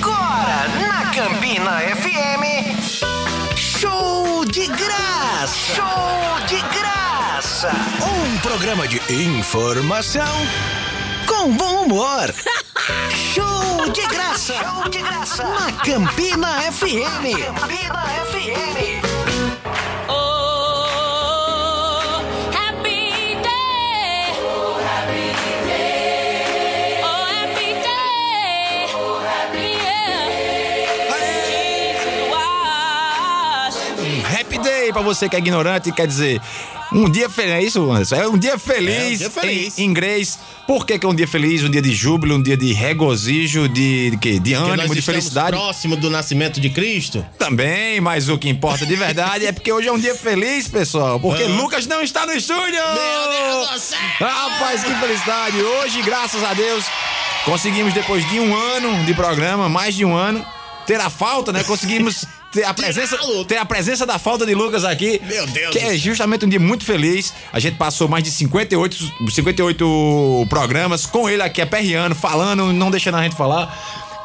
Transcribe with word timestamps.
Agora, 0.00 0.68
na 0.80 1.10
Campina 1.12 1.78
FM, 1.80 3.56
show 3.56 4.44
de 4.44 4.66
graça! 4.66 5.74
Show 5.76 6.46
de 6.48 6.60
graça! 6.76 7.70
Um 8.02 8.38
programa 8.38 8.88
de 8.88 9.00
informação 9.12 10.34
com 11.26 11.52
bom 11.52 11.84
humor. 11.84 12.34
Show 13.10 13.88
de 13.92 14.06
graça! 14.08 14.54
Show 14.54 14.88
de 14.90 14.98
graça! 14.98 15.44
Na 15.44 15.72
Campina 15.72 16.60
FM! 16.72 17.54
Campina 17.54 18.04
FM! 18.30 19.13
Pra 34.94 35.02
você 35.02 35.28
que 35.28 35.36
é 35.36 35.38
ignorante, 35.38 35.92
quer 35.92 36.06
dizer, 36.06 36.40
um 36.92 37.10
dia 37.10 37.28
feliz, 37.28 37.52
é 37.52 37.62
isso, 37.62 37.90
Anderson? 37.90 38.14
É 38.16 38.28
um 38.28 38.38
dia 38.38 38.56
feliz, 38.58 39.20
É, 39.20 39.26
um 39.26 39.28
dia 39.28 39.30
feliz. 39.30 39.78
Em, 39.78 39.84
inglês. 39.84 40.38
Por 40.66 40.86
que, 40.86 40.98
que 40.98 41.04
é 41.04 41.08
um 41.08 41.14
dia 41.14 41.26
feliz? 41.26 41.62
Um 41.64 41.68
dia 41.68 41.82
de 41.82 41.92
júbilo, 41.92 42.36
um 42.36 42.42
dia 42.42 42.56
de 42.56 42.72
regozijo, 42.72 43.68
de, 43.68 44.12
de 44.12 44.16
quê? 44.16 44.38
De 44.38 44.54
ânimo, 44.54 44.76
nós 44.76 44.90
de 44.92 45.02
felicidade. 45.02 45.56
próximo 45.56 45.96
do 45.96 46.08
nascimento 46.08 46.60
de 46.60 46.70
Cristo. 46.70 47.26
Também, 47.38 48.00
mas 48.00 48.28
o 48.28 48.38
que 48.38 48.48
importa 48.48 48.86
de 48.86 48.94
verdade 48.96 49.44
é 49.44 49.52
porque 49.52 49.72
hoje 49.72 49.88
é 49.88 49.92
um 49.92 49.98
dia 49.98 50.14
feliz, 50.14 50.68
pessoal. 50.68 51.18
Porque 51.18 51.42
Aham. 51.42 51.56
Lucas 51.56 51.86
não 51.86 52.00
está 52.00 52.24
no 52.24 52.32
estúdio! 52.32 52.62
Meu 52.62 53.28
Deus 53.28 53.70
do 53.70 53.78
céu! 53.78 53.98
Rapaz, 54.20 54.84
que 54.84 54.94
felicidade! 54.94 55.56
Hoje, 55.60 56.00
graças 56.02 56.42
a 56.44 56.54
Deus, 56.54 56.84
conseguimos, 57.44 57.92
depois 57.92 58.26
de 58.30 58.38
um 58.38 58.56
ano 58.56 59.04
de 59.04 59.14
programa, 59.14 59.68
mais 59.68 59.94
de 59.94 60.04
um 60.04 60.14
ano, 60.14 60.44
ter 60.86 61.00
a 61.00 61.10
falta, 61.10 61.52
né? 61.52 61.64
Conseguimos 61.64 62.24
ter 62.54 62.64
a 62.64 62.72
presença, 62.72 63.18
ter 63.48 63.56
a 63.56 63.64
presença 63.64 64.06
da 64.06 64.18
falta 64.18 64.46
de 64.46 64.54
Lucas 64.54 64.84
aqui. 64.84 65.20
Meu 65.24 65.46
Deus 65.48 65.72
Que 65.72 65.78
é 65.80 65.96
justamente 65.96 66.46
um 66.46 66.48
dia 66.48 66.60
muito 66.60 66.84
feliz. 66.84 67.34
A 67.52 67.58
gente 67.58 67.76
passou 67.76 68.08
mais 68.08 68.22
de 68.22 68.30
58, 68.30 69.30
58 69.30 70.46
programas 70.48 71.04
com 71.04 71.28
ele 71.28 71.42
aqui 71.42 71.60
aperreando, 71.60 72.14
falando, 72.14 72.72
não 72.72 72.90
deixando 72.90 73.16
a 73.16 73.22
gente 73.22 73.36
falar. 73.36 73.76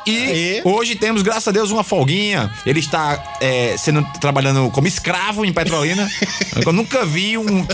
E 0.05 0.61
hoje 0.63 0.95
temos, 0.95 1.21
graças 1.21 1.47
a 1.47 1.51
Deus, 1.51 1.71
uma 1.71 1.83
folguinha. 1.83 2.51
Ele 2.65 2.79
está 2.79 3.37
é, 3.41 3.75
sendo 3.77 4.03
trabalhando 4.19 4.69
como 4.71 4.87
escravo 4.87 5.43
em 5.43 5.51
Petrolina. 5.51 6.09
Eu 6.65 6.71
nunca 6.71 7.05
vi 7.05 7.37
um. 7.37 7.65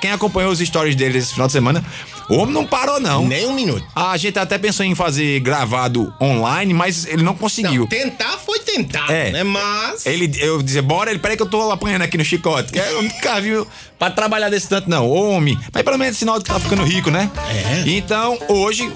Quem 0.00 0.12
acompanhou 0.12 0.52
os 0.52 0.58
stories 0.58 0.94
dele 0.94 1.18
esse 1.18 1.32
final 1.32 1.46
de 1.46 1.52
semana, 1.52 1.84
o 2.28 2.36
homem 2.36 2.54
não 2.54 2.66
parou, 2.66 3.00
não. 3.00 3.26
Nem 3.26 3.46
um 3.46 3.54
minuto. 3.54 3.84
A 3.94 4.16
gente 4.16 4.38
até 4.38 4.58
pensou 4.58 4.84
em 4.86 4.94
fazer 4.94 5.40
gravado 5.40 6.12
online, 6.20 6.72
mas 6.74 7.06
ele 7.06 7.22
não 7.22 7.34
conseguiu. 7.34 7.82
Não, 7.82 7.86
tentar 7.86 8.38
foi 8.38 8.58
tentar, 8.60 9.10
É. 9.10 9.30
né? 9.30 9.42
Mas. 9.42 10.06
Ele, 10.06 10.30
eu 10.40 10.62
dizia, 10.62 10.82
bora, 10.82 11.10
ele, 11.10 11.18
peraí 11.18 11.36
que 11.36 11.42
eu 11.42 11.48
tô 11.48 11.70
apanhando 11.70 12.02
aqui 12.02 12.16
no 12.18 12.24
chicote. 12.24 12.72
Eu 12.92 13.02
nunca 13.02 13.40
vi 13.40 13.64
pra 14.02 14.10
trabalhar 14.10 14.48
desse 14.48 14.68
tanto, 14.68 14.90
não. 14.90 15.08
Homem. 15.08 15.56
Mas 15.72 15.82
pelo 15.84 15.96
menos 15.96 16.16
é 16.16 16.18
sinal 16.18 16.38
de 16.38 16.44
que 16.44 16.50
tá 16.50 16.58
ficando 16.58 16.82
rico, 16.82 17.08
né? 17.10 17.30
É. 17.48 17.88
Então, 17.90 18.36
hoje. 18.48 18.90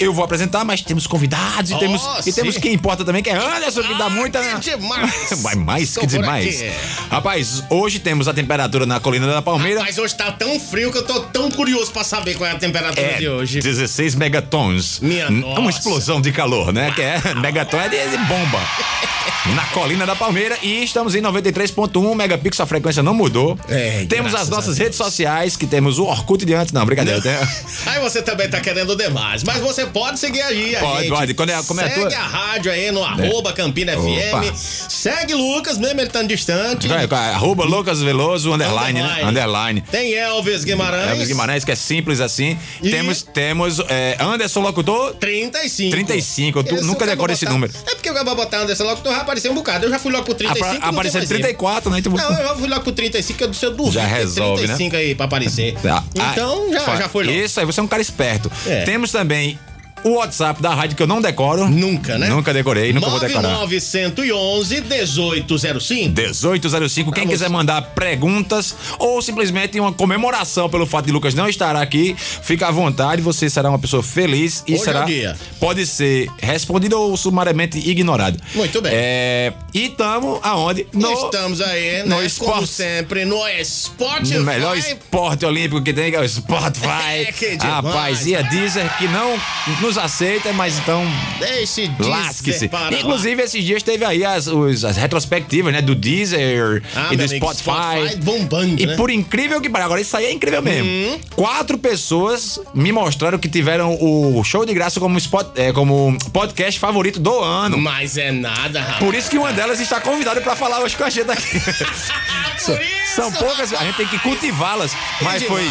Eu 0.00 0.12
vou 0.12 0.24
apresentar, 0.24 0.64
mas 0.64 0.80
temos 0.80 1.06
convidados 1.06 1.70
e 1.70 1.74
Oh, 1.74 1.78
temos, 1.78 2.02
e 2.26 2.32
temos 2.32 2.56
quem 2.56 2.72
importa 2.72 3.04
também, 3.04 3.22
que 3.22 3.28
é 3.28 3.34
Anderson, 3.36 3.82
que 3.82 3.94
dá 3.98 4.06
Ah, 4.06 4.10
muita. 4.10 4.40
que 4.58 4.76
demais. 4.76 5.12
Vai 5.42 5.54
mais, 5.54 5.88
que 5.90 5.94
Tô 5.96 6.00
por 6.00 6.06
demais. 6.08 6.64
Rapaz, 7.10 7.62
hoje 7.68 7.98
temos 7.98 8.26
a 8.26 8.32
temperatura 8.32 8.86
na 8.86 8.98
colina 9.00 9.26
da 9.26 9.42
Palmeira. 9.42 9.80
Mas 9.80 9.98
hoje 9.98 10.14
tá 10.14 10.32
tão 10.32 10.58
frio 10.58 10.90
que 10.90 10.98
eu 10.98 11.02
tô 11.04 11.20
tão 11.20 11.50
curioso 11.50 11.92
pra 11.92 12.04
saber 12.04 12.36
qual 12.36 12.48
é 12.48 12.52
a 12.52 12.58
temperatura 12.58 13.02
É 13.06 13.18
de 13.18 13.28
hoje. 13.28 13.60
16 13.60 14.14
megatons. 14.14 14.98
Minha 15.00 15.26
N- 15.26 15.40
nossa. 15.42 15.60
Uma 15.60 15.70
explosão 15.70 16.20
de 16.22 16.32
calor, 16.32 16.72
né? 16.72 16.90
Que 16.92 17.02
é 17.02 17.20
megaton 17.36 17.78
é 17.78 17.88
de, 17.88 18.08
de 18.08 18.16
bomba. 18.24 18.60
Na 19.44 19.64
colina 19.66 20.06
da 20.06 20.14
Palmeira 20.14 20.56
e 20.62 20.84
estamos 20.84 21.16
em 21.16 21.20
93.1 21.20 22.14
megapixel, 22.14 22.62
a 22.62 22.66
frequência 22.66 23.02
não 23.02 23.12
mudou. 23.12 23.58
É, 23.68 24.06
temos 24.08 24.34
as 24.36 24.48
nossas 24.48 24.78
a 24.78 24.82
redes 24.84 24.96
sociais, 24.96 25.56
que 25.56 25.66
temos 25.66 25.98
o 25.98 26.04
Orkut 26.04 26.44
de 26.46 26.54
antes. 26.54 26.72
Não, 26.72 26.86
brincadeira. 26.86 27.20
tem- 27.20 27.32
Aí 27.92 28.00
você 28.00 28.22
também 28.22 28.48
tá 28.48 28.60
querendo 28.60 28.94
demais. 28.94 29.42
Mas 29.42 29.58
você 29.58 29.84
pode 29.84 30.20
seguir 30.20 30.40
aí, 30.42 30.76
a 30.76 30.80
Pode, 30.80 31.00
gente. 31.00 31.08
pode. 31.10 31.34
Quando 31.34 31.50
é- 31.50 31.62
como 31.64 31.80
é 31.80 31.84
a 31.84 31.88
Segue 31.88 32.00
tua- 32.08 32.18
a 32.18 32.22
rádio 32.26 32.70
aí 32.70 32.92
no 32.92 33.02
arroba 33.02 33.52
Campina 33.52 33.92
Opa. 33.98 34.02
FM. 34.44 34.54
Segue 34.56 35.34
Lucas, 35.34 35.76
mesmo 35.76 35.98
ele 36.00 36.06
estando 36.06 36.28
distante. 36.28 36.86
É, 36.92 37.02
é, 37.02 37.14
Arroba 37.34 37.64
Lucas 37.64 38.00
Veloso, 38.00 38.52
underline, 38.52 39.02
né? 39.02 39.24
Underline. 39.24 39.80
Tem 39.90 40.14
Elvis 40.14 40.62
Guimarães. 40.62 41.10
Elvis 41.10 41.26
Guimarães, 41.28 41.64
que 41.64 41.72
é 41.72 41.76
simples 41.76 42.20
assim. 42.20 42.56
E- 42.80 42.90
Temos, 42.90 43.22
temos 43.22 43.80
é, 43.88 44.16
Anderson 44.20 44.60
Locutor. 44.60 45.14
35. 45.16 45.90
35, 45.90 46.58
eu 46.60 46.64
tu- 46.64 46.74
nunca 46.84 47.04
vou 47.16 47.26
esse 47.30 47.44
botar- 47.44 47.52
número. 47.52 47.72
É 47.90 47.94
porque 47.96 48.08
eu 48.08 48.12
acabo 48.12 48.36
botando 48.36 48.70
esse 48.70 48.82
logo, 48.82 49.00
então 49.00 49.12
já 49.32 49.48
apareceu 49.48 49.52
um 49.52 49.54
bocado. 49.54 49.86
Eu 49.86 49.90
já 49.90 49.98
fui 49.98 50.12
logo 50.12 50.24
pro 50.24 50.34
35. 50.34 50.76
Apa- 50.76 50.86
apareceu 50.88 51.20
tem 51.20 51.28
mais 51.28 51.30
erro. 51.30 51.40
34, 51.42 51.90
né? 51.90 51.98
Então, 51.98 52.12
Não, 52.12 52.40
eu 52.42 52.56
fui 52.58 52.68
logo 52.68 52.82
pro 52.82 52.92
35, 52.92 53.38
que 53.38 53.44
eu 53.44 53.48
disse 53.48 53.64
eu 53.66 53.70
duvido. 53.70 53.94
Já 53.94 54.06
resolve, 54.06 54.62
né? 54.62 54.66
35 54.76 54.96
aí 54.96 55.14
pra 55.14 55.24
aparecer. 55.26 55.74
Tá. 55.82 56.02
Então 56.32 56.72
já, 56.72 56.96
já 56.96 57.08
foi 57.08 57.24
logo. 57.24 57.36
Isso 57.36 57.58
aí, 57.60 57.66
você 57.66 57.80
é 57.80 57.82
um 57.82 57.86
cara 57.88 58.02
esperto. 58.02 58.50
É. 58.66 58.84
Temos 58.84 59.10
também 59.10 59.58
o 60.04 60.10
WhatsApp 60.16 60.60
da 60.62 60.74
rádio 60.74 60.96
que 60.96 61.02
eu 61.02 61.06
não 61.06 61.20
decoro. 61.20 61.68
Nunca, 61.68 62.18
né? 62.18 62.28
Nunca 62.28 62.52
decorei, 62.52 62.92
nunca 62.92 63.08
vou 63.08 63.20
decorar. 63.20 63.52
9911 63.52 64.80
1805. 64.82 66.12
1805. 66.20 67.12
Quem 67.12 67.24
Vamos. 67.24 67.34
quiser 67.38 67.48
mandar 67.50 67.82
perguntas 67.94 68.74
ou 68.98 69.20
simplesmente 69.22 69.78
uma 69.78 69.92
comemoração 69.92 70.68
pelo 70.68 70.86
fato 70.86 71.06
de 71.06 71.12
Lucas 71.12 71.34
não 71.34 71.48
estar 71.48 71.76
aqui, 71.76 72.14
fica 72.18 72.68
à 72.68 72.70
vontade, 72.70 73.22
você 73.22 73.48
será 73.48 73.68
uma 73.68 73.78
pessoa 73.78 74.02
feliz 74.02 74.62
e 74.66 74.72
Hoje 74.74 74.82
é 74.82 74.84
será 74.84 75.02
o 75.04 75.06
dia. 75.06 75.36
pode 75.60 75.86
ser 75.86 76.28
respondido 76.40 76.98
ou 76.98 77.16
sumariamente 77.16 77.78
ignorado. 77.78 78.38
Muito 78.54 78.80
bem. 78.80 78.92
É, 78.94 79.52
e 79.72 79.86
estamos 79.86 80.38
aonde? 80.42 80.86
No, 80.92 81.12
Estamos 81.12 81.60
aí, 81.60 81.92
né? 81.92 82.02
no 82.04 82.14
Como 82.16 82.22
esporte. 82.26 82.66
sempre, 82.68 83.24
no 83.24 83.38
Spotify. 83.64 84.34
no 84.38 84.44
melhor 84.44 84.76
esporte 84.76 85.44
olímpico 85.46 85.82
que 85.82 85.92
tem, 85.92 86.10
que 86.10 86.16
é 86.16 86.20
o 86.20 86.28
Spotify. 86.28 86.82
É, 87.12 87.32
que 87.32 87.56
demais. 87.56 87.62
Rapaz, 87.84 88.26
e 88.26 88.34
a 88.36 88.42
Deezer 88.42 88.96
que 88.96 89.06
não 89.08 89.38
nos 89.80 89.91
aceita, 89.98 90.52
mas 90.52 90.78
então 90.78 91.04
Deixe 91.38 91.88
de 91.88 92.02
Lasque-se. 92.08 92.68
para 92.68 92.90
lá. 92.90 92.92
Inclusive, 92.98 93.42
esses 93.42 93.64
dias 93.64 93.82
teve 93.82 94.04
aí 94.04 94.24
as, 94.24 94.46
os- 94.46 94.84
as 94.84 94.96
retrospectivas, 94.96 95.72
né? 95.72 95.80
Do 95.82 95.94
Deezer 95.94 96.82
Ah, 96.94 97.08
e 97.12 97.16
do 97.16 97.26
Spotify. 97.28 97.62
Spotify 97.62 98.16
bombando, 98.22 98.80
E 98.80 98.86
né? 98.86 98.94
Hum. 98.94 98.96
por 98.96 99.10
incrível 99.10 99.60
que 99.60 99.68
pareça, 99.68 99.86
agora 99.86 100.00
isso 100.00 100.16
aí 100.16 100.26
é 100.26 100.32
incrível 100.32 100.62
mesmo. 100.62 101.20
Quatro 101.34 101.76
pessoas 101.78 102.58
me 102.74 102.92
mostraram 102.92 103.38
que 103.38 103.48
tiveram 103.48 103.96
o 104.00 104.42
show 104.44 104.64
de 104.64 104.72
graça 104.74 104.98
como, 105.00 105.16
spot, 105.18 105.48
é, 105.56 105.72
como 105.72 106.16
podcast 106.32 106.78
favorito 106.78 107.18
do 107.20 107.38
ano. 107.40 107.78
Mas 107.78 108.16
é 108.16 108.30
nada, 108.30 108.80
rapaz. 108.80 108.98
Por 108.98 109.14
isso 109.14 109.30
que 109.30 109.38
uma 109.38 109.52
delas 109.52 109.80
está 109.80 110.00
convidada 110.00 110.40
pra 110.40 110.54
falar 110.56 110.80
hoje 110.80 110.96
com 110.96 111.04
a 111.04 111.10
gente 111.10 111.30
aqui. 111.30 111.60
Por 112.64 112.80
isso, 112.80 113.16
São 113.16 113.32
poucas, 113.32 113.72
a 113.72 113.84
gente 113.84 113.96
tem 113.96 114.06
que 114.06 114.18
cultivá-las. 114.20 114.92
Mas 115.20 115.42
foi. 115.42 115.64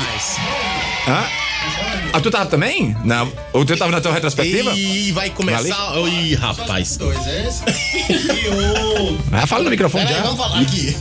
Hã? 1.07 1.50
Ah, 2.13 2.19
tu 2.19 2.29
tava 2.29 2.45
também? 2.45 2.95
Não. 3.05 3.31
Ou 3.53 3.63
tu 3.66 3.75
tava 3.77 3.91
na 3.91 4.01
tua 4.01 4.13
retrospectiva? 4.13 4.72
Ih, 4.73 5.11
vai 5.13 5.29
começar. 5.29 5.94
Ih, 6.07 6.35
rapaz. 6.35 6.97
Dois 6.97 7.25
é 7.27 7.47
esse. 7.47 7.63
e 8.11 8.47
o. 9.11 9.17
Ah, 9.31 9.47
fala 9.47 9.63
no 9.63 9.69
microfone 9.69 10.05
Peraí, 10.05 10.17
já. 10.22 10.27
vamos 10.27 10.39
falar 10.45 10.59
aqui. 10.59 10.95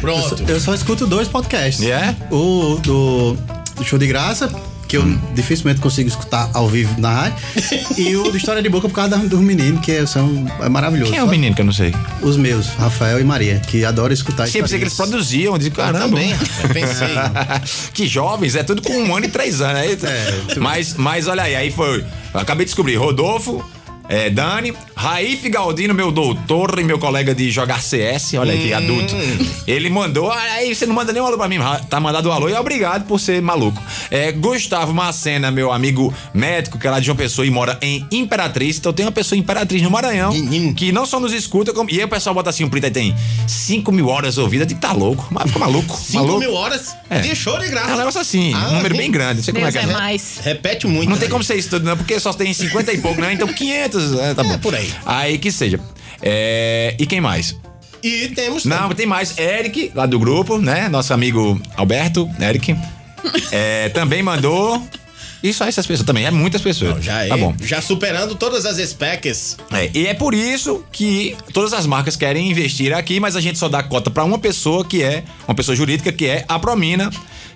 Pronto. 0.00 0.44
Eu 0.48 0.60
só 0.60 0.74
escuto 0.74 1.06
dois 1.06 1.28
podcasts. 1.28 1.84
É? 1.86 2.14
O 2.30 2.78
do, 2.82 3.34
do 3.76 3.84
Show 3.84 3.98
de 3.98 4.06
Graça, 4.06 4.48
que 4.88 4.96
eu 4.96 5.04
dificilmente 5.34 5.80
consigo 5.80 6.08
escutar 6.08 6.50
ao 6.54 6.66
vivo 6.66 6.98
na 6.98 7.12
rádio. 7.12 7.36
e 7.96 8.16
o 8.16 8.30
do 8.30 8.36
História 8.36 8.62
de 8.62 8.68
Boca 8.70 8.88
por 8.88 8.94
causa 8.94 9.18
dos 9.18 9.40
meninos, 9.40 9.84
que 9.84 10.06
são 10.06 10.46
é 10.60 10.68
maravilhoso. 10.68 11.10
Quem 11.12 11.20
é 11.20 11.22
o 11.22 11.28
menino 11.28 11.54
que 11.54 11.60
eu 11.60 11.66
não 11.66 11.72
sei? 11.72 11.94
Os 12.22 12.38
meus, 12.38 12.68
Rafael 12.68 13.20
e 13.20 13.24
Maria, 13.24 13.60
que 13.60 13.84
adoram 13.84 14.14
escutar 14.14 14.46
Sim, 14.46 14.62
pensei 14.62 14.78
que 14.78 14.84
eles 14.84 14.94
produziam. 14.94 15.52
Eu 15.52 15.58
disse, 15.58 15.70
caramba. 15.70 16.00
também, 16.00 16.32
rapaz, 16.32 16.50
eu 16.64 16.68
pensei. 16.70 17.14
que 17.92 18.06
jovens, 18.06 18.56
é 18.56 18.62
tudo 18.62 18.80
com 18.80 18.94
um 18.94 19.14
ano 19.14 19.26
e 19.26 19.28
três 19.28 19.60
anos. 19.60 19.78
Aí, 19.78 19.98
É, 20.02 20.58
mas, 20.58 20.94
mas 20.94 21.28
olha 21.28 21.42
aí, 21.42 21.54
aí 21.54 21.70
foi. 21.70 22.04
eu 22.32 22.40
Acabei 22.40 22.64
de 22.64 22.70
descobrir, 22.70 22.96
Rodolfo. 22.96 23.62
É, 24.08 24.30
Dani, 24.30 24.72
Raif 24.96 25.48
Galdino, 25.50 25.92
meu 25.94 26.10
doutor 26.10 26.78
e 26.78 26.82
meu 26.84 26.98
colega 26.98 27.34
de 27.34 27.50
jogar 27.50 27.82
CS, 27.82 28.34
olha 28.34 28.52
aí 28.52 28.58
que 28.62 28.72
adulto. 28.72 29.14
Ele 29.66 29.90
mandou, 29.90 30.30
"Ah, 30.32 30.40
aí 30.54 30.74
você 30.74 30.86
não 30.86 30.94
manda 30.94 31.12
nenhum 31.12 31.26
alô 31.26 31.36
pra 31.36 31.46
mim, 31.48 31.58
tá 31.90 32.00
mandado 32.00 32.28
um 32.28 32.32
alô 32.32 32.48
e 32.48 32.54
obrigado 32.54 33.06
por 33.06 33.20
ser 33.20 33.42
maluco. 33.42 33.82
É, 34.10 34.32
Gustavo 34.32 34.94
Macena, 34.94 35.50
meu 35.50 35.70
amigo 35.72 36.12
médico, 36.32 36.78
que 36.78 36.86
é 36.86 36.90
lá 36.90 36.98
de 37.00 37.06
João 37.06 37.16
Pessoa 37.16 37.46
e 37.46 37.50
mora 37.50 37.78
em 37.82 38.06
Imperatriz, 38.10 38.78
então 38.78 38.92
tem 38.92 39.04
uma 39.04 39.12
pessoa 39.12 39.36
em 39.36 39.40
Imperatriz 39.40 39.82
no 39.82 39.90
Maranhão, 39.90 40.32
que 40.74 40.90
não 40.90 41.04
só 41.04 41.20
nos 41.20 41.32
escuta, 41.34 41.72
como, 41.74 41.90
e 41.90 41.98
aí 41.98 42.04
o 42.04 42.08
pessoal 42.08 42.34
bota 42.34 42.48
assim, 42.50 42.64
um 42.64 42.68
print 42.70 42.86
aí 42.86 42.90
tem 42.90 43.14
5 43.46 43.92
mil 43.92 44.08
horas 44.08 44.38
ouvidas, 44.38 44.66
de 44.66 44.74
que 44.74 44.80
tá 44.80 44.92
louco, 44.92 45.26
mas 45.30 45.44
fica 45.48 45.58
maluco. 45.58 45.94
5 45.96 46.14
maluco. 46.24 46.38
mil 46.40 46.54
horas 46.54 46.96
É. 47.10 47.20
de 47.20 47.34
show 47.36 47.58
de 47.58 47.68
graça. 47.68 47.90
É 47.90 47.94
um 47.94 47.98
negócio 47.98 48.20
assim, 48.20 48.52
Ah, 48.54 48.68
um 48.70 48.74
número 48.76 48.96
bem 48.96 49.10
grande, 49.10 49.36
não 49.36 49.42
sei 49.44 49.52
como 49.54 49.66
é 49.66 49.70
Deus 49.70 49.84
que 49.84 49.90
é 49.90 49.92
é. 49.92 49.96
mais. 49.98 50.38
Repete 50.42 50.86
muito. 50.86 51.10
Não 51.10 51.18
tem 51.18 51.28
como 51.28 51.44
ser 51.44 51.56
isso 51.56 51.68
tudo, 51.70 51.84
não, 51.84 51.96
porque 51.96 52.18
só 52.18 52.32
tem 52.32 52.52
50 52.54 52.92
e 52.92 52.98
pouco, 52.98 53.20
né? 53.20 53.32
Então 53.32 53.46
500, 53.48 53.97
é, 54.20 54.34
tá 54.34 54.42
É, 54.42 54.44
bom. 54.44 54.58
por 54.58 54.74
aí. 54.74 54.90
Aí 55.04 55.38
que 55.38 55.50
seja. 55.52 55.80
É, 56.22 56.94
e 56.98 57.06
quem 57.06 57.20
mais? 57.20 57.56
E 58.02 58.28
temos. 58.28 58.64
Não, 58.64 58.90
tem 58.90 59.06
mais. 59.06 59.36
Eric, 59.38 59.92
lá 59.94 60.06
do 60.06 60.18
grupo, 60.18 60.58
né? 60.58 60.88
Nosso 60.88 61.12
amigo 61.12 61.60
Alberto, 61.76 62.28
Eric. 62.40 62.76
É, 63.50 63.88
também 63.90 64.22
mandou. 64.22 64.82
E 65.40 65.52
só 65.52 65.66
essas 65.68 65.86
pessoas 65.86 66.04
também, 66.04 66.24
é 66.26 66.32
muitas 66.32 66.60
pessoas. 66.60 66.96
Não, 66.96 67.02
já 67.02 67.24
é. 67.24 67.28
Tá 67.28 67.36
bom. 67.36 67.54
Já 67.62 67.80
superando 67.80 68.34
todas 68.34 68.66
as 68.66 68.76
specs. 68.88 69.56
É, 69.72 69.88
e 69.94 70.06
é 70.08 70.14
por 70.14 70.34
isso 70.34 70.84
que 70.90 71.36
todas 71.52 71.72
as 71.72 71.86
marcas 71.86 72.16
querem 72.16 72.50
investir 72.50 72.92
aqui, 72.92 73.20
mas 73.20 73.36
a 73.36 73.40
gente 73.40 73.56
só 73.56 73.68
dá 73.68 73.80
cota 73.82 74.10
pra 74.10 74.24
uma 74.24 74.38
pessoa 74.38 74.84
que 74.84 75.00
é, 75.00 75.22
uma 75.46 75.54
pessoa 75.54 75.76
jurídica, 75.76 76.10
que 76.10 76.26
é 76.26 76.44
a 76.48 76.58
Promina, 76.58 77.08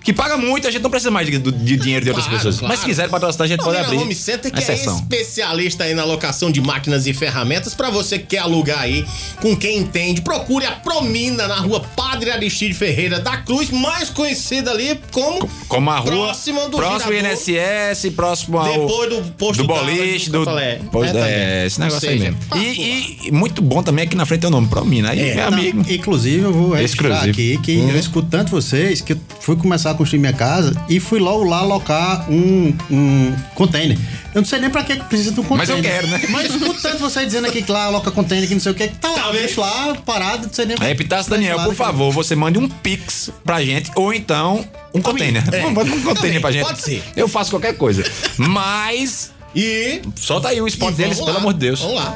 que 0.03 0.11
paga 0.13 0.37
muito, 0.37 0.67
a 0.67 0.71
gente 0.71 0.81
não 0.81 0.89
precisa 0.89 1.09
mais 1.09 1.25
de, 1.27 1.37
de 1.39 1.77
dinheiro 1.77 2.03
de 2.03 2.09
outras 2.11 2.25
Claro, 2.27 2.37
pessoas. 2.37 2.59
claro. 2.59 2.73
Mas 2.73 2.79
se 2.81 2.85
quiser 2.85 3.09
patrocinar, 3.09 3.45
a 3.45 3.47
gente 3.47 3.63
pode 3.63 3.77
abrir. 3.77 3.97
Home 3.97 4.13
Center, 4.15 4.51
que 4.51 4.59
é 4.63 4.75
especialista 4.75 5.83
aí 5.85 5.93
na 5.93 6.03
locação 6.03 6.51
de 6.51 6.61
máquinas 6.61 7.07
e 7.07 7.13
ferramentas 7.13 7.73
pra 7.73 7.89
você 7.89 8.19
que 8.19 8.25
quer 8.27 8.39
alugar 8.39 8.79
aí 8.79 9.05
com 9.41 9.55
quem 9.55 9.77
entende. 9.79 10.21
Procure 10.21 10.65
a 10.65 10.71
Promina 10.71 11.47
na 11.47 11.55
rua 11.57 11.79
Padre 11.95 12.31
Aristide 12.31 12.73
Ferreira 12.73 13.19
da 13.19 13.37
Cruz, 13.37 13.69
mais 13.69 14.09
conhecida 14.09 14.71
ali 14.71 14.99
como 15.11 15.47
Como 15.67 15.89
a 15.89 15.97
rua. 15.99 16.11
próxima 16.11 16.67
do 16.69 16.77
próximo 16.77 17.13
Girador. 17.13 17.31
INSS, 17.33 18.09
próximo 18.15 18.57
ao. 18.57 18.65
Depois 18.71 19.09
do 19.09 19.21
posto 19.33 19.61
do 19.63 19.67
boliche, 19.67 20.29
do. 20.29 20.43
Pois 20.91 21.13
É, 21.13 21.17
é, 21.17 21.21
também. 21.21 21.65
esse 21.67 21.79
negócio 21.79 22.07
Ou 22.07 22.13
aí 22.13 22.19
seja, 22.19 22.31
mesmo. 22.31 22.47
passa 22.49 22.63
E, 22.63 23.17
e 23.27 23.31
muito 23.31 23.61
bom 23.61 23.81
também 23.83 24.05
aqui 24.05 24.15
na 24.15 24.25
frente 24.25 24.41
tem 24.41 24.47
o 24.49 24.51
nome 24.51 24.67
Promina. 24.67 25.11
Aí, 25.11 25.19
É. 25.29 25.35
meu 25.35 25.51
Não, 25.51 25.57
amigo. 25.57 25.85
inclusive, 25.89 26.43
eu 26.43 26.53
vou 26.53 26.71
registrar 26.73 27.23
aqui 27.23 27.57
que 27.63 27.77
eu 27.79 27.97
escuto 27.97 28.27
tanto 28.29 28.51
vocês 28.51 29.01
que 29.01 29.13
eu 29.13 29.17
fui 29.39 29.55
começar 29.55 29.92
a 29.93 29.97
construir 29.97 30.19
minha 30.19 30.33
casa 30.33 30.73
e 30.89 30.99
fui 30.99 31.19
logo 31.19 31.43
lá 31.43 31.59
alocar 31.59 32.29
um, 32.29 32.75
um 32.91 33.35
container. 33.55 33.97
Eu 34.33 34.41
não 34.41 34.45
sei 34.47 34.59
nem 34.59 34.69
pra 34.69 34.83
que 34.83 34.95
precisa 34.95 35.31
de 35.31 35.39
um 35.39 35.45
Mas 35.49 35.69
container. 35.69 35.85
eu 35.85 35.91
quero, 35.91 36.07
né? 36.07 36.21
Mas 36.29 36.49
escuto 36.53 36.81
tanto 36.81 36.97
você 36.97 37.23
dizendo 37.25 37.45
aqui 37.47 37.61
que 37.61 37.71
lá 37.71 37.85
aloca 37.85 38.09
container, 38.11 38.47
que 38.47 38.53
não 38.55 38.61
sei 38.61 38.71
o 38.71 38.75
que, 38.75 38.87
que 38.87 38.95
tá 38.95 39.11
lá, 39.11 39.31
deixa 39.31 39.61
lá, 39.61 39.95
parado, 40.05 40.47
não 40.47 40.53
sei 40.53 40.65
nem 40.65 40.75
É, 40.81 40.89
Epitácio 40.91 41.29
Daniel, 41.29 41.59
por 41.63 41.75
favor, 41.75 42.11
você 42.11 42.35
mande 42.35 42.57
um 42.57 42.67
pix 42.67 43.29
pra 43.45 43.63
gente 43.63 43.91
ou 43.95 44.11
então 44.13 44.67
um 44.93 45.01
container. 45.01 45.43
É. 45.53 45.61
Manda 45.69 45.81
um 45.91 46.01
container 46.01 46.15
Também, 46.15 46.41
pra 46.41 46.51
gente. 46.51 46.65
pode 46.65 46.81
ser. 46.81 47.03
Eu 47.15 47.27
faço 47.27 47.51
qualquer 47.51 47.77
coisa. 47.77 48.03
Mas 48.37 49.31
E. 49.55 50.01
solta 50.15 50.49
aí 50.49 50.59
o 50.61 50.67
spot 50.67 50.93
deles, 50.95 51.17
vamos 51.17 51.25
pelo 51.25 51.33
lá, 51.33 51.39
amor 51.41 51.53
de 51.53 51.59
Deus. 51.59 51.79
Vamos 51.79 51.95
lá. 51.95 52.15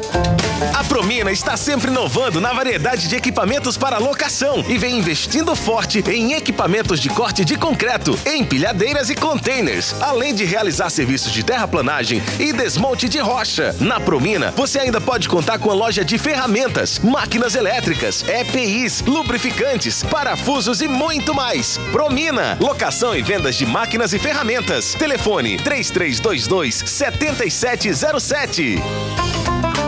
A 0.73 0.83
Promina 0.83 1.31
está 1.31 1.55
sempre 1.55 1.91
inovando 1.91 2.41
na 2.41 2.51
variedade 2.51 3.07
de 3.07 3.15
equipamentos 3.15 3.77
para 3.77 3.99
locação 3.99 4.65
e 4.67 4.75
vem 4.77 4.97
investindo 4.97 5.55
forte 5.55 6.03
em 6.09 6.33
equipamentos 6.33 6.99
de 6.99 7.09
corte 7.09 7.45
de 7.45 7.55
concreto, 7.55 8.17
empilhadeiras 8.25 9.11
e 9.11 9.15
containers, 9.15 9.93
além 10.01 10.33
de 10.33 10.45
realizar 10.45 10.89
serviços 10.89 11.31
de 11.31 11.43
terraplanagem 11.43 12.23
e 12.39 12.51
desmonte 12.51 13.07
de 13.07 13.19
rocha. 13.19 13.75
Na 13.79 13.99
Promina, 13.99 14.51
você 14.51 14.79
ainda 14.79 14.99
pode 14.99 15.29
contar 15.29 15.59
com 15.59 15.69
a 15.69 15.75
loja 15.75 16.03
de 16.03 16.17
ferramentas, 16.17 16.97
máquinas 16.99 17.53
elétricas, 17.53 18.27
EPIs, 18.27 19.01
lubrificantes, 19.01 20.03
parafusos 20.03 20.81
e 20.81 20.87
muito 20.87 21.35
mais. 21.35 21.77
Promina, 21.91 22.57
locação 22.59 23.15
e 23.15 23.21
vendas 23.21 23.55
de 23.55 23.65
máquinas 23.65 24.11
e 24.11 24.17
ferramentas. 24.17 24.95
Telefone 24.95 25.57
3322 25.57 26.83
7707. 26.85 28.81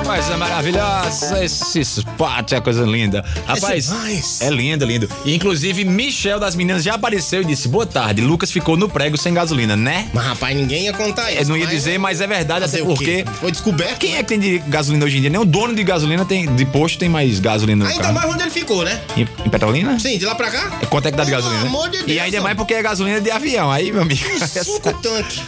Coisa 0.10 0.38
maravilhosa, 0.38 1.44
esse 1.46 1.80
spot 1.82 2.52
é 2.54 2.60
coisa 2.60 2.84
linda. 2.84 3.24
Rapaz, 3.46 3.86
demais. 3.90 4.42
é 4.42 4.50
lindo, 4.50 4.84
lindo. 4.84 5.08
E, 5.24 5.36
inclusive, 5.36 5.86
Michel 5.86 6.40
das 6.40 6.56
meninas 6.56 6.84
já 6.84 6.96
apareceu 6.96 7.42
e 7.44 7.46
disse: 7.46 7.68
boa 7.68 7.86
tarde. 7.86 8.20
Lucas 8.22 8.52
ficou 8.52 8.76
no 8.76 8.90
prego 8.90 9.16
sem 9.18 9.34
gasolina, 9.36 9.76
né? 9.76 10.10
Mas, 10.12 10.26
rapaz, 10.26 10.56
ninguém 10.58 10.86
ia 10.86 10.94
contar 10.94 11.32
isso. 11.32 11.44
Eu 11.44 11.48
não 11.50 11.58
ia 11.58 11.66
mas- 11.66 11.74
dizer, 11.76 12.00
mas 12.00 12.22
é 12.22 12.26
verdade, 12.28 12.62
Fazer 12.62 12.78
até 12.78 12.86
porque. 12.86 13.24
Foi 13.40 13.52
descoberto. 13.52 14.00
Quem 14.00 14.16
é 14.16 14.24
que 14.24 14.30
tem 14.30 14.40
de 14.40 14.58
gasolina 14.60 15.06
hoje 15.06 15.18
em 15.18 15.22
dia? 15.22 15.30
Nem 15.30 15.40
o 15.40 15.46
dono 15.46 15.76
de 15.76 15.84
gasolina 15.84 16.26
tem, 16.26 16.54
de 16.56 16.66
posto 16.66 16.98
tem 16.98 17.08
mais 17.08 17.40
gasolina 17.40 17.86
no 17.86 17.92
Ainda 17.92 18.02
carro. 18.02 18.16
mais 18.16 18.34
onde 18.34 18.42
ele 18.42 18.52
ficou, 18.52 18.84
né? 18.84 19.00
Em, 19.16 19.22
em 19.46 19.50
Petrolina? 19.50 20.00
Sim, 20.00 20.18
de 20.18 20.26
lá 20.26 20.34
pra 20.34 20.50
cá? 20.50 20.72
Quanto 20.90 21.08
é 21.08 21.12
que 21.12 21.18
dá 21.18 21.24
de 21.24 21.30
Pelo 21.30 21.42
gasolina? 21.44 21.64
né? 21.66 21.70
amor 21.70 21.88
de 21.90 21.98
e 21.98 22.04
Deus, 22.04 22.20
ainda 22.22 22.38
homem. 22.38 22.42
mais 22.42 22.58
porque 22.58 22.74
é 22.74 22.82
gasolina 22.82 23.22
de 23.22 23.30
avião. 23.30 23.72
Aí, 23.72 23.92
meu 23.92 24.02
amigo. 24.02 24.20
Suco 24.64 24.92
tanque. 25.02 25.40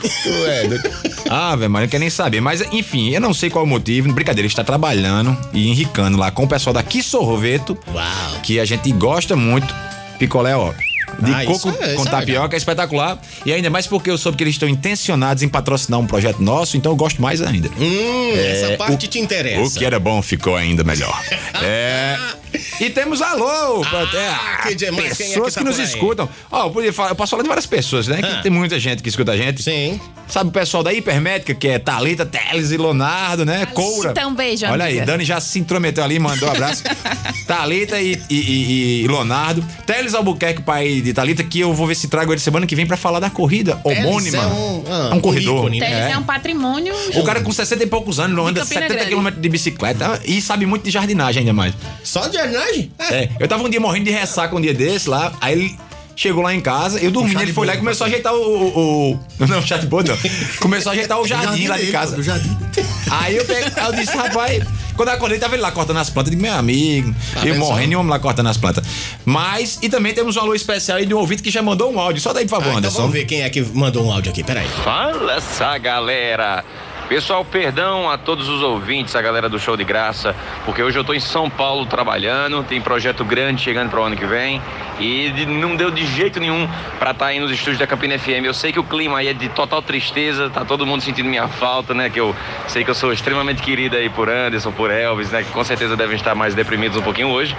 É, 0.48 0.68
doido. 0.68 0.90
ah, 1.30 1.56
velho, 1.56 1.72
mas 1.72 1.82
não 1.82 1.90
quer 1.90 2.00
nem 2.00 2.10
saber. 2.12 2.42
Mas, 2.42 2.62
enfim, 2.72 3.10
eu 3.10 3.20
não 3.20 3.34
sei 3.34 3.50
qual 3.50 3.64
é 3.64 3.68
o 3.68 3.70
motivo. 3.70 4.12
Brincadeira, 4.14 4.46
está 4.52 4.64
trabalhando 4.64 5.36
e 5.54 5.70
enricando 5.70 6.18
lá 6.18 6.30
com 6.32 6.44
o 6.44 6.48
pessoal 6.48 6.74
daqui 6.74 7.02
Sorveto, 7.04 7.78
Uau. 7.94 8.40
que 8.44 8.60
a 8.60 8.66
gente 8.66 8.92
gosta 8.92 9.36
muito. 9.36 9.74
Picolé, 10.20 10.56
ó. 10.56 10.72
De 11.20 11.32
Ah, 11.34 11.44
coco 11.46 11.70
é- 11.82 11.94
com 11.96 12.04
é 12.04 12.10
tapioca 12.10 12.56
é 12.56 12.58
espetacular. 12.58 13.20
E 13.46 13.52
ainda 13.52 13.70
mais 13.70 13.86
porque 13.86 14.10
eu 14.10 14.18
soube 14.18 14.38
que 14.38 14.44
eles 14.44 14.56
estão 14.56 14.70
intencionados 14.70 15.44
em 15.44 15.50
patrocinar 15.50 16.00
um 16.00 16.08
projeto 16.08 16.42
nosso, 16.42 16.78
então 16.78 16.92
eu 16.92 16.96
gosto 16.96 17.22
mais 17.22 17.42
ainda. 17.42 17.70
Hum, 17.78 18.32
essa 18.36 18.78
parte 18.78 19.06
o- 19.08 19.10
te 19.10 19.20
interessa. 19.20 19.62
O 19.62 19.72
que 19.80 19.84
era 19.86 20.00
bom 20.00 20.22
ficou 20.22 20.56
ainda 20.56 20.84
melhor. 20.84 21.20
é. 21.62 22.18
E 22.80 22.90
temos 22.90 23.22
alô, 23.22 23.82
pra- 23.82 24.02
é, 24.20 24.28
Ah, 24.30 24.60
que 24.68 24.76
demais. 24.76 25.18
Quem 25.18 25.28
é 25.28 25.30
pessoas 25.30 25.54
que 25.54 25.60
que, 25.60 25.64
tá 25.64 25.70
nos 25.70 25.76
por 25.78 25.82
aí? 25.82 25.88
escutam. 25.88 26.30
Ó, 26.52 26.66
eu, 26.66 26.72
podia 26.72 26.94
falar- 26.94 27.10
eu 27.12 27.16
posso 27.16 27.30
falar 27.32 27.44
de 27.44 27.48
várias 27.50 27.66
pessoas, 27.66 28.08
né? 28.08 28.18
Que 28.22 28.26
Ah. 28.28 28.42
tem 28.42 28.52
muita 28.52 28.80
gente 28.80 29.02
que 29.04 29.10
escuta 29.10 29.32
a 29.32 29.38
gente. 29.38 29.62
Sim. 29.64 30.00
Sabe 30.28 30.50
o 30.50 30.54
pessoal 30.54 30.82
da 30.82 30.94
Hipermédica, 30.94 31.54
que 31.54 31.68
é 31.68 31.78
Thalita, 31.78 32.26
Teles 32.26 32.72
e 32.72 32.78
Leonardo, 32.78 33.44
né? 33.46 33.66
Coura. 33.68 34.12
Então, 34.12 34.30
um 34.30 34.36
beijo, 34.36 34.66
Olha 34.66 34.86
aí, 34.86 34.94
amiga. 34.98 35.06
Dani 35.12 35.26
já 35.26 35.42
se 35.42 35.60
intrometeu 35.60 36.04
ali, 36.04 36.20
mandou 36.20 36.48
um 36.48 36.52
abraço. 36.54 36.84
Thalita 37.48 38.00
e, 38.00 38.18
e, 38.30 38.36
e, 38.36 39.02
e 39.04 39.08
Leonardo. 39.08 39.64
Teles 39.86 40.14
Albuquerque, 40.14 40.62
pai 40.62 41.02
de 41.02 41.14
Thalita, 41.14 41.44
que 41.44 41.60
eu 41.60 41.74
vou 41.74 41.86
ver 41.86 41.96
se 41.96 42.08
trago 42.08 42.32
ele 42.32 42.40
semana 42.40 42.66
que 42.66 42.76
vem 42.76 42.86
pra 42.86 42.96
falar 42.98 43.20
da 43.20 43.30
corrida 43.30 43.80
homônima. 43.84 44.38
é 44.38 44.46
um- 44.48 44.84
ah, 44.90 45.10
um 45.14 45.18
um 45.18 45.20
corredor. 45.20 45.60
ícone, 45.60 45.80
né? 45.80 45.86
Teles 45.90 46.04
É. 46.06 46.12
é. 46.14 46.18
um 46.18 46.24
patrimônio. 46.24 46.94
O 47.16 47.24
cara 47.24 47.42
com 47.42 47.52
60 47.52 47.84
e 47.84 47.88
poucos 47.88 48.20
anos 48.20 48.36
não 48.36 48.48
anda 48.48 48.62
Campina 48.62 48.82
70 48.82 48.94
Grande. 48.94 49.10
quilômetros 49.10 49.42
de 49.42 49.50
bicicleta 49.50 50.22
e 50.26 50.42
sabe 50.42 50.66
muito 50.66 50.84
de 50.84 50.92
jardinagem 50.92 51.42
ainda 51.42 51.54
mais. 51.54 51.74
Só 52.04 52.28
de 52.28 52.38
jardinagem? 52.42 52.92
É. 53.00 53.16
É, 53.16 53.30
eu 53.40 53.48
tava 53.48 53.64
um 53.64 53.70
dia 53.70 53.80
morrendo 53.80 54.06
de 54.06 54.12
ressaca 54.12 54.56
um 54.56 54.62
dia 54.62 54.74
desse 54.74 55.10
lá, 55.10 55.34
aí 55.42 55.54
ele 55.54 55.78
chegou 56.16 56.44
lá 56.44 56.54
em 56.54 56.62
casa, 56.62 57.00
eu 57.00 57.10
dormi, 57.10 57.34
ele 57.42 57.52
foi 57.54 57.66
lá 57.66 57.74
e 57.74 57.78
começou 57.78 58.06
a 58.06 58.08
ajeitar 58.08 58.34
o. 58.34 58.38
o, 58.38 59.12
o- 59.14 59.20
não, 59.48 59.88
boa 59.90 60.04
não. 60.04 60.18
Começou 60.60 60.92
a 60.92 60.94
ajeitar 60.94 61.20
o 61.20 61.28
jardim 61.28 61.68
lá 61.68 61.76
de 61.76 61.82
dele, 61.82 61.92
casa. 61.92 62.22
Jardim. 62.22 62.56
Aí 63.10 63.36
eu, 63.36 63.44
peguei, 63.44 63.66
aí 63.76 63.86
eu 63.88 63.92
disse, 63.92 64.16
rapaz, 64.16 64.64
quando 64.96 65.10
eu 65.10 65.16
acordei, 65.16 65.38
tava 65.38 65.54
ele 65.56 65.62
lá 65.62 65.70
cortando 65.70 65.98
as 65.98 66.10
plantas. 66.10 66.32
Eu 66.32 66.38
digo, 66.38 66.48
meu 66.50 66.58
amigo, 66.58 67.14
eu 67.36 67.42
vendo 67.42 67.60
morrendo 67.60 67.92
e 67.92 67.96
o 67.98 68.00
homem 68.00 68.10
lá 68.10 68.20
cortando 68.20 68.48
as 68.48 68.56
plantas. 68.56 68.86
Mas, 69.26 69.78
e 69.82 69.90
também 69.90 70.14
temos 70.14 70.38
um 70.38 70.40
alô 70.40 70.56
especial 70.56 70.98
aí 70.98 71.06
de 71.06 71.14
um 71.14 71.18
ouvinte 71.18 71.44
que 71.44 71.52
já 71.52 71.62
mandou 71.62 71.92
um 71.92 72.00
áudio. 72.00 72.22
Só 72.22 72.32
daí, 72.32 72.46
por 72.46 72.52
favor, 72.52 72.68
Ah, 72.68 72.70
então 72.70 72.78
Anderson. 72.78 72.98
vamos 73.00 73.12
ver 73.12 73.26
quem 73.26 73.42
é 73.42 73.50
que 73.50 73.62
mandou 73.62 74.06
um 74.06 74.14
áudio 74.14 74.32
aqui. 74.32 74.46
Peraí. 74.46 74.66
Fala 74.82 75.34
essa 75.36 75.78
galera! 75.78 76.64
Pessoal, 77.12 77.44
perdão 77.44 78.10
a 78.10 78.18
todos 78.18 78.48
os 78.48 78.62
ouvintes, 78.64 79.18
a 79.18 79.22
galera 79.22 79.50
do 79.50 79.60
Show 79.60 79.76
de 79.76 79.84
Graça, 79.84 80.34
porque 80.64 80.82
hoje 80.82 80.98
eu 80.98 81.04
tô 81.04 81.14
em 81.14 81.20
São 81.20 81.50
Paulo 81.50 81.86
trabalhando, 81.86 82.64
tem 82.64 82.80
projeto 82.80 83.26
grande 83.26 83.62
chegando 83.62 83.90
para 83.90 84.00
o 84.00 84.04
ano 84.06 84.16
que 84.16 84.26
vem 84.26 84.62
e 84.98 85.30
não 85.46 85.76
deu 85.76 85.92
de 85.92 86.06
jeito 86.06 86.40
nenhum 86.40 86.70
para 86.98 87.12
estar 87.12 87.26
aí 87.26 87.38
nos 87.38 87.52
estúdios 87.52 87.78
da 87.78 87.86
Campina 87.86 88.18
FM. 88.18 88.46
Eu 88.46 88.54
sei 88.54 88.72
que 88.72 88.80
o 88.80 88.84
clima 88.86 89.20
aí 89.20 89.28
é 89.28 89.34
de 89.34 89.50
total 89.50 89.82
tristeza, 89.82 90.50
tá 90.50 90.64
todo 90.64 90.86
mundo 90.86 91.02
sentindo 91.02 91.28
minha 91.28 91.50
falta, 91.50 91.94
né? 91.94 92.10
Que 92.10 92.22
eu 92.22 92.34
sei 92.66 92.86
que 92.86 92.90
eu 92.90 92.96
sou 92.96 93.12
extremamente 93.12 93.62
querida 93.62 93.98
aí 93.98 94.10
por 94.10 94.30
Anderson, 94.30 94.72
por 94.72 94.90
Elvis, 94.90 95.32
né? 95.32 95.44
Que 95.44 95.52
com 95.52 95.66
certeza 95.66 95.98
devem 95.98 96.16
estar 96.16 96.34
mais 96.34 96.56
deprimidos 96.56 96.96
um 96.96 97.02
pouquinho 97.02 97.28
hoje. 97.28 97.58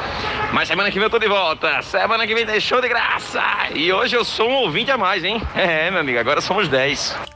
Mas 0.55 0.67
semana 0.67 0.91
que 0.91 0.99
vem 0.99 1.05
eu 1.05 1.11
tô 1.11 1.19
de 1.19 1.29
volta. 1.29 1.83
Semana 1.83 2.27
que 2.27 2.35
vem 2.35 2.47
tem 2.47 2.59
show 2.59 2.81
de 2.81 2.89
graça. 2.89 3.43
E 3.75 3.93
hoje 3.93 4.17
eu 4.17 4.25
sou 4.25 4.49
um 4.49 4.55
ouvinte 4.55 4.91
a 4.91 4.97
mais, 4.97 5.23
hein? 5.23 5.43
É, 5.55 5.91
meu 5.91 6.01
amigo, 6.01 6.19
agora 6.19 6.41
somos 6.41 6.69
10. 6.69 7.32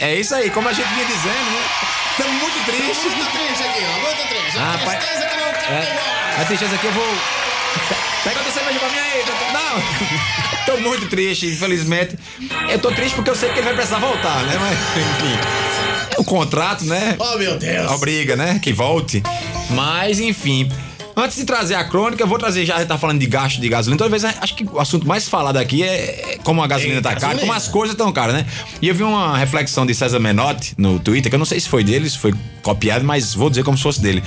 É 0.00 0.14
isso 0.16 0.34
aí, 0.34 0.50
como 0.50 0.68
a 0.68 0.72
gente 0.72 0.88
vinha 0.94 1.06
dizendo, 1.06 1.50
né? 1.50 1.62
Estamos 2.10 2.40
muito 2.42 2.64
tristes. 2.66 3.12
Muito 3.16 3.30
triste 3.32 3.62
aqui, 3.64 3.80
ó. 3.84 4.00
Muito 4.00 4.28
triste. 4.28 4.58
Ah, 4.58 4.74
a 4.74 4.78
pai- 4.84 4.98
tristeza 4.98 5.26
que 5.26 5.36
não 5.36 5.48
ir 5.48 5.54
É, 5.72 6.40
a 6.40 6.44
tristeza 6.44 6.74
aqui 6.74 6.86
eu 6.86 6.92
vou. 6.92 7.04
Pega 8.24 8.38
outra 8.38 8.52
cerveja 8.52 8.78
pra 8.78 8.88
mim 8.88 8.98
aí. 8.98 9.24
Não! 9.52 10.64
Tô 10.66 10.76
muito 10.78 11.06
triste, 11.08 11.46
infelizmente. 11.46 12.16
Eu 12.70 12.78
tô 12.78 12.90
triste 12.90 13.14
porque 13.14 13.28
eu 13.30 13.34
sei 13.36 13.50
que 13.50 13.58
ele 13.58 13.66
vai 13.66 13.74
precisar 13.74 13.98
voltar, 13.98 14.42
né? 14.44 14.56
Mas, 14.58 14.78
enfim. 14.96 15.38
O 16.16 16.24
contrato, 16.24 16.84
né? 16.84 17.16
Oh, 17.18 17.36
meu 17.36 17.58
Deus. 17.58 17.90
Obriga, 17.92 18.34
né? 18.34 18.58
Que 18.62 18.72
volte. 18.72 19.22
Mas, 19.70 20.20
enfim. 20.20 20.70
Antes 21.16 21.36
de 21.36 21.44
trazer 21.44 21.74
a 21.76 21.84
crônica, 21.84 22.20
eu 22.22 22.26
vou 22.26 22.38
trazer, 22.38 22.66
já 22.66 22.74
a 22.74 22.78
gente 22.80 22.88
tá 22.88 22.98
falando 22.98 23.20
de 23.20 23.26
gasto 23.26 23.60
de 23.60 23.68
gasolina. 23.68 23.96
Talvez 23.98 24.24
acho 24.24 24.54
que 24.56 24.64
o 24.64 24.80
assunto 24.80 25.06
mais 25.06 25.28
falado 25.28 25.56
aqui 25.58 25.82
é 25.84 26.38
como 26.42 26.60
a 26.60 26.66
gasolina 26.66 26.98
É, 26.98 27.02
tá 27.02 27.10
cara, 27.10 27.20
gasolina. 27.20 27.40
como 27.42 27.52
as 27.52 27.68
coisas 27.68 27.94
estão 27.94 28.12
caras, 28.12 28.34
né? 28.34 28.44
E 28.82 28.88
eu 28.88 28.94
vi 28.96 29.04
uma 29.04 29.38
reflexão 29.38 29.86
de 29.86 29.94
César 29.94 30.18
Menotti 30.18 30.74
no 30.76 30.98
Twitter, 30.98 31.30
que 31.30 31.36
eu 31.36 31.38
não 31.38 31.46
sei 31.46 31.60
se 31.60 31.68
foi 31.68 31.84
dele, 31.84 32.10
se 32.10 32.18
foi 32.18 32.34
copiado, 32.62 33.04
mas 33.04 33.32
vou 33.32 33.48
dizer 33.48 33.62
como 33.62 33.76
se 33.76 33.82
fosse 33.84 34.00
dele. 34.00 34.24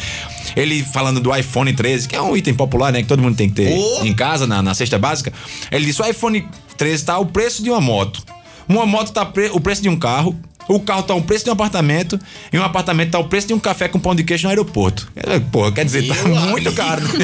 Ele 0.56 0.82
falando 0.82 1.20
do 1.20 1.36
iPhone 1.36 1.74
13, 1.74 2.08
que 2.08 2.16
é 2.16 2.22
um 2.22 2.38
item 2.38 2.54
popular, 2.54 2.94
né? 2.94 3.02
Que 3.02 3.08
todo 3.08 3.22
mundo 3.22 3.36
tem 3.36 3.50
que 3.50 3.56
ter 3.56 3.68
Oh. 3.78 4.06
em 4.06 4.14
casa, 4.14 4.48
na, 4.48 4.62
na 4.64 4.74
cesta 4.74 4.98
básica. 4.98 5.34
Ele 5.70 5.86
disse: 5.86 6.02
o 6.02 6.06
iPhone 6.06 6.48
13 6.78 7.04
tá 7.04 7.18
o 7.20 7.26
preço 7.26 7.62
de 7.62 7.70
uma 7.70 7.82
moto. 7.82 8.24
Uma 8.68 8.86
moto 8.86 9.12
tá 9.12 9.26
pre- 9.26 9.50
o 9.52 9.60
preço 9.60 9.82
de 9.82 9.90
um 9.90 9.98
carro. 9.98 10.38
O 10.68 10.80
carro 10.80 11.04
tá 11.04 11.14
o 11.16 11.22
preço 11.22 11.44
de 11.46 11.50
um 11.50 11.54
apartamento. 11.54 12.20
E 12.52 12.58
um 12.58 12.64
apartamento 12.64 13.12
tá 13.12 13.20
o 13.20 13.26
preço 13.26 13.48
de 13.48 13.54
um 13.54 13.60
café 13.60 13.88
com 13.88 14.00
pão 14.00 14.14
de 14.14 14.24
queijo 14.24 14.44
no 14.44 14.50
aeroporto. 14.50 15.08
É, 15.16 15.40
Porra, 15.40 15.72
quer 15.72 15.86
dizer, 15.86 16.08
tá 16.08 16.16
Meu 16.24 16.36
muito 16.36 16.68
amigo. 16.70 16.76
caro. 16.76 17.02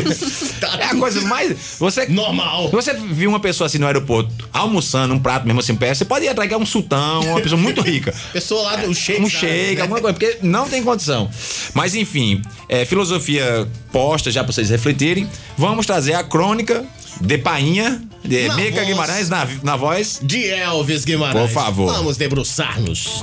Tá 0.59 0.77
é 0.79 0.85
a 0.85 0.95
coisa 0.95 1.21
mais. 1.21 1.57
Você. 1.79 2.05
Normal. 2.07 2.69
Você 2.69 2.93
viu 2.93 3.29
uma 3.29 3.39
pessoa 3.39 3.65
assim 3.65 3.77
no 3.77 3.85
aeroporto 3.85 4.31
almoçando 4.53 5.13
um 5.13 5.19
prato 5.19 5.45
mesmo 5.45 5.59
assim 5.59 5.75
perto, 5.75 5.97
você 5.97 6.05
pode 6.05 6.25
ir 6.25 6.29
atrás 6.29 6.47
que 6.47 6.53
é 6.53 6.57
um 6.57 6.65
sultão, 6.65 7.21
uma 7.21 7.41
pessoa 7.41 7.59
muito 7.59 7.81
rica. 7.81 8.13
Pessoa 8.31 8.61
lá 8.63 8.75
do 8.77 8.93
shake. 8.93 9.21
Um 9.21 9.29
shake, 9.29 9.75
né? 9.75 9.81
alguma 9.81 9.99
coisa, 9.99 10.17
porque 10.17 10.37
não 10.41 10.67
tem 10.69 10.83
condição. 10.83 11.29
Mas 11.73 11.95
enfim, 11.95 12.41
é, 12.69 12.85
filosofia 12.85 13.67
posta 13.91 14.31
já 14.31 14.43
pra 14.43 14.53
vocês 14.53 14.69
refletirem. 14.69 15.27
Vamos 15.57 15.85
trazer 15.85 16.13
a 16.13 16.23
crônica 16.23 16.85
de 17.21 17.37
Painha, 17.37 18.01
de 18.23 18.47
Na 18.47 18.55
Meca 18.55 18.75
voz. 18.77 18.87
Guimarães 18.87 19.29
na, 19.29 19.47
na 19.63 19.75
voz. 19.75 20.19
De 20.21 20.49
Elvis 20.49 21.05
Guimarães. 21.05 21.41
Por 21.41 21.53
favor. 21.53 21.93
Vamos 21.93 22.17
debruçar-nos. 22.17 23.21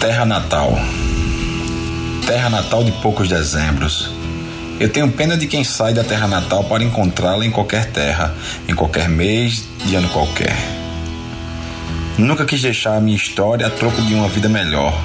Terra 0.00 0.24
natal. 0.24 0.78
Terra 2.26 2.48
natal 2.48 2.84
de 2.84 2.92
poucos 2.92 3.28
dezembros. 3.28 4.10
Eu 4.78 4.88
tenho 4.88 5.10
pena 5.12 5.36
de 5.36 5.46
quem 5.46 5.62
sai 5.62 5.92
da 5.92 6.02
terra 6.02 6.26
natal 6.26 6.64
para 6.64 6.82
encontrá-la 6.82 7.44
em 7.44 7.50
qualquer 7.50 7.92
terra, 7.92 8.34
em 8.66 8.74
qualquer 8.74 9.10
mês, 9.10 9.64
de 9.84 9.94
ano 9.94 10.08
qualquer. 10.08 10.56
Nunca 12.16 12.46
quis 12.46 12.62
deixar 12.62 12.96
a 12.96 13.00
minha 13.00 13.16
história 13.16 13.66
a 13.66 13.70
troco 13.70 14.00
de 14.02 14.14
uma 14.14 14.28
vida 14.28 14.48
melhor. 14.48 14.98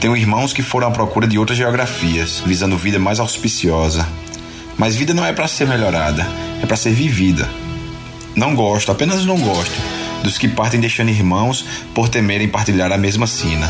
Tenho 0.00 0.16
irmãos 0.16 0.52
que 0.52 0.62
foram 0.62 0.86
à 0.86 0.90
procura 0.92 1.26
de 1.26 1.38
outras 1.38 1.58
geografias, 1.58 2.40
visando 2.46 2.76
vida 2.76 3.00
mais 3.00 3.18
auspiciosa. 3.18 4.06
Mas 4.76 4.94
vida 4.94 5.12
não 5.12 5.26
é 5.26 5.32
para 5.32 5.48
ser 5.48 5.66
melhorada, 5.66 6.24
é 6.62 6.66
para 6.66 6.76
ser 6.76 6.92
vivida. 6.92 7.48
Não 8.36 8.54
gosto, 8.54 8.92
apenas 8.92 9.24
não 9.24 9.40
gosto, 9.40 9.74
dos 10.22 10.38
que 10.38 10.46
partem 10.46 10.78
deixando 10.78 11.10
irmãos 11.10 11.64
por 11.92 12.08
temerem 12.08 12.46
partilhar 12.46 12.92
a 12.92 12.96
mesma 12.96 13.26
sina. 13.26 13.68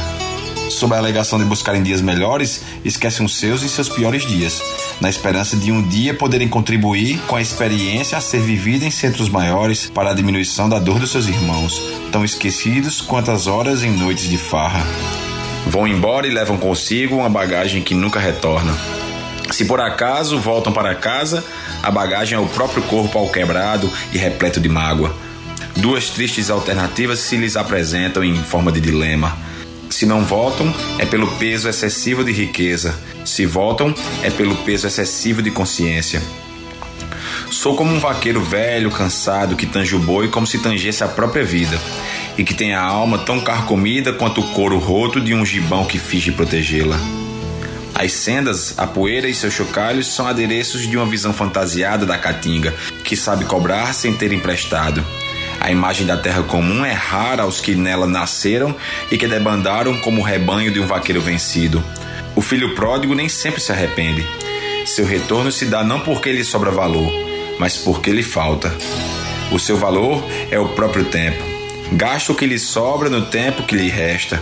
Sob 0.69 0.95
a 0.95 0.99
alegação 0.99 1.39
de 1.39 1.47
buscarem 1.47 1.83
dias 1.83 2.03
melhores, 2.03 2.63
esquecem 2.85 3.25
os 3.25 3.39
seus 3.39 3.63
e 3.63 3.69
seus 3.71 3.89
piores 3.89 4.27
dias, 4.27 4.61
na 5.01 5.09
esperança 5.09 5.57
de 5.57 5.73
um 5.73 5.83
dia 5.83 6.13
poderem 6.13 6.47
contribuir 6.47 7.19
com 7.27 7.37
a 7.37 7.41
experiência 7.41 8.19
a 8.19 8.21
ser 8.21 8.43
vivida 8.43 8.85
em 8.85 8.91
centros 8.91 9.31
maiores 9.31 9.89
para 9.89 10.11
a 10.11 10.15
diminuição 10.15 10.69
da 10.69 10.79
dor 10.79 10.99
dos 10.99 11.11
seus 11.11 11.27
irmãos, 11.27 11.81
tão 12.13 12.23
esquecidos 12.23 13.01
quanto 13.01 13.31
as 13.31 13.47
horas 13.47 13.83
em 13.83 13.91
noites 13.91 14.29
de 14.29 14.37
farra. 14.37 14.85
Vão 15.69 15.87
embora 15.87 16.27
e 16.27 16.31
levam 16.31 16.57
consigo 16.57 17.17
uma 17.17 17.29
bagagem 17.29 17.83
que 17.83 17.93
nunca 17.93 18.19
retorna. 18.19 18.75
Se 19.51 19.67
por 19.67 19.83
acaso 19.83 20.39
voltam 20.39 20.73
para 20.73 20.95
casa, 20.95 21.45
a 21.83 21.91
bagagem 21.91 22.39
é 22.39 22.41
o 22.41 22.47
próprio 22.47 22.83
corpo 22.85 23.19
ao 23.19 23.29
quebrado 23.29 23.91
e 24.11 24.17
repleto 24.17 24.61
de 24.61 24.69
mágoa. 24.69 25.15
Duas 25.77 26.09
tristes 26.09 26.49
alternativas 26.49 27.19
se 27.19 27.37
lhes 27.37 27.55
apresentam 27.55 28.25
em 28.25 28.35
forma 28.43 28.73
de 28.73 28.81
dilema. 28.81 29.37
Se 29.91 30.07
não 30.07 30.25
voltam, 30.25 30.75
é 30.99 31.05
pelo 31.05 31.27
peso 31.33 31.69
excessivo 31.69 32.25
de 32.25 32.33
riqueza. 32.33 32.99
Se 33.23 33.45
voltam, 33.45 33.95
é 34.23 34.31
pelo 34.31 34.57
peso 34.57 34.87
excessivo 34.87 35.43
de 35.43 35.51
consciência. 35.51 36.23
Sou 37.51 37.77
como 37.77 37.93
um 37.93 38.01
vaqueiro 38.01 38.41
velho, 38.41 38.91
cansado, 38.91 39.55
que 39.55 39.67
tange 39.67 39.95
o 39.95 39.99
boi 39.99 40.29
como 40.29 40.47
se 40.47 40.59
tangesse 40.59 41.05
a 41.05 41.09
própria 41.09 41.45
vida, 41.45 41.79
e 42.39 42.45
que 42.45 42.55
tem 42.55 42.73
a 42.73 42.81
alma 42.81 43.19
tão 43.19 43.41
carcomida 43.41 44.13
quanto 44.13 44.41
o 44.41 44.49
couro 44.51 44.79
roto 44.79 45.21
de 45.21 45.35
um 45.35 45.45
gibão 45.45 45.85
que 45.85 45.99
finge 45.99 46.31
protegê-la. 46.31 46.97
As 47.93 48.13
sendas, 48.13 48.79
a 48.79 48.87
poeira 48.87 49.29
e 49.29 49.35
seus 49.35 49.53
chocalhos 49.53 50.07
são 50.07 50.29
adereços 50.29 50.87
de 50.87 50.97
uma 50.97 51.05
visão 51.05 51.33
fantasiada 51.33 52.07
da 52.07 52.17
caatinga, 52.17 52.73
que 53.03 53.17
sabe 53.17 53.45
cobrar 53.45 53.93
sem 53.93 54.15
ter 54.15 54.33
emprestado. 54.33 55.05
A 55.61 55.73
imagem 55.73 56.07
da 56.07 56.17
terra 56.17 56.45
comum 56.45 56.85
é 56.85 56.93
rara 56.93 57.43
aos 57.43 57.61
que 57.61 57.75
nela 57.75 58.07
nasceram 58.07 58.77
e 59.11 59.19
que 59.19 59.27
debandaram 59.27 59.99
como 59.99 60.21
o 60.21 60.25
rebanho 60.25 60.71
de 60.71 60.79
um 60.79 60.87
vaqueiro 60.87 61.21
vencido. 61.21 61.83
O 62.37 62.41
filho 62.41 62.77
pródigo 62.77 63.17
nem 63.17 63.29
sempre 63.29 63.61
se 63.61 63.73
arrepende. 63.73 64.25
Seu 64.87 65.05
retorno 65.05 65.51
se 65.51 65.67
dá 65.67 65.83
não 65.83 65.99
porque 65.99 66.31
lhe 66.31 66.45
sobra 66.45 66.71
valor, 66.71 67.13
mas 67.59 67.77
porque 67.77 68.13
lhe 68.13 68.23
falta. 68.23 68.73
O 69.51 69.59
seu 69.59 69.77
valor 69.77 70.25
é 70.53 70.59
o 70.61 70.69
próprio 70.69 71.05
tempo. 71.05 71.48
Gasta 71.93 72.33
o 72.33 72.35
que 72.35 72.47
lhe 72.47 72.59
sobra 72.59 73.09
no 73.09 73.27
tempo 73.27 73.63
que 73.63 73.75
lhe 73.75 73.89
resta. 73.89 74.41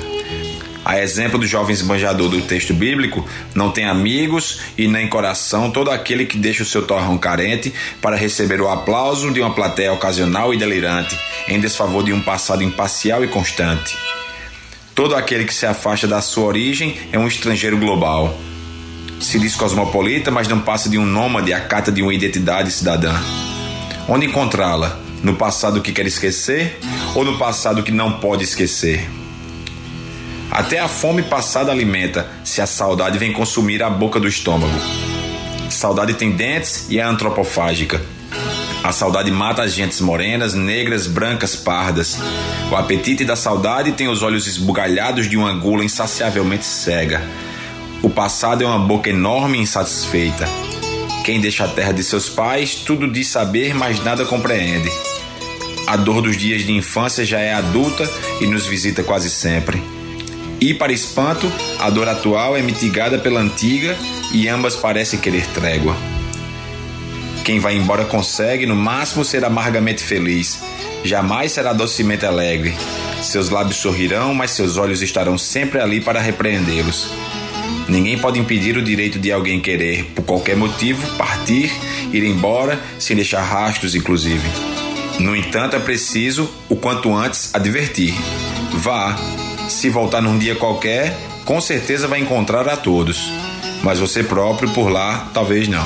A 0.85 1.01
exemplo 1.01 1.39
do 1.39 1.47
jovem 1.47 1.73
esbanjador 1.73 2.29
do 2.29 2.43
texto 2.43 2.73
bíblico, 2.73 3.27
não 3.55 3.73
tem 3.73 3.87
amigos 3.87 4.61
e 4.79 4.87
nem 4.87 5.09
coração 5.09 5.71
todo 5.71 5.91
aquele 5.91 6.27
que 6.27 6.39
deixa 6.39 6.63
o 6.63 6.67
seu 6.67 6.87
torrão 6.87 7.19
carente 7.19 7.75
para 8.01 8.15
receber 8.15 8.61
o 8.61 8.69
aplauso 8.69 9.33
de 9.33 9.41
uma 9.41 9.53
plateia 9.53 9.93
ocasional 9.93 10.55
e 10.55 10.57
delirante, 10.57 11.19
em 11.49 11.59
desfavor 11.59 12.05
de 12.05 12.13
um 12.13 12.21
passado 12.21 12.63
imparcial 12.63 13.25
e 13.25 13.29
constante. 13.29 13.97
Todo 14.95 15.17
aquele 15.17 15.45
que 15.45 15.55
se 15.55 15.67
afasta 15.67 16.07
da 16.07 16.21
sua 16.21 16.45
origem 16.45 16.97
é 17.11 17.19
um 17.19 17.27
estrangeiro 17.27 17.77
global. 17.77 18.39
Se 19.21 19.39
diz 19.39 19.57
cosmopolita, 19.57 20.31
mas 20.31 20.47
não 20.47 20.61
passa 20.61 20.89
de 20.89 20.99
um 20.99 21.05
nômade 21.05 21.53
à 21.53 21.61
cata 21.61 21.91
de 21.91 22.01
uma 22.01 22.15
identidade 22.15 22.71
cidadã. 22.71 23.15
Onde 24.09 24.27
encontrá-la? 24.27 25.06
No 25.23 25.35
passado 25.35 25.81
que 25.81 25.93
quer 25.93 26.07
esquecer 26.07 26.79
ou 27.15 27.25
no 27.25 27.39
passado 27.39 27.83
que 27.83 27.91
não 27.91 28.21
pode 28.21 28.45
esquecer? 28.45 29.09
Até 30.51 30.79
a 30.79 30.89
fome 30.89 31.23
passada 31.23 31.73
alimenta, 31.73 32.29
se 32.45 32.61
a 32.61 32.67
saudade 32.67 33.19
vem 33.19 33.33
consumir 33.33 33.83
a 33.83 33.91
boca 33.91 34.21
do 34.21 34.29
estômago. 34.29 34.73
Saudade 35.69 36.15
tem 36.15 36.31
dentes 36.31 36.87
e 36.89 36.99
é 36.99 37.03
antropofágica. 37.03 38.01
A 38.83 38.93
saudade 38.93 39.31
mata 39.31 39.63
as 39.63 39.73
gentes 39.75 40.01
morenas, 40.01 40.55
negras, 40.55 41.09
brancas, 41.09 41.57
pardas. 41.57 42.19
O 42.71 42.77
apetite 42.77 43.25
da 43.25 43.35
saudade 43.35 43.93
tem 43.93 44.07
os 44.07 44.23
olhos 44.23 44.47
esbugalhados 44.47 45.29
de 45.29 45.37
uma 45.37 45.53
gula 45.53 45.85
insaciavelmente 45.85 46.65
cega. 46.65 47.21
O 48.01 48.09
passado 48.09 48.63
é 48.63 48.67
uma 48.67 48.79
boca 48.79 49.11
enorme 49.11 49.59
e 49.59 49.63
insatisfeita. 49.63 50.49
Quem 51.27 51.41
deixa 51.41 51.65
a 51.65 51.69
terra 51.69 51.91
de 51.91 52.05
seus 52.05 52.29
pais, 52.29 52.77
tudo 52.77 53.11
diz 53.11 53.27
saber, 53.27 53.75
mas 53.75 53.99
nada 54.05 54.25
compreende. 54.25 54.89
A 55.85 55.97
dor 55.97 56.23
dos 56.23 56.37
dias 56.37 56.63
de 56.63 56.71
infância 56.71 57.25
já 57.25 57.41
é 57.41 57.53
adulta 57.53 58.09
e 58.41 58.47
nos 58.47 58.65
visita 58.65 59.03
quase 59.03 59.29
sempre. 59.29 59.83
E, 60.61 60.73
para 60.73 60.93
espanto, 60.93 61.51
a 61.81 61.91
dor 61.91 62.09
atual 62.09 62.57
é 62.57 62.63
mitigada 62.63 63.19
pela 63.19 63.41
antiga 63.41 63.97
e 64.33 64.47
ambas 64.49 64.77
parecem 64.77 65.19
querer 65.19 65.45
trégua. 65.49 65.97
Quem 67.45 67.59
vai 67.59 67.75
embora 67.75 68.05
consegue, 68.05 68.65
no 68.65 68.77
máximo, 68.77 69.25
ser 69.25 69.45
amargamente 69.45 70.05
feliz. 70.05 70.61
Jamais 71.03 71.51
será 71.51 71.73
docemente 71.73 72.25
alegre. 72.25 72.73
Seus 73.21 73.51
lábios 73.51 73.79
sorrirão, 73.79 74.33
mas 74.33 74.53
seus 74.53 74.77
olhos 74.77 75.03
estarão 75.03 75.37
sempre 75.37 75.81
ali 75.81 76.01
para 76.01 76.21
repreendê-los. 76.21 77.09
Ninguém 77.89 78.19
pode 78.19 78.39
impedir 78.39 78.77
o 78.77 78.83
direito 78.83 79.19
de 79.19 79.31
alguém 79.31 79.61
querer, 79.61 80.05
por 80.15 80.25
qualquer 80.25 80.57
motivo, 80.57 81.07
partir, 81.17 81.71
ir 82.13 82.25
embora, 82.25 82.81
sem 82.99 83.15
deixar 83.15 83.43
rastros, 83.43 83.95
inclusive. 83.95 84.47
No 85.21 85.35
entanto, 85.37 85.77
é 85.77 85.79
preciso, 85.79 86.51
o 86.69 86.77
quanto 86.77 87.15
antes, 87.15 87.55
advertir. 87.55 88.15
Vá. 88.73 89.17
Se 89.69 89.89
voltar 89.89 90.21
num 90.21 90.39
dia 90.39 90.55
qualquer, 90.55 91.17
com 91.45 91.61
certeza 91.61 92.07
vai 92.07 92.21
encontrar 92.21 92.69
a 92.69 92.77
todos. 92.77 93.31
Mas 93.83 93.99
você 93.99 94.23
próprio 94.23 94.69
por 94.71 94.89
lá, 94.91 95.29
talvez 95.33 95.69
não. 95.69 95.85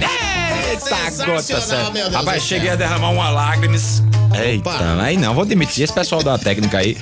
Eita, 0.00 1.26
gota 1.26 1.42
certo. 1.42 1.92
meu 1.92 2.04
Deus 2.04 2.14
Rapaz, 2.14 2.42
cheguei 2.42 2.66
céu. 2.66 2.74
a 2.74 2.76
derramar 2.76 3.10
uma 3.10 3.30
lágrimas. 3.30 4.02
Eita, 4.42 5.02
aí 5.02 5.16
não, 5.16 5.34
vou 5.34 5.44
demitir 5.44 5.84
esse 5.84 5.92
pessoal 5.92 6.22
da 6.22 6.38
técnica 6.38 6.78
aí. 6.78 6.96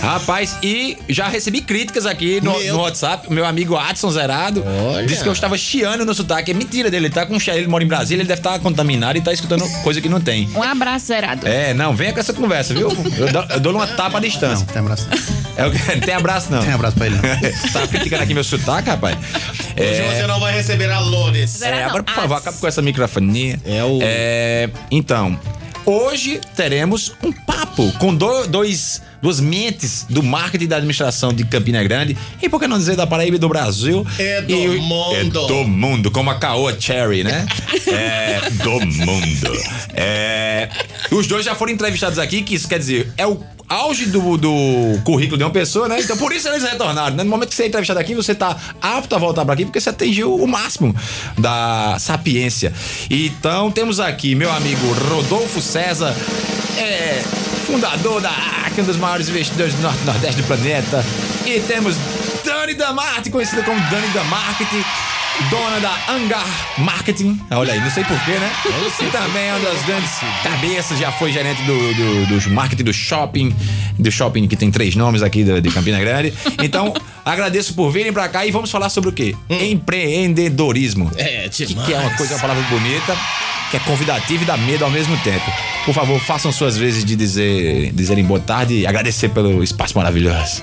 Rapaz, 0.00 0.56
e 0.62 0.98
já 1.08 1.28
recebi 1.28 1.62
críticas 1.62 2.04
aqui 2.04 2.38
no, 2.42 2.58
Meu. 2.58 2.74
no 2.74 2.80
WhatsApp. 2.82 3.32
Meu 3.32 3.44
amigo 3.46 3.74
Adson 3.74 4.10
Zerado 4.10 4.62
Olha. 4.66 5.06
disse 5.06 5.22
que 5.22 5.28
eu 5.28 5.32
estava 5.32 5.56
chiando 5.56 6.04
no 6.04 6.12
sotaque. 6.14 6.50
É 6.50 6.54
mentira 6.54 6.90
dele, 6.90 7.06
ele 7.06 7.14
tá 7.14 7.24
com 7.24 7.38
ele 7.50 7.66
mora 7.66 7.82
em 7.82 7.86
Brasília, 7.86 8.20
ele 8.20 8.28
deve 8.28 8.40
estar 8.40 8.58
contaminado 8.58 9.16
e 9.16 9.22
tá 9.22 9.32
escutando 9.32 9.66
coisa 9.82 10.00
que 10.02 10.08
não 10.08 10.20
tem. 10.20 10.48
Um 10.54 10.62
abraço, 10.62 11.06
Zerado. 11.06 11.46
É, 11.48 11.72
não, 11.72 11.94
venha 11.96 12.12
com 12.12 12.20
essa 12.20 12.34
conversa, 12.34 12.74
viu? 12.74 12.90
Eu 13.16 13.32
dou, 13.32 13.44
eu 13.48 13.60
dou 13.60 13.72
uma 13.74 13.86
tapa 13.86 14.18
à 14.18 14.20
Não, 14.20 14.28
distância. 14.28 14.66
tem 14.66 14.80
abraço. 14.82 15.08
É, 15.56 15.94
não 15.94 16.00
tem 16.00 16.14
abraço, 16.14 16.52
não. 16.52 16.60
Tem 16.62 16.72
abraço 16.72 16.96
pra 16.96 17.06
ele, 17.06 17.16
não. 17.16 17.22
tá 17.72 17.86
criticando 17.86 18.22
aqui 18.24 18.34
meu 18.34 18.44
sotaque, 18.44 18.90
rapaz? 18.90 19.16
Hoje 19.16 20.02
você 20.16 20.26
não 20.26 20.38
vai 20.38 20.52
receber 20.52 20.90
a 20.90 20.98
Loures. 21.00 21.50
Zero. 21.50 21.76
É, 21.76 21.80
não, 21.80 21.88
agora, 21.88 22.02
por 22.02 22.14
favor, 22.14 22.34
acabe 22.34 22.58
com 22.58 22.66
essa 22.66 22.82
microfonia. 22.82 23.58
É 23.64 23.82
o- 23.82 24.00
É, 24.02 24.68
então, 24.90 25.38
hoje 25.84 26.40
teremos 26.56 27.12
um 27.22 27.32
papo 27.32 27.90
com 27.98 28.14
do- 28.14 28.46
dois, 28.46 29.02
duas 29.22 29.40
mentes 29.40 30.06
do 30.08 30.22
marketing 30.22 30.66
da 30.66 30.76
administração 30.76 31.32
de 31.32 31.44
Campina 31.44 31.82
Grande 31.82 32.16
e, 32.42 32.48
por 32.48 32.60
que 32.60 32.66
não 32.66 32.78
dizer, 32.78 32.96
da 32.96 33.06
Paraíba 33.06 33.36
e 33.36 33.38
do 33.38 33.48
Brasil. 33.48 34.06
É 34.18 34.42
do 34.42 34.52
E- 34.52 34.78
mundo. 34.80 35.14
É 35.14 35.24
do 35.48 35.64
mundo, 35.64 36.10
como 36.10 36.30
a 36.30 36.34
Caoa 36.36 36.76
Cherry, 36.78 37.24
né? 37.24 37.46
é 37.88 38.50
do 38.50 38.70
mundo. 38.86 39.52
É, 39.94 40.68
os 41.10 41.26
dois 41.26 41.44
já 41.44 41.54
foram 41.54 41.72
entrevistados 41.72 42.18
aqui, 42.18 42.42
que 42.42 42.54
isso 42.54 42.68
quer 42.68 42.78
dizer, 42.78 43.12
é 43.16 43.26
o 43.26 43.38
auge 43.68 44.06
do, 44.06 44.36
do 44.36 45.00
currículo 45.04 45.38
de 45.38 45.44
uma 45.44 45.50
pessoa, 45.50 45.88
né? 45.88 46.00
Então 46.00 46.16
por 46.16 46.32
isso 46.32 46.48
eles 46.48 46.62
retornaram. 46.62 47.16
Né? 47.16 47.24
No 47.24 47.30
momento 47.30 47.48
que 47.48 47.54
você 47.54 47.64
é 47.64 47.66
entrevistado 47.66 47.98
aqui, 47.98 48.14
você 48.14 48.34
tá 48.34 48.56
apto 48.80 49.14
a 49.14 49.18
voltar 49.18 49.44
para 49.44 49.54
aqui 49.54 49.64
porque 49.64 49.80
você 49.80 49.90
atingiu 49.90 50.34
o 50.34 50.46
máximo 50.46 50.94
da 51.38 51.96
sapiência. 51.98 52.72
Então 53.10 53.70
temos 53.70 54.00
aqui 54.00 54.34
meu 54.34 54.52
amigo 54.52 54.92
Rodolfo 55.10 55.60
César, 55.60 56.14
é, 56.78 57.22
fundador 57.66 58.20
da 58.20 58.30
ARC, 58.30 58.78
um 58.78 58.84
dos 58.84 58.96
maiores 58.96 59.28
investidores 59.28 59.74
do 59.74 59.82
Norte 59.82 60.04
Nordeste 60.04 60.42
do 60.42 60.46
planeta. 60.46 61.04
E 61.46 61.60
temos 61.60 61.96
Dani 62.44 62.74
Damarte, 62.74 63.30
conhecida 63.30 63.62
como 63.62 63.78
Dani 63.90 64.08
da 64.08 64.24
Marketing. 64.24 64.84
Dona 65.50 65.80
da 65.80 65.92
Angar 66.12 66.46
Marketing. 66.78 67.40
Olha 67.50 67.72
aí, 67.72 67.80
não 67.80 67.90
sei 67.90 68.04
porquê, 68.04 68.32
né? 68.32 68.50
E 69.00 69.10
também 69.10 69.42
é 69.48 69.54
uma 69.54 69.60
das 69.68 69.82
grandes 69.84 70.10
cabeças, 70.42 70.98
já 70.98 71.10
foi 71.12 71.32
gerente 71.32 71.60
do, 71.62 71.94
do, 71.94 72.40
do 72.40 72.50
marketing 72.50 72.84
do 72.84 72.92
shopping, 72.92 73.54
do 73.98 74.10
shopping 74.12 74.46
que 74.46 74.56
tem 74.56 74.70
três 74.70 74.94
nomes 74.94 75.22
aqui 75.22 75.42
do- 75.44 75.60
de 75.60 75.70
Campina 75.70 75.98
Grande. 76.00 76.32
Então, 76.62 76.94
Agradeço 77.24 77.72
por 77.72 77.90
virem 77.90 78.12
pra 78.12 78.28
cá 78.28 78.44
e 78.44 78.50
vamos 78.50 78.70
falar 78.70 78.90
sobre 78.90 79.08
o 79.08 79.12
quê? 79.12 79.34
Empreendedorismo. 79.48 81.10
É, 81.16 81.48
Que, 81.50 81.64
demais. 81.64 81.86
que 81.86 81.94
é 81.94 81.98
uma 81.98 82.10
coisa, 82.18 82.34
uma 82.34 82.40
palavra 82.40 82.62
bonita, 82.64 83.16
que 83.70 83.78
é 83.78 83.80
convidativa 83.80 84.42
e 84.42 84.46
dá 84.46 84.58
medo 84.58 84.84
ao 84.84 84.90
mesmo 84.90 85.16
tempo. 85.18 85.50
Por 85.86 85.94
favor, 85.94 86.20
façam 86.20 86.52
suas 86.52 86.76
vezes 86.76 87.02
de 87.02 87.16
dizer, 87.16 87.92
dizerem 87.94 88.22
boa 88.24 88.40
tarde 88.40 88.74
e 88.74 88.86
agradecer 88.86 89.30
pelo 89.30 89.64
espaço 89.64 89.96
maravilhoso. 89.96 90.62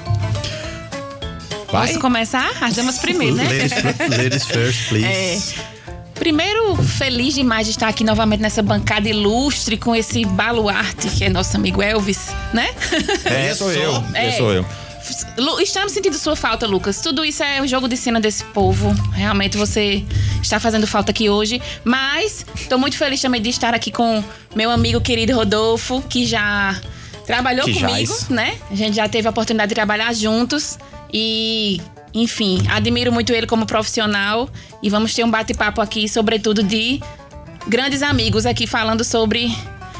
Vai? 1.72 1.88
Posso 1.88 2.00
começar? 2.00 2.52
As 2.62 2.76
damas 2.76 3.00
primeiro, 3.00 3.36
né? 3.36 3.44
Ladies, 3.46 4.18
ladies 4.18 4.46
first, 4.46 4.90
please. 4.90 5.06
É. 5.08 5.72
Primeiro, 6.16 6.76
feliz 6.76 7.34
demais 7.34 7.66
de 7.66 7.72
estar 7.72 7.88
aqui 7.88 8.04
novamente 8.04 8.42
nessa 8.42 8.62
bancada 8.62 9.10
ilustre 9.10 9.76
com 9.78 9.96
esse 9.96 10.24
baluarte 10.24 11.08
que 11.10 11.24
é 11.24 11.30
nosso 11.30 11.56
amigo 11.58 11.82
Elvis, 11.82 12.28
né? 12.54 12.70
É, 13.26 13.56
sou 13.56 13.72
eu. 13.72 14.04
É. 14.14 14.28
Eu 14.28 14.38
sou 14.38 14.54
eu. 14.54 14.66
Estamos 15.62 15.94
sentindo 15.94 16.16
sua 16.18 16.36
falta, 16.36 16.68
Lucas. 16.68 17.02
Tudo 17.02 17.26
isso 17.26 17.42
é 17.42 17.60
o 17.60 17.68
jogo 17.68 17.88
de 17.88 17.98
cena 17.98 18.20
desse 18.20 18.44
povo. 18.44 18.94
Realmente 19.14 19.58
você 19.58 20.04
está 20.44 20.60
fazendo 20.60 20.86
falta 20.86 21.10
aqui 21.10 21.28
hoje. 21.28 21.60
Mas 21.84 22.46
estou 22.56 22.78
muito 22.78 22.98
feliz 22.98 23.20
também 23.20 23.42
de 23.42 23.50
estar 23.50 23.74
aqui 23.74 23.90
com 23.92 24.24
meu 24.56 24.70
amigo 24.70 25.02
querido 25.02 25.34
Rodolfo, 25.34 26.04
que 26.04 26.28
já 26.28 26.80
trabalhou 27.26 27.66
Que 27.66 27.74
comigo, 27.74 28.14
jaz. 28.14 28.30
né? 28.30 28.56
A 28.70 28.76
gente 28.76 28.96
já 28.96 29.10
teve 29.10 29.28
a 29.28 29.32
oportunidade 29.32 29.70
de 29.70 29.76
trabalhar 29.76 30.14
juntos. 30.14 30.78
E, 31.14 31.82
enfim, 32.14 32.62
admiro 32.70 33.12
muito 33.12 33.34
ele 33.34 33.48
como 33.48 33.66
profissional. 33.66 34.50
E 34.82 34.90
vamos 34.90 35.14
ter 35.14 35.24
um 35.24 35.32
bate-papo 35.32 35.82
aqui, 35.82 36.08
sobretudo 36.08 36.64
de 36.64 37.02
grandes 37.68 38.02
amigos 38.02 38.46
aqui 38.46 38.66
falando 38.66 39.04
sobre 39.04 39.54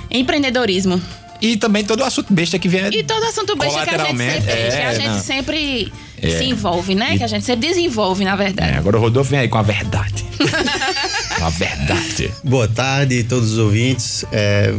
empreendedorismo. 0.10 1.02
E 1.42 1.58
também 1.58 1.84
todo 1.84 2.02
o 2.02 2.04
assunto 2.04 2.32
besta 2.34 2.60
que 2.60 2.68
vem. 2.68 2.88
E 2.94 3.04
todo 3.04 3.24
assunto 3.26 3.56
besta 3.56 3.84
que 3.84 3.90
a 3.90 4.06
gente 4.06 4.18
sempre, 4.18 4.42
que 4.42 4.52
a 4.52 4.92
é, 4.92 4.96
gente 4.96 5.08
não. 5.08 5.20
sempre 5.20 5.94
É. 6.22 6.38
se 6.38 6.44
envolve, 6.46 6.94
né? 6.94 7.18
Que 7.18 7.24
a 7.24 7.28
gente 7.28 7.44
sempre 7.44 7.68
desenvolve, 7.68 8.24
na 8.24 8.34
É, 8.34 8.36
verdade. 8.36 8.78
agora 8.78 8.98
o 8.98 9.02
Rodolfo 9.02 9.32
vem 9.32 9.40
aí 9.40 9.48
com 9.48 9.58
a 9.58 9.64
verdade. 9.64 10.24
com 11.40 11.46
a 11.46 11.50
verdade. 11.50 12.32
Boa 12.44 12.68
tarde, 12.68 13.24
todos 13.24 13.54
os 13.54 13.58
ouvintes. 13.58 14.24
É 14.32 14.72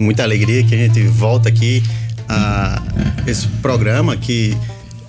muita 0.00 0.24
alegria 0.24 0.64
que 0.64 0.74
a 0.74 0.78
gente 0.78 1.00
volta 1.06 1.48
aqui 1.48 1.84
a 2.28 2.82
esse 3.24 3.46
programa 3.62 4.16
que 4.16 4.56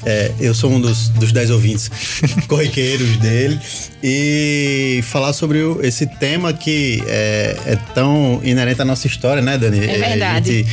é, 0.06 0.32
eu 0.40 0.54
sou 0.54 0.72
um 0.72 0.80
dos, 0.80 1.10
dos 1.10 1.32
dez 1.32 1.50
ouvintes 1.50 1.90
corriqueiros 2.48 3.18
dele 3.18 3.60
e 4.04 5.02
falar 5.04 5.34
sobre 5.34 5.60
o- 5.62 5.80
esse 5.84 6.06
tema 6.06 6.54
que 6.54 7.04
é, 7.08 7.58
é 7.66 7.76
tão 7.94 8.40
inerente 8.44 8.82
à 8.82 8.86
nossa 8.86 9.08
história, 9.08 9.42
né, 9.42 9.58
Dani? 9.58 9.80
É 9.86 9.98
verdade. 9.98 10.50
A 10.52 10.54
gente 10.54 10.68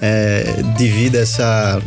é, 0.00 0.44
divide 0.78 1.16
essa 1.18 1.80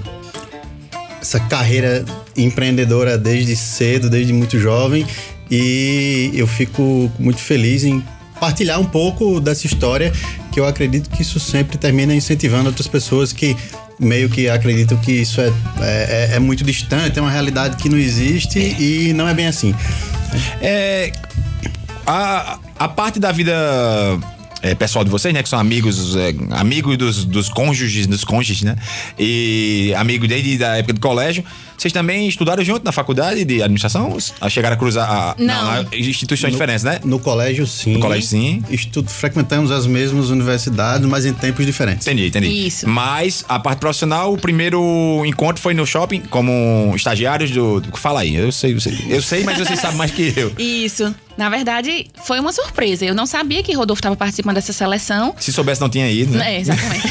essa 1.21 1.39
carreira 1.39 2.03
empreendedora 2.35 3.17
desde 3.17 3.55
cedo, 3.55 4.09
desde 4.09 4.33
muito 4.33 4.59
jovem, 4.59 5.05
e 5.49 6.31
eu 6.33 6.45
fico 6.45 7.09
muito 7.17 7.39
feliz 7.39 7.85
em 7.85 8.03
partilhar 8.41 8.77
um 8.79 8.83
pouco 8.85 9.39
dessa 9.39 9.65
história, 9.65 10.11
que 10.51 10.59
eu 10.59 10.67
acredito 10.67 11.09
que 11.09 11.21
isso 11.21 11.39
sempre 11.39 11.77
termina 11.77 12.13
incentivando 12.13 12.67
outras 12.67 12.87
pessoas 12.89 13.31
que 13.31 13.55
meio 13.99 14.29
que 14.29 14.49
acreditam 14.49 14.97
que 14.97 15.11
isso 15.11 15.41
é, 15.41 15.51
é, 15.79 16.29
é 16.33 16.39
muito 16.39 16.63
distante, 16.63 17.17
é 17.17 17.21
uma 17.21 17.31
realidade 17.31 17.77
que 17.77 17.89
não 17.89 17.97
existe 17.97 18.59
e 18.59 19.13
não 19.13 19.27
é 19.27 19.33
bem 19.33 19.47
assim. 19.47 19.73
É, 20.61 21.11
a, 22.05 22.59
a 22.77 22.87
parte 22.87 23.19
da 23.19 23.31
vida 23.31 23.53
é, 24.63 24.73
pessoal 24.73 25.03
de 25.03 25.11
vocês, 25.11 25.33
né? 25.33 25.43
Que 25.43 25.49
são 25.49 25.59
amigos, 25.59 26.15
é, 26.15 26.33
amigos 26.51 26.97
dos, 26.97 27.25
dos 27.25 27.49
cônjuges, 27.49 28.07
dos 28.07 28.23
cônjuges, 28.23 28.63
né? 28.63 28.77
E 29.19 29.93
amigos 29.97 30.27
desde 30.27 30.63
a 30.63 30.77
época 30.77 30.93
do 30.93 30.99
colégio. 31.01 31.43
Vocês 31.83 31.91
também 31.91 32.29
estudaram 32.29 32.63
junto 32.63 32.85
na 32.85 32.93
faculdade 32.93 33.43
de 33.43 33.61
administração? 33.61 34.17
A 34.39 34.49
chegaram 34.49 34.73
a 34.75 34.79
cruzar 34.79 35.05
a, 35.11 35.35
Não. 35.37 35.69
a 35.69 35.85
instituições 35.91 36.53
diferentes, 36.53 36.81
né? 36.81 37.01
No 37.03 37.19
colégio, 37.19 37.67
sim. 37.67 37.91
No 37.95 37.99
colégio, 37.99 38.25
sim. 38.29 38.63
Estu- 38.69 39.03
frequentamos 39.05 39.69
as 39.69 39.85
mesmas 39.85 40.29
universidades, 40.29 41.05
mas 41.05 41.25
em 41.25 41.33
tempos 41.33 41.65
diferentes. 41.65 42.07
Entendi, 42.07 42.27
entendi. 42.27 42.47
Isso. 42.67 42.87
Mas 42.87 43.43
a 43.49 43.59
parte 43.59 43.79
profissional, 43.79 44.31
o 44.31 44.37
primeiro 44.37 45.25
encontro 45.25 45.61
foi 45.61 45.73
no 45.73 45.85
shopping, 45.85 46.21
como 46.29 46.93
estagiários 46.95 47.51
do. 47.51 47.81
do 47.81 47.97
fala 47.97 48.21
aí, 48.21 48.33
eu 48.33 48.49
sei, 48.53 48.73
eu 48.75 48.79
sei, 48.79 48.97
eu 49.09 49.21
sei, 49.21 49.43
mas 49.43 49.57
vocês 49.57 49.77
sabem 49.77 49.97
mais 49.97 50.11
que 50.11 50.33
eu. 50.37 50.53
Isso. 50.57 51.13
Na 51.35 51.49
verdade, 51.49 52.05
foi 52.23 52.39
uma 52.39 52.53
surpresa. 52.53 53.03
Eu 53.03 53.15
não 53.15 53.25
sabia 53.25 53.61
que 53.61 53.73
Rodolfo 53.73 53.99
estava 53.99 54.15
participando 54.15 54.55
dessa 54.55 54.71
seleção. 54.71 55.35
Se 55.37 55.51
soubesse, 55.51 55.81
não 55.81 55.89
tinha 55.89 56.09
ido, 56.09 56.31
né? 56.37 56.55
É, 56.55 56.59
exatamente. 56.61 57.07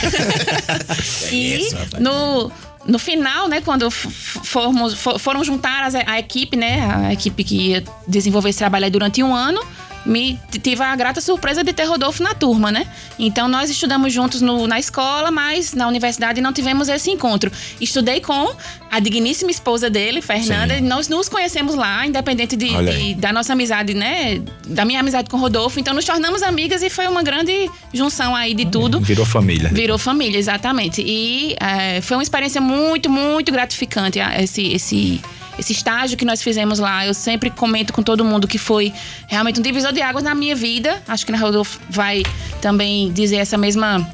e 1.32 1.68
no, 2.00 2.50
no 2.86 2.98
final, 2.98 3.48
né, 3.48 3.60
quando 3.60 3.90
formos, 3.90 4.94
fo- 4.94 5.18
foram 5.18 5.44
juntar 5.44 5.84
as- 5.84 5.94
a, 5.94 6.18
equipe, 6.18 6.56
né, 6.56 6.80
a 7.08 7.12
equipe 7.12 7.44
que 7.44 7.56
ia 7.70 7.84
desenvolver 8.08 8.50
esse 8.50 8.58
trabalho 8.58 8.90
durante 8.90 9.22
um 9.22 9.34
ano, 9.34 9.60
me 10.04 10.38
tive 10.62 10.82
a 10.82 10.94
grata 10.96 11.20
surpresa 11.20 11.62
de 11.62 11.72
ter 11.72 11.84
Rodolfo 11.84 12.22
na 12.22 12.34
turma, 12.34 12.70
né? 12.72 12.86
Então 13.18 13.46
nós 13.48 13.70
estudamos 13.70 14.12
juntos 14.12 14.40
no- 14.40 14.66
na 14.66 14.78
escola, 14.78 15.30
mas 15.30 15.72
na 15.74 15.86
universidade 15.86 16.40
não 16.40 16.52
tivemos 16.52 16.88
esse 16.88 17.10
encontro. 17.10 17.50
Estudei 17.80 18.20
com 18.20 18.52
a 18.90 18.98
digníssima 19.00 19.50
esposa 19.50 19.88
dele, 19.88 20.20
Fernanda, 20.20 20.74
Sim. 20.74 20.80
e 20.84 20.86
nós 20.86 21.08
nos 21.08 21.28
conhecemos 21.28 21.74
lá, 21.74 22.06
independente 22.06 22.56
de, 22.56 22.68
de- 22.68 23.14
da 23.14 23.32
nossa 23.32 23.52
amizade, 23.52 23.94
né? 23.94 24.42
Da 24.66 24.84
minha 24.84 25.00
amizade 25.00 25.30
com 25.30 25.36
Rodolfo. 25.38 25.78
Então 25.80 25.94
nos 25.94 26.04
tornamos 26.04 26.42
amigas 26.42 26.82
e 26.82 26.90
foi 26.90 27.06
uma 27.06 27.22
grande 27.22 27.70
junção 27.94 28.34
aí 28.34 28.54
de 28.54 28.66
tudo. 28.66 29.00
Virou 29.00 29.24
família. 29.24 29.70
Virou 29.72 29.98
família, 29.98 30.38
exatamente. 30.38 31.00
E 31.00 31.54
é, 31.60 32.00
foi 32.00 32.16
uma 32.16 32.22
experiência 32.22 32.60
muito, 32.60 33.08
muito 33.08 33.50
gratificante 33.52 34.18
esse, 34.38 34.62
esse, 34.72 35.20
esse 35.62 35.72
estágio 35.72 36.18
que 36.18 36.24
nós 36.24 36.42
fizemos 36.42 36.78
lá. 36.78 37.06
Eu 37.06 37.14
sempre 37.14 37.48
comento 37.48 37.92
com 37.92 38.02
todo 38.02 38.24
mundo 38.24 38.46
que 38.46 38.58
foi 38.58 38.92
realmente 39.26 39.60
um 39.60 39.62
divisor 39.62 39.92
de 39.92 40.02
águas 40.02 40.22
na 40.22 40.34
minha 40.34 40.54
vida. 40.54 41.02
Acho 41.08 41.24
que 41.24 41.32
na 41.32 41.38
Rodolfo 41.38 41.80
vai 41.88 42.22
também 42.60 43.10
dizer 43.12 43.36
essa 43.36 43.56
mesma. 43.56 44.06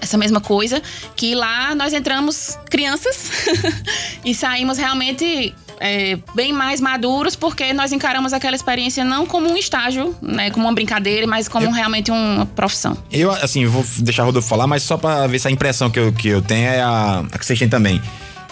Essa 0.00 0.18
mesma 0.18 0.40
coisa, 0.40 0.82
que 1.14 1.32
lá 1.32 1.76
nós 1.76 1.92
entramos 1.92 2.58
crianças 2.68 3.30
e 4.24 4.34
saímos 4.34 4.76
realmente 4.76 5.54
é, 5.78 6.18
bem 6.34 6.52
mais 6.52 6.80
maduros, 6.80 7.36
porque 7.36 7.72
nós 7.72 7.92
encaramos 7.92 8.32
aquela 8.32 8.56
experiência 8.56 9.04
não 9.04 9.24
como 9.26 9.48
um 9.48 9.56
estágio, 9.56 10.12
né, 10.20 10.50
como 10.50 10.66
uma 10.66 10.74
brincadeira, 10.74 11.24
mas 11.24 11.46
como 11.46 11.70
realmente 11.70 12.10
uma 12.10 12.46
profissão. 12.46 12.98
Eu, 13.12 13.30
assim, 13.30 13.64
vou 13.64 13.84
deixar 13.98 14.24
o 14.24 14.26
Rodolfo 14.26 14.48
falar, 14.48 14.66
mas 14.66 14.82
só 14.82 14.96
pra 14.96 15.28
ver 15.28 15.38
se 15.38 15.46
a 15.46 15.52
impressão 15.52 15.88
que 15.88 16.00
eu, 16.00 16.12
que 16.12 16.26
eu 16.26 16.42
tenho 16.42 16.66
é 16.66 16.80
a, 16.80 17.20
a 17.20 17.38
que 17.38 17.46
vocês 17.46 17.56
têm 17.56 17.68
também. 17.68 18.02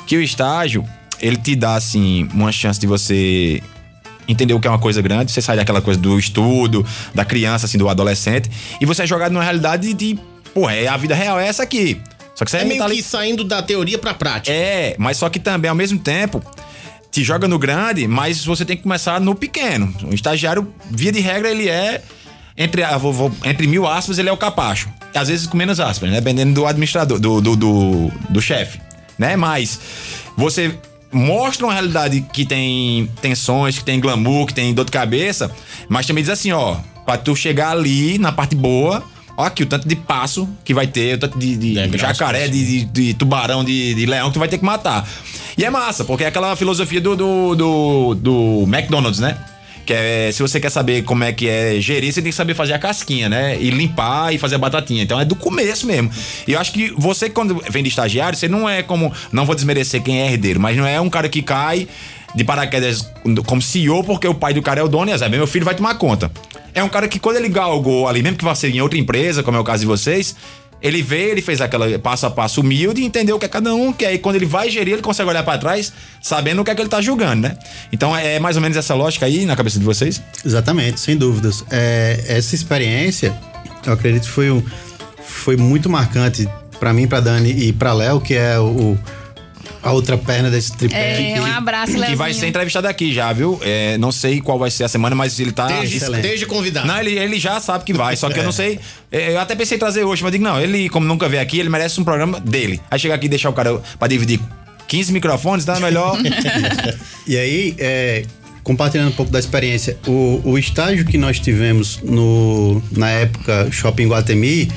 Que 0.07 0.17
o 0.17 0.23
estágio, 0.23 0.85
ele 1.21 1.37
te 1.37 1.55
dá, 1.57 1.75
assim, 1.75 2.29
uma 2.33 2.51
chance 2.53 2.79
de 2.81 2.87
você 2.87 3.63
entender 4.29 4.55
o 4.55 4.61
que 4.61 4.67
é 4.69 4.71
uma 4.71 4.79
coisa 4.79 5.03
grande, 5.03 5.33
você 5.33 5.43
sai 5.43 5.57
daquela 5.57 5.81
coisa 5.81 5.99
do 6.01 6.19
estudo, 6.19 6.87
da 7.15 7.25
criança, 7.25 7.67
assim, 7.67 7.77
do 7.79 7.89
adolescente, 7.89 8.49
e 8.81 8.87
você 8.87 9.03
é 9.03 9.07
jogado 9.07 9.33
numa 9.33 9.43
realidade 9.43 9.93
de, 9.93 10.19
pô, 10.55 10.71
é 10.71 10.87
a 10.87 10.97
vida 10.97 11.15
real 11.15 11.39
é 11.41 11.49
essa 11.49 11.63
aqui. 11.65 12.01
Só 12.35 12.45
que 12.45 12.51
você 12.51 12.59
É 12.59 12.65
meio 12.65 12.79
tá 12.79 12.85
ali- 12.87 12.97
que 12.97 13.03
saindo 13.03 13.43
da 13.45 13.61
teoria 13.61 13.99
pra 13.99 14.15
prática. 14.15 14.51
É, 14.55 14.95
mas 14.99 15.17
só 15.17 15.29
que 15.29 15.39
também, 15.39 15.69
ao 15.69 15.75
mesmo 15.75 15.99
tempo, 15.99 16.43
te 17.11 17.25
joga 17.25 17.49
no 17.49 17.59
grande, 17.59 18.07
mas 18.07 18.45
você 18.45 18.65
tem 18.65 18.77
que 18.77 18.83
começar 18.85 19.21
no 19.21 19.35
pequeno. 19.35 19.93
O 20.11 20.15
estagiário, 20.15 20.73
via 20.91 21.11
de 21.13 21.21
regra, 21.21 21.51
ele 21.51 21.69
é. 21.69 22.01
Entre, 22.57 22.83
a- 22.83 22.97
vou- 22.97 23.13
vou- 23.13 23.33
entre 23.45 23.67
mil 23.67 23.87
aspas, 23.87 24.19
ele 24.19 24.29
é 24.29 24.33
o 24.33 24.37
capacho. 24.37 24.89
Às 25.15 25.29
vezes 25.29 25.47
com 25.47 25.57
menos 25.57 25.81
aspas, 25.81 26.09
né? 26.11 26.17
Dependendo 26.21 26.55
do 26.55 26.67
administrador, 26.67 27.19
do, 27.19 27.41
do, 27.41 27.57
do, 27.57 28.13
do 28.29 28.41
chefe. 28.41 28.81
Né? 29.19 29.35
Mas 29.37 29.79
você 30.37 30.75
mostra 31.13 31.67
uma 31.67 31.73
realidade 31.73 32.21
que 32.33 32.45
tem 32.45 33.11
tensões, 33.21 33.79
que 33.79 33.85
tem 33.85 33.99
glamour, 34.01 34.47
que 34.47 34.55
tem 34.55 34.73
dor 34.73 34.85
de 34.85 34.93
cabeça, 34.93 35.51
mas 35.89 36.07
também 36.07 36.23
diz 36.23 36.31
assim, 36.33 36.53
ó, 36.53 36.77
pra 37.05 37.17
tu 37.17 37.35
chegar 37.35 37.71
ali 37.73 38.19
na 38.19 38.31
parte 38.33 38.55
boa, 38.55 39.03
ó 39.37 39.45
aqui 39.45 39.63
o 39.63 39.67
tanto 39.67 39.89
de 39.89 39.97
passo 39.97 40.49
que 40.65 40.73
vai 40.73 40.87
ter, 40.87 41.17
o 41.17 41.19
tanto 41.21 41.39
de, 41.39 41.57
de 41.57 41.75
Degraus 41.91 42.01
jacaré, 42.19 42.49
de, 42.49 42.65
de- 42.65 42.85
de 42.85 43.15
tubarão, 43.15 43.65
de, 43.65 43.95
de 43.95 44.07
leão 44.07 44.29
que 44.29 44.35
tu 44.35 44.39
vai 44.39 44.49
ter 44.49 44.59
que 44.59 44.65
matar. 44.65 45.09
E 45.59 45.65
é 45.65 45.71
massa, 45.71 46.05
porque 46.05 46.25
é 46.25 46.29
aquela 46.29 46.55
filosofia 46.57 47.01
do, 47.01 47.17
do, 47.17 47.55
do, 47.55 48.15
do 48.15 48.63
McDonald's, 48.69 49.19
né? 49.21 49.37
Que 49.91 49.95
é, 49.95 50.31
se 50.31 50.41
você 50.41 50.61
quer 50.61 50.71
saber 50.71 51.03
como 51.03 51.25
é 51.25 51.33
que 51.33 51.49
é 51.49 51.81
gerir, 51.81 52.13
você 52.13 52.23
tem 52.23 52.31
que 52.31 52.37
saber 52.37 52.55
fazer 52.55 52.75
a 52.75 52.79
casquinha, 52.79 53.29
né? 53.29 53.61
E 53.61 53.71
limpar 53.71 54.33
e 54.33 54.39
fazer 54.39 54.55
a 54.55 54.59
batatinha. 54.59 55.03
Então 55.03 55.19
é 55.19 55.25
do 55.25 55.35
começo 55.35 55.85
mesmo. 55.85 56.09
E 56.47 56.53
eu 56.53 56.61
acho 56.61 56.71
que 56.71 56.95
você, 56.97 57.29
quando 57.29 57.61
vem 57.69 57.83
de 57.83 57.89
estagiário, 57.89 58.39
você 58.39 58.47
não 58.47 58.69
é 58.69 58.85
como. 58.85 59.13
Não 59.33 59.45
vou 59.45 59.53
desmerecer 59.53 60.01
quem 60.01 60.21
é 60.21 60.31
herdeiro, 60.31 60.61
mas 60.61 60.77
não 60.77 60.87
é 60.87 61.01
um 61.01 61.11
cara 61.11 61.29
que 61.29 61.43
cai 61.43 61.89
de 62.37 62.45
paraquedas 62.45 63.13
como 63.45 63.61
CEO 63.61 64.05
porque 64.05 64.29
o 64.29 64.35
pai 64.35 64.55
do 64.55 64.63
cara 64.63 64.79
é 64.81 64.85
o 64.85 64.89
dono 64.89 65.11
e 65.11 65.13
azar, 65.13 65.29
meu 65.29 65.45
filho 65.45 65.65
vai 65.65 65.75
tomar 65.75 65.97
conta. 65.97 66.31
É 66.73 66.85
um 66.85 66.89
cara 66.89 67.09
que 67.09 67.19
quando 67.19 67.39
ele 67.39 67.49
galgou 67.49 68.07
ali, 68.07 68.23
mesmo 68.23 68.39
que 68.39 68.45
vá 68.45 68.55
ser 68.55 68.73
em 68.73 68.81
outra 68.81 68.97
empresa, 68.97 69.43
como 69.43 69.57
é 69.57 69.61
o 69.61 69.65
caso 69.65 69.81
de 69.81 69.89
vocês, 69.89 70.37
ele 70.83 71.03
veio, 71.03 71.31
ele 71.31 71.43
fez 71.43 71.61
aquela 71.61 71.99
passo 71.99 72.27
a 72.27 72.31
passo 72.31 72.61
humilde 72.61 73.03
e 73.03 73.05
entendeu 73.05 73.37
o 73.37 73.39
que 73.39 73.47
é 73.47 73.49
cada 73.49 73.75
um, 73.75 73.93
que 73.93 74.05
aí 74.05 74.19
quando 74.19 74.37
ele 74.37 74.47
vai 74.47 74.71
gerir, 74.71 74.95
ele 74.95 75.03
consegue 75.03 75.29
olhar 75.29 75.43
pra 75.43 75.59
trás, 75.59 75.93
sabendo 76.21 76.63
o 76.63 76.65
que 76.65 76.71
é 76.71 76.75
que 76.75 76.81
ele 76.81 76.89
tá 76.89 77.01
julgando, 77.01 77.43
né? 77.43 77.57
Então 77.93 78.17
é 78.17 78.39
mais 78.39 78.57
ou 78.57 78.63
menos 78.63 78.77
essa 78.77 78.95
lógica 78.95 79.27
aí 79.27 79.45
na 79.45 79.57
cabeça 79.57 79.79
de 79.79 79.85
vocês? 79.85 80.23
Exatamente, 80.45 81.01
sem 81.01 81.17
dúvidas. 81.17 81.65
É, 81.71 82.25
essa 82.29 82.55
experiência, 82.55 83.37
eu 83.87 83.93
acredito 83.93 84.29
foi, 84.29 84.51
um, 84.51 84.63
foi 85.23 85.57
muito 85.57 85.89
marcante 85.91 86.49
para 86.79 86.93
mim, 86.95 87.07
para 87.07 87.21
Dani 87.21 87.51
e 87.51 87.73
para 87.73 87.93
Léo, 87.93 88.21
que 88.21 88.35
é 88.35 88.59
o, 88.59 88.99
a 89.83 89.93
outra 89.93 90.17
perna 90.19 90.51
desse 90.51 90.77
tripé. 90.77 91.33
É, 91.37 91.41
um 91.41 91.47
abraço, 91.47 91.93
Que 91.93 91.99
Leozinho. 91.99 92.19
vai 92.19 92.35
ser 92.35 92.47
entrevistado 92.49 92.87
aqui 92.87 93.13
já, 93.15 93.33
viu? 93.33 93.59
É, 93.63 93.97
não 93.99 94.13
sei 94.13 94.41
qual 94.41 94.59
vai 94.59 94.71
ser 94.71 94.85
a 94.85 94.89
semana, 94.89 95.17
mas 95.17 95.39
ele 95.41 95.53
tá. 95.53 95.67
Desde, 95.67 95.99
desde 96.21 96.47
convidado. 96.47 96.87
Não, 96.87 96.99
ele, 97.01 97.19
ele 97.19 97.39
já 97.39 97.59
sabe 97.61 97.85
que 97.85 97.93
vai, 97.93 98.17
só 98.17 98.29
que 98.29 98.39
eu 98.39 98.45
não 98.45 98.53
sei. 98.53 98.79
é, 99.11 99.33
Eu 99.33 99.41
até 99.41 99.55
pensei 99.55 99.77
em 99.77 99.79
trazer 99.79 100.05
hoje, 100.05 100.23
mas 100.23 100.33
eu 100.33 100.39
digo, 100.39 100.45
não, 100.45 100.61
ele, 100.61 100.89
como 100.89 101.07
nunca 101.07 101.29
veio 101.29 101.43
aqui, 101.43 101.59
ele 101.59 101.69
merece 101.69 102.01
um 102.01 102.05
programa 102.05 102.39
dele. 102.41 102.81
Aí 102.91 102.99
chegar 102.99 103.15
aqui 103.15 103.27
e 103.27 103.29
deixar 103.29 103.49
o 103.51 103.53
cara 103.55 103.81
pra 103.99 104.07
dividir 104.09 104.39
15 104.89 105.13
microfones, 105.13 105.65
tá 105.65 105.79
melhor. 105.81 106.17
E 107.27 107.37
aí, 107.37 107.75
é, 107.79 108.25
compartilhando 108.65 109.09
um 109.11 109.13
pouco 109.15 109.31
da 109.31 109.39
experiência, 109.39 109.97
o, 110.07 110.41
o 110.45 110.59
estágio 110.59 111.05
que 111.05 111.17
nós 111.17 111.39
tivemos 111.39 112.01
no, 112.03 112.83
na 112.91 113.09
época 113.11 113.69
Shopping 113.71 114.09
Guatemi, 114.09 114.71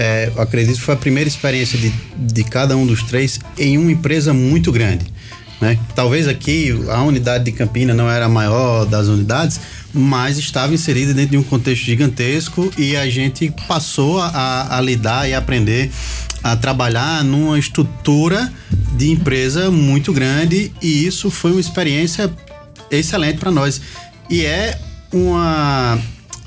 é, 0.00 0.32
eu 0.34 0.40
acredito 0.40 0.76
que 0.76 0.82
foi 0.82 0.94
a 0.94 0.96
primeira 0.96 1.28
experiência 1.28 1.78
de, 1.78 1.90
de 2.16 2.42
cada 2.42 2.74
um 2.74 2.86
dos 2.86 3.02
três 3.02 3.38
em 3.58 3.76
uma 3.76 3.92
empresa 3.92 4.32
muito 4.32 4.72
grande. 4.72 5.04
Né? 5.60 5.78
Talvez 5.94 6.26
aqui 6.26 6.74
a 6.88 7.02
unidade 7.02 7.44
de 7.44 7.52
Campina 7.52 7.92
não 7.92 8.10
era 8.10 8.24
a 8.24 8.28
maior 8.28 8.86
das 8.86 9.08
unidades, 9.08 9.60
mas 9.92 10.38
estava 10.38 10.72
inserida 10.72 11.12
dentro 11.12 11.32
de 11.32 11.36
um 11.36 11.42
contexto 11.42 11.84
gigantesco 11.84 12.72
e 12.78 12.96
a 12.96 13.10
gente 13.10 13.52
passou 13.68 14.18
a, 14.18 14.78
a 14.78 14.80
lidar 14.80 15.28
e 15.28 15.34
aprender 15.34 15.90
a 16.42 16.56
trabalhar 16.56 17.22
numa 17.22 17.58
estrutura 17.58 18.50
de 18.96 19.10
empresa 19.10 19.70
muito 19.70 20.14
grande 20.14 20.72
e 20.80 21.06
isso 21.06 21.30
foi 21.30 21.50
uma 21.50 21.60
experiência 21.60 22.32
excelente 22.90 23.36
para 23.36 23.50
nós. 23.50 23.82
E 24.30 24.46
é 24.46 24.80
uma 25.12 26.00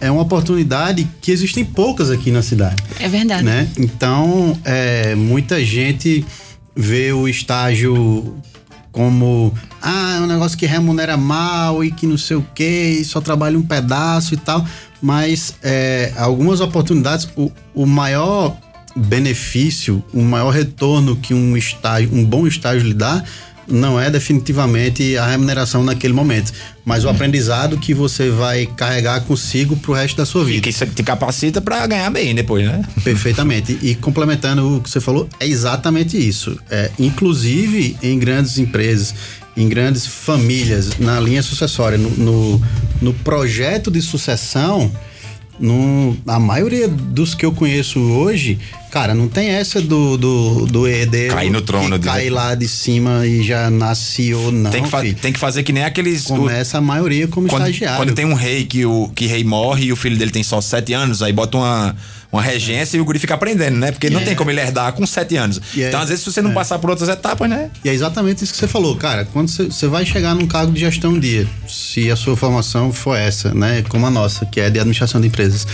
é 0.03 0.11
uma 0.11 0.21
oportunidade 0.21 1.07
que 1.21 1.31
existem 1.31 1.63
poucas 1.63 2.11
aqui 2.11 2.29
na 2.29 2.41
cidade 2.41 2.83
É 2.99 3.07
verdade. 3.07 3.43
né? 3.43 3.69
Então, 3.77 4.59
é, 4.65 5.15
muita 5.15 5.63
gente 5.63 6.25
vê 6.75 7.13
o 7.13 7.25
estágio 7.27 8.35
como 8.91 9.53
ah, 9.81 10.17
é 10.17 10.19
um 10.19 10.27
negócio 10.27 10.57
que 10.57 10.65
remunera 10.65 11.15
mal 11.15 11.83
e 11.83 11.91
que 11.91 12.05
não 12.05 12.17
sei 12.17 12.37
o 12.37 12.45
que, 12.53 12.99
e 12.99 13.05
só 13.05 13.21
trabalha 13.21 13.57
um 13.57 13.63
pedaço 13.63 14.33
e 14.33 14.37
tal. 14.37 14.65
Mas 15.01 15.55
é, 15.63 16.11
algumas 16.17 16.59
oportunidades, 16.59 17.27
o, 17.35 17.51
o 17.73 17.85
maior 17.85 18.55
benefício, 18.95 20.03
o 20.13 20.21
maior 20.21 20.51
retorno 20.51 21.15
que 21.15 21.33
um 21.33 21.57
estágio, 21.57 22.13
um 22.13 22.23
bom 22.23 22.45
estágio 22.45 22.87
lhe 22.87 22.93
dá, 22.93 23.23
não 23.67 23.99
é 23.99 24.09
definitivamente 24.09 25.17
a 25.17 25.27
remuneração 25.27 25.83
naquele 25.83 26.13
momento, 26.13 26.51
mas 26.85 27.05
o 27.05 27.09
aprendizado 27.09 27.77
que 27.77 27.93
você 27.93 28.29
vai 28.29 28.65
carregar 28.65 29.21
consigo 29.21 29.75
pro 29.77 29.93
resto 29.93 30.17
da 30.17 30.25
sua 30.25 30.43
e 30.43 30.45
vida. 30.45 30.61
que 30.61 30.69
isso 30.69 30.85
te 30.87 31.03
capacita 31.03 31.61
pra 31.61 31.85
ganhar 31.87 32.09
bem 32.09 32.35
depois, 32.35 32.65
né? 32.65 32.83
Perfeitamente. 33.03 33.77
E 33.81 33.95
complementando 33.95 34.77
o 34.77 34.81
que 34.81 34.89
você 34.89 34.99
falou, 34.99 35.27
é 35.39 35.47
exatamente 35.47 36.17
isso. 36.17 36.57
É, 36.69 36.91
inclusive 36.99 37.97
em 38.01 38.19
grandes 38.19 38.57
empresas, 38.57 39.13
em 39.55 39.69
grandes 39.69 40.05
famílias, 40.05 40.97
na 40.99 41.19
linha 41.19 41.43
sucessória, 41.43 41.97
no, 41.97 42.09
no, 42.11 42.61
no 43.01 43.13
projeto 43.13 43.91
de 43.91 44.01
sucessão, 44.01 44.91
no, 45.59 46.17
a 46.27 46.39
maioria 46.39 46.87
dos 46.87 47.35
que 47.35 47.45
eu 47.45 47.51
conheço 47.51 47.99
hoje, 47.99 48.59
cara, 48.93 49.15
não 49.15 49.27
tem 49.27 49.49
essa 49.49 49.81
do, 49.81 50.15
do, 50.17 50.65
do 50.67 50.87
herdeiro 50.87 51.33
Cair 51.33 51.51
no 51.51 51.61
trono, 51.63 51.97
que 51.97 52.05
cai 52.05 52.29
lá 52.29 52.53
de 52.53 52.67
cima 52.67 53.25
e 53.25 53.41
já 53.41 53.67
nasce 53.71 54.31
ou 54.35 54.51
não. 54.51 54.69
tem, 54.69 54.83
que 54.83 54.89
fa- 54.89 55.01
filho. 55.01 55.15
tem 55.19 55.33
que 55.33 55.39
fazer 55.39 55.63
que 55.63 55.73
nem 55.73 55.83
aqueles. 55.83 56.29
o- 56.29 56.35
Começa 56.35 56.77
a 56.77 56.81
maioria 56.81 57.27
como 57.27 57.47
quando, 57.47 57.63
estagiário. 57.63 57.97
quando 57.97 58.13
tem 58.13 58.23
um 58.25 58.35
rei 58.35 58.65
que 58.65 58.85
o 58.85 59.09
que 59.15 59.25
rei 59.25 59.43
morre 59.43 59.85
e 59.85 59.91
o 59.91 59.95
filho 59.95 60.15
dele 60.15 60.29
tem 60.29 60.43
só 60.43 60.61
sete 60.61 60.93
anos, 60.93 61.23
aí 61.23 61.33
bota 61.33 61.57
uma, 61.57 61.95
uma 62.33 62.41
regência 62.41 62.97
e 62.97 62.99
o 62.99 63.05
guri 63.05 63.19
fica 63.19 63.35
aprendendo, 63.35 63.77
né? 63.77 63.91
Porque 63.91 64.09
não 64.09 64.19
tem 64.25 64.35
como 64.35 64.49
ele 64.49 64.59
herdar 64.59 64.91
com 64.93 65.05
sete 65.05 65.37
anos. 65.37 65.61
É- 65.77 65.87
então, 65.87 66.01
às 66.01 66.09
vezes, 66.09 66.23
se 66.23 66.31
você 66.31 66.41
não 66.41 66.51
passar 66.51 66.79
por 66.79 66.89
outras 66.89 67.07
etapas, 67.07 67.47
né? 67.47 67.69
E 67.85 67.89
é 67.89 67.93
exatamente 67.93 68.43
isso 68.43 68.51
que 68.51 68.57
você 68.59 68.67
falou, 68.67 68.95
cara. 68.97 69.23
Quando 69.31 69.49
você- 69.49 69.87
vai 69.87 70.03
chegar 70.03 70.33
num 70.33 70.47
cargo 70.47 70.71
de 70.71 70.79
gestão 70.79 71.11
um 71.11 71.19
dia, 71.19 71.47
se 71.69 72.09
a 72.09 72.15
sua 72.15 72.35
formação 72.35 72.91
for 72.91 73.15
essa, 73.15 73.53
né, 73.53 73.83
como 73.87 74.07
a 74.07 74.09
nossa, 74.11 74.45
que 74.47 74.59
é 74.59 74.67
de 74.69 74.79
administração 74.79 75.21
de 75.21 75.27
empresas, 75.27 75.67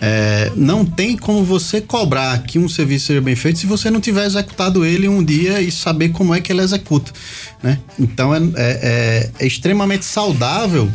é, 0.00 0.50
não 0.56 0.84
tem 0.84 1.16
como 1.16 1.44
você 1.44 1.80
cobrar 1.80 2.42
que 2.42 2.58
um 2.58 2.68
serviço 2.68 3.06
seja 3.08 3.20
bem 3.20 3.36
feito 3.36 3.58
se 3.60 3.66
você 3.66 3.88
não 3.90 4.00
tiver 4.00 4.24
executado 4.26 4.84
ele 4.84 5.06
um 5.06 5.22
dia 5.22 5.60
e 5.60 5.70
saber 5.70 6.08
como 6.08 6.34
é 6.34 6.40
que 6.40 6.50
ele 6.50 6.62
executa, 6.62 7.12
né? 7.62 7.78
Então 7.98 8.34
é, 8.34 8.38
é- 8.38 8.50
é- 8.56 9.30
é 9.38 9.46
extremamente 9.46 10.04
saudável 10.04 10.90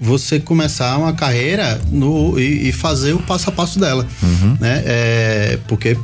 você 0.00 0.40
começar 0.40 0.96
uma 0.96 1.12
carreira 1.12 1.80
no, 1.90 2.38
e, 2.40 2.68
e 2.68 2.72
fazer 2.72 3.12
o 3.12 3.18
passo 3.18 3.50
a 3.50 3.52
passo 3.52 3.78
dela, 3.78 4.06
né? 4.58 4.82
É, 4.86 5.58
porque 5.68 5.96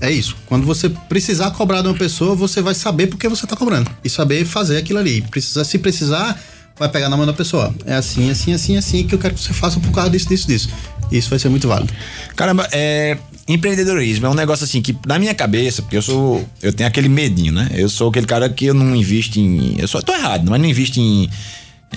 é 0.00 0.10
isso. 0.10 0.36
Quando 0.46 0.66
você 0.66 0.88
precisar 0.88 1.50
cobrar 1.50 1.82
de 1.82 1.88
uma 1.88 1.94
pessoa, 1.94 2.34
você 2.34 2.60
vai 2.62 2.74
saber 2.74 3.08
por 3.08 3.18
que 3.18 3.28
você 3.28 3.46
tá 3.46 3.56
cobrando. 3.56 3.90
E 4.04 4.10
saber 4.10 4.44
fazer 4.44 4.76
aquilo 4.76 4.98
ali. 4.98 5.22
Precisa, 5.22 5.64
se 5.64 5.78
precisar, 5.78 6.40
vai 6.78 6.88
pegar 6.88 7.08
na 7.08 7.16
mão 7.16 7.26
da 7.26 7.32
pessoa. 7.32 7.74
É 7.84 7.94
assim, 7.94 8.30
assim, 8.30 8.52
assim, 8.52 8.76
assim 8.76 9.06
que 9.06 9.14
eu 9.14 9.18
quero 9.18 9.34
que 9.34 9.40
você 9.40 9.52
faça 9.52 9.80
por 9.80 9.90
causa 9.90 10.10
disso, 10.10 10.28
disso, 10.28 10.46
disso. 10.46 10.68
Isso 11.10 11.30
vai 11.30 11.38
ser 11.38 11.48
muito 11.48 11.68
válido. 11.68 11.92
Caramba, 12.34 12.68
é. 12.72 13.16
Empreendedorismo 13.48 14.26
é 14.26 14.28
um 14.28 14.34
negócio 14.34 14.64
assim 14.64 14.82
que, 14.82 14.96
na 15.06 15.20
minha 15.20 15.32
cabeça, 15.32 15.80
porque 15.80 15.96
eu 15.96 16.02
sou. 16.02 16.44
Eu 16.60 16.72
tenho 16.72 16.88
aquele 16.88 17.08
medinho, 17.08 17.52
né? 17.52 17.70
Eu 17.74 17.88
sou 17.88 18.08
aquele 18.10 18.26
cara 18.26 18.48
que 18.48 18.66
eu 18.66 18.74
não 18.74 18.94
invisto 18.94 19.38
em. 19.38 19.76
Eu 19.78 19.86
só 19.86 20.02
tô 20.02 20.12
errado, 20.12 20.50
mas 20.50 20.60
não 20.60 20.68
invisto 20.68 20.98
em. 20.98 21.30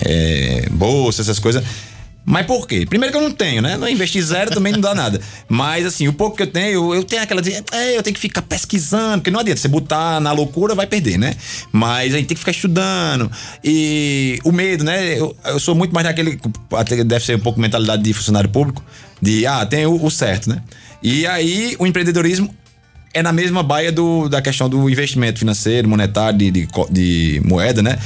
É, 0.04 0.68
bolsa, 0.70 1.22
essas 1.22 1.38
coisas. 1.38 1.62
Mas 2.24 2.46
por 2.46 2.66
quê? 2.66 2.84
Primeiro 2.86 3.12
que 3.12 3.18
eu 3.18 3.22
não 3.22 3.32
tenho, 3.32 3.62
né? 3.62 3.76
Não 3.76 3.88
investir 3.88 4.22
zero 4.22 4.50
também 4.50 4.72
não 4.72 4.80
dá 4.80 4.94
nada. 4.94 5.20
Mas 5.48 5.86
assim, 5.86 6.06
o 6.06 6.12
pouco 6.12 6.36
que 6.36 6.42
eu 6.42 6.46
tenho, 6.46 6.94
eu, 6.94 7.02
tenho 7.02 7.22
aquela 7.22 7.40
de. 7.40 7.52
É, 7.72 7.96
eu 7.96 8.02
tenho 8.02 8.14
que 8.14 8.20
ficar 8.20 8.42
pesquisando, 8.42 9.18
porque 9.18 9.30
não 9.30 9.40
adianta. 9.40 9.60
Você 9.60 9.68
botar 9.68 10.20
na 10.20 10.30
loucura, 10.30 10.74
vai 10.74 10.86
perder, 10.86 11.18
né? 11.18 11.34
Mas 11.72 12.14
a 12.14 12.18
gente 12.18 12.28
tem 12.28 12.34
que 12.34 12.40
ficar 12.40 12.52
estudando. 12.52 13.30
E 13.64 14.38
o 14.44 14.52
medo, 14.52 14.84
né? 14.84 15.18
Eu, 15.18 15.34
eu 15.46 15.58
sou 15.58 15.74
muito 15.74 15.92
mais 15.92 16.06
daquele. 16.06 16.38
Até 16.72 17.02
deve 17.02 17.24
ser 17.24 17.36
um 17.36 17.40
pouco 17.40 17.58
mentalidade 17.58 18.02
de 18.02 18.12
funcionário 18.12 18.50
público. 18.50 18.84
De, 19.20 19.46
ah, 19.46 19.64
tem 19.64 19.86
o, 19.86 20.04
o 20.04 20.10
certo, 20.10 20.50
né? 20.50 20.62
E 21.02 21.26
aí, 21.26 21.74
o 21.78 21.86
empreendedorismo 21.86 22.54
é 23.12 23.22
na 23.22 23.32
mesma 23.32 23.62
baia 23.62 23.90
do, 23.90 24.28
da 24.28 24.40
questão 24.40 24.68
do 24.68 24.88
investimento 24.88 25.38
financeiro, 25.38 25.88
monetário, 25.88 26.38
de, 26.38 26.50
de, 26.50 26.68
de 26.90 27.42
moeda, 27.44 27.82
né? 27.82 27.98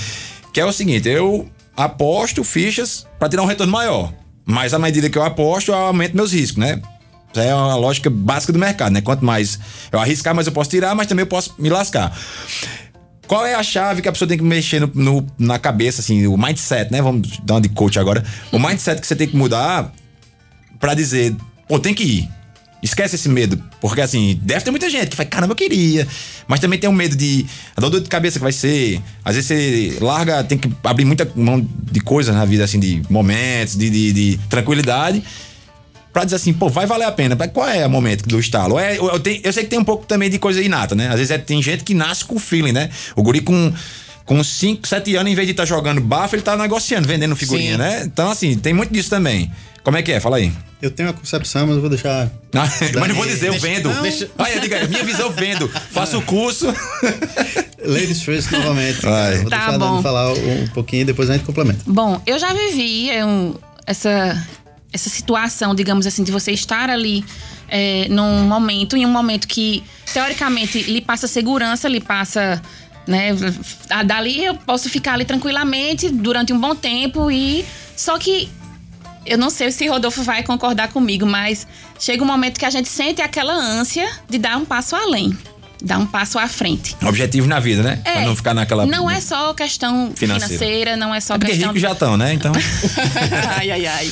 Que 0.53 0.61
é 0.61 0.65
o 0.65 0.73
seguinte, 0.73 1.09
eu 1.09 1.49
aposto 1.77 2.43
fichas 2.45 3.07
para 3.19 3.29
tirar 3.29 3.43
um 3.43 3.47
retorno 3.47 3.73
maior. 3.73 4.13
Mas 4.47 4.75
à 4.75 4.79
medida 4.79 5.09
que 5.09 5.17
eu 5.19 5.23
aposto, 5.25 5.71
eu 5.71 5.75
aumento 5.75 6.15
meus 6.15 6.33
riscos, 6.33 6.59
né? 6.59 6.81
É 7.35 7.53
uma 7.55 7.75
lógica 7.75 8.09
básica 8.09 8.53
do 8.53 8.59
mercado, 8.59 8.93
né? 8.93 9.01
Quanto 9.01 9.25
mais 9.25 9.59
eu 9.91 9.99
arriscar, 9.99 10.35
mais 10.35 10.47
eu 10.47 10.53
posso 10.53 10.71
tirar, 10.71 10.95
mas 10.95 11.07
também 11.07 11.23
eu 11.23 11.27
posso 11.27 11.55
me 11.59 11.69
lascar. 11.69 12.17
Qual 13.27 13.45
é 13.47 13.55
a 13.55 13.63
chave 13.63 14.03
que 14.03 14.09
a 14.09 14.13
pessoa 14.13 14.29
tem 14.29 14.37
que 14.37 14.45
mexer 14.45 14.81
no, 14.81 14.91
no- 14.95 15.27
na 15.39 15.59
cabeça, 15.59 16.01
assim, 16.03 16.27
o 16.27 16.37
mindset, 16.37 16.93
né? 16.93 17.01
Vamos 17.03 17.39
dar 17.43 17.55
uma 17.55 17.61
de 17.61 17.71
coach 17.71 17.99
agora. 17.99 18.23
O 18.53 18.59
mindset 18.59 19.01
que 19.01 19.07
você 19.07 19.17
tem 19.17 19.27
que 19.27 19.37
mudar 19.37 19.93
pra 20.79 20.93
dizer, 20.95 21.35
pô, 21.67 21.79
tem 21.81 21.95
que 21.95 22.05
ir. 22.05 22.29
Esquece 22.85 23.15
esse 23.17 23.29
medo. 23.31 23.61
Porque 23.81 24.03
assim, 24.03 24.39
deve 24.43 24.61
ter 24.63 24.71
muita 24.71 24.91
gente 24.91 25.09
que 25.09 25.17
fala, 25.17 25.27
caramba, 25.29 25.53
eu 25.53 25.57
queria. 25.57 26.07
Mas 26.47 26.61
também 26.61 26.79
tem 26.79 26.89
um 26.89 26.93
medo 26.93 27.17
de. 27.17 27.47
A 27.75 27.81
dor 27.81 27.99
de 28.01 28.09
cabeça 28.11 28.39
que 28.39 28.43
vai 28.43 28.53
ser. 28.53 29.01
Às 29.25 29.37
vezes 29.37 29.49
você 29.49 29.99
larga, 30.05 30.45
tem 30.45 30.59
que 30.59 30.71
abrir 30.85 31.07
muita 31.07 31.27
mão 31.35 31.67
de 31.91 32.01
coisas 32.01 32.35
na 32.35 32.45
vida, 32.45 32.63
assim, 32.63 32.79
de 32.79 33.03
momentos, 33.09 33.75
de, 33.75 33.89
de, 33.89 34.13
de 34.13 34.41
tranquilidade. 34.51 35.25
Pra 36.13 36.25
dizer 36.25 36.37
assim, 36.37 36.53
pô, 36.53 36.69
vai 36.69 36.87
valer 36.87 37.07
a 37.07 37.11
pena. 37.13 37.35
Qual 37.49 37.67
é 37.69 37.85
o 37.87 37.91
momento 37.91 38.29
do 38.29 38.39
estalo? 38.39 38.79
É, 38.79 38.97
eu, 38.99 39.09
eu, 39.09 39.19
tenho- 39.19 39.41
eu 39.43 39.53
sei 39.53 39.65
que 39.65 39.71
tem 39.71 39.79
um 39.79 39.85
pouco 39.85 40.07
também 40.07 40.31
de 40.31 40.39
coisa 40.39 40.63
inata, 40.63 40.95
né? 40.95 41.09
Às 41.09 41.15
vezes 41.17 41.31
é- 41.33 41.39
tem 41.39 41.61
gente 41.63 41.83
que 41.83 41.95
nasce 41.95 42.25
com 42.25 42.39
feeling, 42.39 42.71
né? 42.73 42.91
O 43.17 43.23
guri 43.23 43.41
com. 43.41 43.73
Com 44.25 44.43
5, 44.43 44.87
7 44.89 45.17
anos, 45.17 45.31
em 45.31 45.35
vez 45.35 45.47
de 45.47 45.53
estar 45.53 45.65
jogando 45.67 46.01
bafo, 46.01 46.35
ele 46.35 46.43
tá 46.43 46.57
negociando, 46.57 47.07
vendendo 47.07 47.37
figurinha, 47.37 47.73
Sim. 47.73 47.79
né? 47.79 48.03
Então, 48.07 48.31
assim, 48.31 48.57
tem 48.57 48.73
muito 48.73 48.93
disso 48.93 49.11
também. 49.11 49.53
Como 49.83 49.99
é 49.99 50.03
que 50.03 50.11
é? 50.13 50.19
Fala 50.19 50.39
aí. 50.39 50.51
Eu 50.81 50.91
tenho 50.91 51.11
uma 51.11 51.15
concepção, 51.15 51.67
mas 51.67 51.75
eu 51.77 51.81
vou 51.83 51.91
deixar. 51.91 52.31
Ah, 52.55 52.67
mas 52.99 53.09
não 53.09 53.15
vou 53.15 53.27
dizer, 53.27 53.49
eu 53.49 53.59
vendo. 53.61 53.91
não, 53.93 54.03
deixa- 54.03 54.31
Olha, 54.39 54.59
diga, 54.61 54.87
minha 54.89 55.05
visão, 55.05 55.27
eu 55.27 55.33
vendo. 55.33 55.69
Faço 55.91 56.17
o 56.19 56.23
curso. 56.23 56.67
Ladies 57.85 58.23
first 58.23 58.51
novamente. 58.51 59.03
Vai. 59.03 59.39
Vou 59.41 59.51
Tá 59.51 59.57
deixar 59.59 59.75
a 59.75 59.79
bom. 59.79 59.91
Dani 59.93 60.03
falar 60.03 60.33
um, 60.33 60.67
pouquinho 60.69 61.03
e 61.03 61.05
depois 61.05 61.29
a 61.29 61.35
gente 61.35 61.45
complementa. 61.45 61.81
Bom, 61.87 62.21
eu 62.27 62.39
já 62.39 62.53
vivi 62.55 63.11
é, 63.11 63.25
um- 63.27 63.55
essa, 63.87 64.43
essa 64.93 65.11
situação, 65.11 65.75
digamos 65.75 66.07
assim, 66.07 66.25
de 66.25 66.33
você 66.33 66.53
estar 66.53 66.89
ali 66.89 67.23
é, 67.69 68.07
num 68.09 68.45
momento, 68.45 68.97
em 68.97 69.05
um 69.05 69.11
momento 69.11 69.47
que, 69.47 69.83
teoricamente, 70.13 70.81
lhe 70.83 71.01
passa 71.03 71.27
segurança, 71.29 71.89
lhe 71.89 72.01
passa. 72.01 72.61
Né, 73.07 73.31
a- 73.91 74.03
dali 74.03 74.45
eu 74.45 74.55
posso 74.55 74.89
ficar 74.89 75.13
ali 75.15 75.25
tranquilamente 75.27 76.09
durante 76.09 76.53
um 76.53 76.59
bom 76.61 76.75
tempo 76.75 77.31
e. 77.31 77.65
Só 77.97 78.19
que 78.19 78.49
eu 79.27 79.39
não 79.39 79.51
sei 79.51 79.71
se 79.71 79.87
Rodolfo 79.87 80.23
vai 80.23 80.43
concordar 80.43 80.89
comigo, 80.89 81.25
mas 81.27 81.67
chega 81.99 82.23
um 82.23 82.27
momento 82.27 82.59
que 82.59 82.65
a 82.65 82.71
gente 82.71 82.89
sente 82.89 83.23
aquela 83.23 83.53
ânsia 83.53 84.09
de 84.29 84.39
dar 84.39 84.57
um 84.57 84.65
passo 84.65 84.97
além. 84.97 85.37
Dar 85.85 85.99
um 85.99 86.07
passo 86.07 86.39
à 86.39 86.49
frente. 86.49 86.97
Objetivo 87.03 87.47
na 87.47 87.61
vida, 87.61 87.83
né? 87.83 87.97
Pra 88.03 88.23
não 88.23 88.35
ficar 88.35 88.55
naquela. 88.55 88.87
Não 88.87 89.11
é 89.11 89.21
só 89.21 89.53
questão 89.53 90.13
Financeira. 90.15 90.47
financeira, 90.57 90.97
não 90.97 91.15
é 91.15 91.21
só 91.21 91.35
É 91.35 91.39
porque 91.39 91.53
questão. 91.53 91.69
ricos 91.69 91.83
já 91.83 91.93
estão, 91.93 92.17
né? 92.17 92.33
Então. 92.33 92.53
ai, 93.59 93.71
ai, 93.71 93.87
ai. 93.87 94.11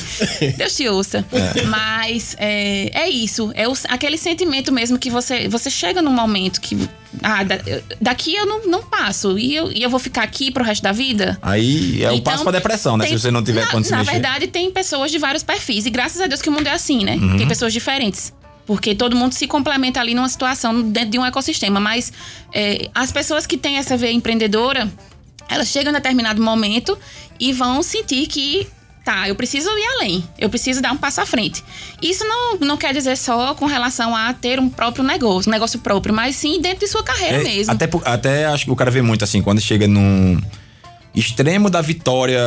Deus 0.57 0.75
te 0.75 0.87
ouça. 0.87 1.25
Mas 1.67 2.35
é, 2.39 2.91
é 2.93 3.09
isso. 3.09 3.51
É 3.55 3.67
o- 3.67 3.73
aquele 3.89 4.17
sentimento 4.17 4.71
mesmo 4.71 4.97
que 4.99 5.09
você, 5.09 5.47
você 5.47 5.69
chega 5.69 6.01
num 6.01 6.13
momento 6.13 6.61
que. 6.61 6.77
Ah, 7.21 7.43
da- 7.43 7.59
daqui 8.01 8.35
eu 8.35 8.45
não, 8.45 8.65
não 8.67 8.83
passo. 8.83 9.37
E 9.37 9.55
eu, 9.55 9.71
e 9.71 9.81
eu 9.83 9.89
vou 9.89 9.99
ficar 9.99 10.23
aqui 10.23 10.51
pro 10.51 10.63
resto 10.63 10.81
da 10.83 10.91
vida? 10.91 11.37
Aí 11.41 12.01
é 12.03 12.09
o 12.11 12.13
Então, 12.15 12.33
passo 12.33 12.43
pra 12.43 12.51
depressão, 12.51 12.97
né? 12.97 13.05
tem- 13.05 13.17
Se 13.17 13.23
você 13.23 13.31
não 13.31 13.43
tiver 13.43 13.61
na, 13.61 13.83
se 13.83 13.91
Na 13.91 13.97
mexer. 13.99 14.11
verdade, 14.11 14.47
tem 14.47 14.69
pessoas 14.71 15.11
de 15.11 15.17
vários 15.19 15.43
perfis. 15.43 15.85
E 15.85 15.89
graças 15.89 16.19
a 16.21 16.27
Deus 16.27 16.41
que 16.41 16.49
o 16.49 16.51
mundo 16.51 16.67
é 16.67 16.71
assim, 16.71 17.03
né? 17.03 17.15
Uhum. 17.15 17.37
Tem 17.37 17.47
pessoas 17.47 17.71
diferentes. 17.73 18.33
Porque 18.65 18.95
todo 18.95 19.15
mundo 19.15 19.33
se 19.33 19.45
complementa 19.47 19.99
ali 19.99 20.13
numa 20.15 20.29
situação 20.29 20.81
dentro 20.81 21.11
de 21.11 21.19
um 21.19 21.25
ecossistema. 21.25 21.79
Mas 21.79 22.13
é, 22.53 22.89
as 22.95 23.11
pessoas 23.11 23.45
que 23.45 23.57
têm 23.57 23.77
essa 23.77 23.97
veia 23.97 24.13
empreendedora, 24.13 24.91
elas 25.49 25.67
chegam 25.67 25.91
em 25.91 25.93
determinado 25.95 26.41
momento 26.41 26.97
e 27.39 27.51
vão 27.53 27.83
sentir 27.83 28.27
que. 28.27 28.67
Tá, 29.03 29.27
eu 29.27 29.35
preciso 29.35 29.67
ir 29.69 29.85
além. 29.97 30.23
Eu 30.39 30.49
preciso 30.49 30.81
dar 30.81 30.93
um 30.93 30.97
passo 30.97 31.19
à 31.19 31.25
frente. 31.25 31.61
Isso 32.01 32.23
não, 32.23 32.57
não 32.59 32.77
quer 32.77 32.93
dizer 32.93 33.17
só 33.17 33.53
com 33.53 33.65
relação 33.65 34.15
a 34.15 34.33
ter 34.33 34.61
um 34.61 34.69
próprio 34.69 35.03
negócio, 35.03 35.49
um 35.49 35.51
negócio 35.51 35.77
próprio, 35.79 36.15
mas 36.15 36.37
sim 36.37 36.61
dentro 36.61 36.79
de 36.79 36.87
sua 36.87 37.03
carreira 37.03 37.41
É, 37.41 37.43
mesmo. 37.43 37.73
Até, 37.73 37.89
até 38.05 38.45
acho 38.45 38.63
que 38.63 38.71
o 38.71 38.77
cara 38.77 38.89
vê 38.89 39.01
muito 39.01 39.21
assim, 39.25 39.41
quando 39.41 39.59
chega 39.59 39.89
num 39.89 40.41
extremo 41.13 41.69
da 41.69 41.81
vitória 41.81 42.39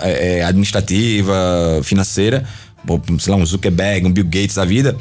é, 0.00 0.38
é, 0.38 0.44
administrativa, 0.44 1.80
financeira, 1.84 2.44
ou, 2.86 3.00
sei 3.18 3.32
lá, 3.32 3.38
um 3.38 3.46
Zuckerberg, 3.46 4.06
um 4.06 4.12
Bill 4.12 4.24
Gates 4.24 4.56
da 4.56 4.64
vida, 4.64 4.96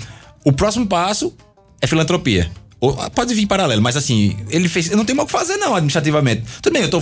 o 0.45 0.53
próximo 0.53 0.85
passo 0.87 1.33
é 1.81 1.87
filantropia. 1.87 2.49
Ou, 2.79 2.93
pode 3.11 3.33
vir 3.33 3.47
paralelo, 3.47 3.81
mas 3.81 3.95
assim, 3.97 4.35
ele 4.49 4.67
fez. 4.69 4.91
Eu 4.91 4.97
não 4.97 5.05
tenho 5.05 5.15
mais 5.17 5.25
o 5.25 5.31
que 5.31 5.37
fazer, 5.37 5.57
não, 5.57 5.73
administrativamente. 5.75 6.43
Tudo 6.61 6.73
bem, 6.73 6.83
eu 6.83 6.89
tô 6.89 7.01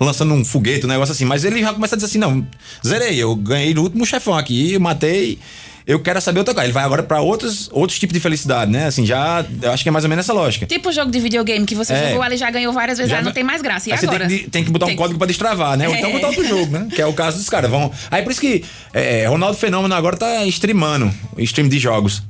lançando 0.00 0.34
um 0.34 0.44
foguete, 0.44 0.84
um 0.84 0.88
negócio 0.88 1.12
assim, 1.12 1.24
mas 1.24 1.44
ele 1.44 1.60
já 1.60 1.72
começa 1.72 1.94
a 1.94 1.96
dizer 1.96 2.06
assim: 2.06 2.18
não, 2.18 2.46
zerei, 2.86 3.16
eu 3.22 3.34
ganhei 3.36 3.72
no 3.72 3.82
último 3.82 4.04
chefão 4.04 4.34
aqui, 4.36 4.72
eu 4.74 4.80
matei. 4.80 5.38
Eu 5.84 5.98
quero 5.98 6.20
saber 6.20 6.38
outra 6.38 6.54
coisa. 6.54 6.66
Ele 6.66 6.72
vai 6.72 6.84
agora 6.84 7.02
pra 7.02 7.20
outros, 7.20 7.68
outros 7.72 7.98
tipos 7.98 8.14
de 8.14 8.20
felicidade, 8.20 8.70
né? 8.70 8.86
Assim, 8.86 9.04
já. 9.04 9.44
Eu 9.60 9.72
acho 9.72 9.82
que 9.82 9.88
é 9.88 9.92
mais 9.92 10.04
ou 10.04 10.08
menos 10.08 10.24
essa 10.24 10.32
lógica. 10.32 10.64
Tipo 10.66 10.90
o 10.90 10.92
jogo 10.92 11.10
de 11.10 11.18
videogame 11.18 11.66
que 11.66 11.74
você 11.74 11.92
É. 11.92 12.08
jogou 12.10 12.22
ali 12.22 12.36
já 12.36 12.48
ganhou 12.52 12.72
várias 12.72 12.98
vezes, 12.98 13.10
Já 13.10 13.18
ah, 13.18 13.22
não 13.22 13.32
tem 13.32 13.42
mais 13.42 13.60
graça. 13.62 13.88
E 13.88 13.92
Aí 13.92 13.98
você 13.98 14.06
agora? 14.06 14.28
tem 14.28 14.38
que, 14.38 14.50
tem 14.50 14.64
que 14.64 14.70
botar 14.70 14.86
um 14.86 14.90
Tem- 14.90 14.96
código 14.96 15.18
pra 15.18 15.26
destravar, 15.26 15.76
né? 15.76 15.88
Ou 15.88 15.94
então 15.94 16.10
É. 16.10 16.12
botar 16.12 16.28
outro 16.28 16.44
jogo, 16.46 16.70
né? 16.72 16.86
Que 16.94 17.02
é 17.02 17.06
o 17.06 17.12
caso 17.12 17.36
dos 17.38 17.48
caras. 17.48 17.68
Vão... 17.68 17.90
Aí 18.12 18.22
por 18.22 18.30
isso 18.30 18.40
que 18.40 18.62
é, 18.92 19.26
Ronaldo 19.26 19.56
Fenômeno 19.56 19.92
agora 19.94 20.16
tá 20.16 20.44
streamando, 20.46 21.12
stream 21.38 21.68
de 21.68 21.78
jogos. 21.80 22.22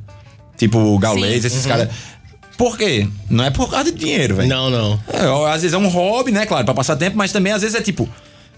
Tipo 0.62 0.78
o 0.78 0.96
Gaules, 0.96 1.44
esses 1.44 1.64
Uhum. 1.64 1.68
caras. 1.70 1.88
Por 2.56 2.78
quê? 2.78 3.08
Não 3.28 3.42
é 3.42 3.50
por 3.50 3.68
causa 3.68 3.90
de 3.90 3.98
dinheiro, 3.98 4.36
velho. 4.36 4.48
Não, 4.48 4.70
não. 4.70 5.00
É, 5.08 5.52
às 5.52 5.62
vezes 5.62 5.74
é 5.74 5.78
um 5.78 5.88
hobby, 5.88 6.30
né? 6.30 6.46
Claro, 6.46 6.64
pra 6.64 6.72
passar 6.72 6.94
tempo, 6.94 7.16
mas 7.16 7.32
também 7.32 7.52
às 7.52 7.62
vezes 7.62 7.74
é 7.76 7.80
tipo. 7.82 8.08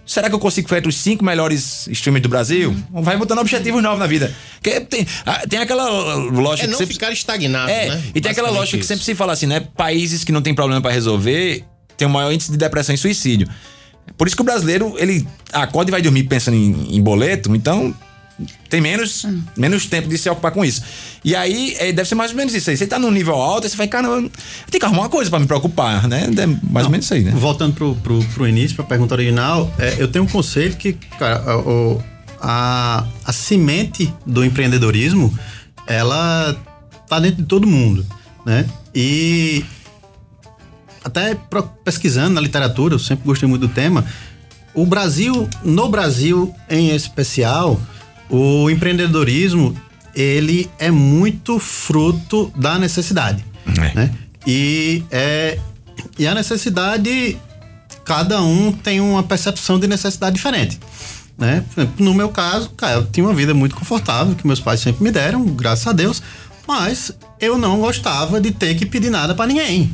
Será 0.04 0.28
que 0.28 0.34
eu 0.34 0.38
consigo 0.38 0.68
entre 0.74 0.86
os 0.90 0.96
cinco 0.98 1.24
melhores 1.24 1.86
streamers 1.86 2.22
do 2.22 2.28
Brasil? 2.28 2.76
Vai 2.90 3.16
botando 3.16 3.38
objetivos 3.38 3.82
novos 3.82 3.98
na 3.98 4.06
vida. 4.06 4.30
Porque 4.60 4.78
tem, 4.80 5.06
ah, 5.24 5.44
tem 5.48 5.58
aquela 5.60 5.88
lógica 5.88 6.66
É 6.68 6.70
não 6.70 6.76
sempre- 6.76 6.92
ficar 6.92 7.10
estagnado, 7.10 7.70
é, 7.70 7.88
né? 7.88 8.02
e 8.14 8.20
tem 8.20 8.30
aquela 8.30 8.50
lógica 8.50 8.76
que 8.76 8.84
sempre 8.84 9.02
se 9.02 9.14
fala 9.14 9.32
assim, 9.32 9.46
né? 9.46 9.60
Países 9.74 10.22
que 10.22 10.30
não 10.30 10.42
tem 10.42 10.54
problema 10.54 10.82
pra 10.82 10.90
resolver 10.90 11.64
tem 11.96 12.06
o 12.06 12.10
maior 12.10 12.30
índice 12.32 12.50
de 12.50 12.58
depressão 12.58 12.94
e 12.94 12.98
suicídio. 12.98 13.48
Por 14.18 14.26
isso 14.26 14.36
que 14.36 14.42
o 14.42 14.44
brasileiro, 14.44 14.94
ele 14.98 15.26
acorda 15.54 15.90
e 15.90 15.92
vai 15.92 16.02
dormir 16.02 16.24
pensando 16.24 16.56
em, 16.58 16.94
em 16.96 17.00
boleto, 17.02 17.56
então 17.56 17.94
tem 18.68 18.80
menos, 18.80 19.24
menos 19.56 19.86
tempo 19.86 20.08
de 20.08 20.18
se 20.18 20.28
ocupar 20.28 20.50
com 20.52 20.64
isso. 20.64 20.82
E 21.24 21.36
aí, 21.36 21.76
é, 21.78 21.92
deve 21.92 22.08
ser 22.08 22.14
mais 22.16 22.32
ou 22.32 22.36
menos 22.36 22.52
isso 22.54 22.68
aí. 22.70 22.76
Você 22.76 22.86
tá 22.86 22.98
num 22.98 23.10
nível 23.10 23.34
alto, 23.34 23.68
você 23.68 23.76
vai, 23.76 23.86
cara, 23.86 24.08
eu 24.08 24.22
tenho 24.70 24.80
que 24.80 24.84
arrumar 24.84 25.02
uma 25.02 25.08
coisa 25.08 25.30
pra 25.30 25.38
me 25.38 25.46
preocupar, 25.46 26.08
né? 26.08 26.28
É 26.36 26.46
mais 26.70 26.86
ou 26.86 26.90
menos 26.90 27.06
isso 27.06 27.14
aí, 27.14 27.22
né? 27.22 27.30
Voltando 27.32 27.74
pro, 27.74 27.94
pro, 27.96 28.24
pro 28.34 28.48
início, 28.48 28.74
pra 28.76 28.84
pergunta 28.84 29.14
original, 29.14 29.72
é, 29.78 29.96
eu 29.98 30.08
tenho 30.08 30.24
um 30.24 30.28
conceito 30.28 30.76
que, 30.76 30.94
cara, 31.18 31.42
a, 31.46 31.58
o- 31.58 32.02
a, 32.40 33.06
a 33.24 33.32
semente 33.32 34.12
do 34.26 34.44
empreendedorismo, 34.44 35.32
ela 35.86 36.54
tá 37.08 37.20
dentro 37.20 37.42
de 37.42 37.48
todo 37.48 37.66
mundo, 37.66 38.04
né? 38.44 38.66
E 38.94 39.64
até 41.04 41.36
pesquisando 41.84 42.34
na 42.34 42.40
literatura, 42.40 42.94
eu 42.94 42.98
sempre 42.98 43.24
gostei 43.26 43.48
muito 43.48 43.66
do 43.66 43.72
tema, 43.72 44.04
o 44.74 44.84
Brasil, 44.86 45.48
no 45.62 45.88
Brasil 45.88 46.52
em 46.68 46.94
especial, 46.94 47.80
o 48.28 48.68
empreendedorismo, 48.70 49.76
ele 50.14 50.70
é 50.78 50.90
muito 50.90 51.58
fruto 51.58 52.52
da 52.56 52.78
necessidade, 52.78 53.44
É. 53.78 53.94
né? 53.94 54.10
E, 54.46 55.02
é, 55.10 55.58
e 56.18 56.26
a 56.26 56.34
necessidade, 56.34 57.36
cada 58.04 58.42
um 58.42 58.70
tem 58.72 59.00
uma 59.00 59.22
percepção 59.22 59.78
de 59.78 59.86
necessidade 59.86 60.36
diferente. 60.36 60.78
Né? 61.36 61.64
Exemplo, 61.76 62.04
No 62.04 62.14
meu 62.14 62.28
caso, 62.28 62.70
cara, 62.70 62.94
eu 62.96 63.06
tinha 63.06 63.26
uma 63.26 63.34
vida 63.34 63.52
muito 63.54 63.74
confortável, 63.74 64.34
que 64.34 64.46
meus 64.46 64.60
pais 64.60 64.80
sempre 64.80 65.02
me 65.02 65.10
deram, 65.10 65.44
graças 65.46 65.86
a 65.86 65.92
Deus, 65.92 66.22
mas 66.68 67.12
eu 67.40 67.58
não 67.58 67.80
gostava 67.80 68.40
de 68.40 68.50
ter 68.52 68.74
que 68.74 68.86
pedir 68.86 69.10
nada 69.10 69.34
para 69.34 69.46
ninguém. 69.46 69.90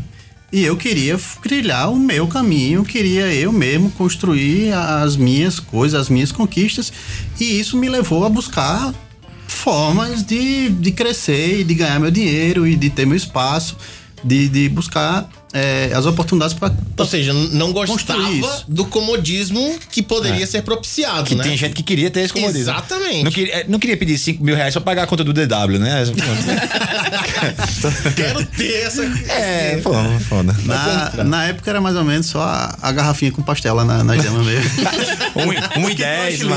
E 0.53 0.65
eu 0.65 0.77
queria 0.77 1.19
trilhar 1.43 1.93
o 1.93 1.97
meu 1.97 2.27
caminho, 2.27 2.85
queria 2.85 3.33
eu 3.33 3.53
mesmo 3.53 3.91
construir 3.93 4.73
as 4.73 5.17
minhas 5.17 5.61
coisas, 5.61 6.01
as 6.01 6.09
minhas 6.09 6.33
conquistas, 6.33 6.93
e 7.39 7.61
isso 7.61 7.77
me 7.77 7.89
levou 7.89 8.25
a 8.25 8.29
buscar 8.29 8.93
formas 9.47 10.25
de, 10.25 10.71
de 10.71 10.91
crescer 10.91 11.61
e 11.61 11.65
de 11.65 11.75
ganhar 11.75 12.01
meu 12.01 12.11
dinheiro 12.11 12.67
e 12.67 12.75
de 12.75 12.91
ter 12.91 13.07
meu 13.07 13.17
espaço, 13.17 13.77
de, 14.25 14.49
de 14.49 14.69
buscar 14.69 15.29
é, 15.53 15.91
as 15.95 16.07
oportunidades 16.07 16.55
para 16.55 16.73
Ou 16.97 17.07
seja, 17.07 17.33
não 17.33 17.73
gostava 17.73 18.31
isso. 18.31 18.65
do 18.69 18.85
comodismo 18.85 19.79
que 19.91 20.03
poderia 20.03 20.47
ser 20.47 20.63
propiciado, 20.63 21.25
Que 21.25 21.35
né? 21.35 21.43
tem 21.45 21.57
gente 21.57 21.75
que 21.75 21.83
queria 21.83 22.11
ter 22.11 22.21
esse 22.21 22.33
comodismo. 22.33 22.61
Exatamente. 22.63 23.25
Não 23.25 23.31
queria, 23.33 23.55
é, 23.55 23.65
não 23.69 23.79
queria 23.79 23.97
pedir 23.97 24.19
5 24.19 24.43
mil 24.45 24.55
reais 24.55 24.75
pra 24.75 24.81
pagar 24.83 25.05
a 25.05 25.07
conta 25.07 25.25
do 25.25 25.33
DW, 25.33 25.79
né? 25.79 26.05
Quero 28.17 28.45
ter 28.47 28.83
essa. 28.85 29.03
é, 29.29 29.77
pô, 29.83 29.93
foda. 30.29 30.55
Na, 30.65 31.25
na 31.25 31.45
época 31.47 31.71
era 31.71 31.81
mais 31.81 31.97
ou 31.97 32.05
menos 32.05 32.27
só 32.27 32.41
a, 32.43 32.77
a 32.83 32.93
garrafinha 32.93 33.33
com 33.33 33.43
pastel 33.43 33.75
lá 33.75 33.85
na, 33.85 34.05
na 34.05 34.17
gema 34.17 34.43
mesmo. 34.43 34.71
Um, 35.31 35.85
um 35.85 35.89
e 35.89 35.95
dez, 35.95 36.41
lá. 36.43 36.57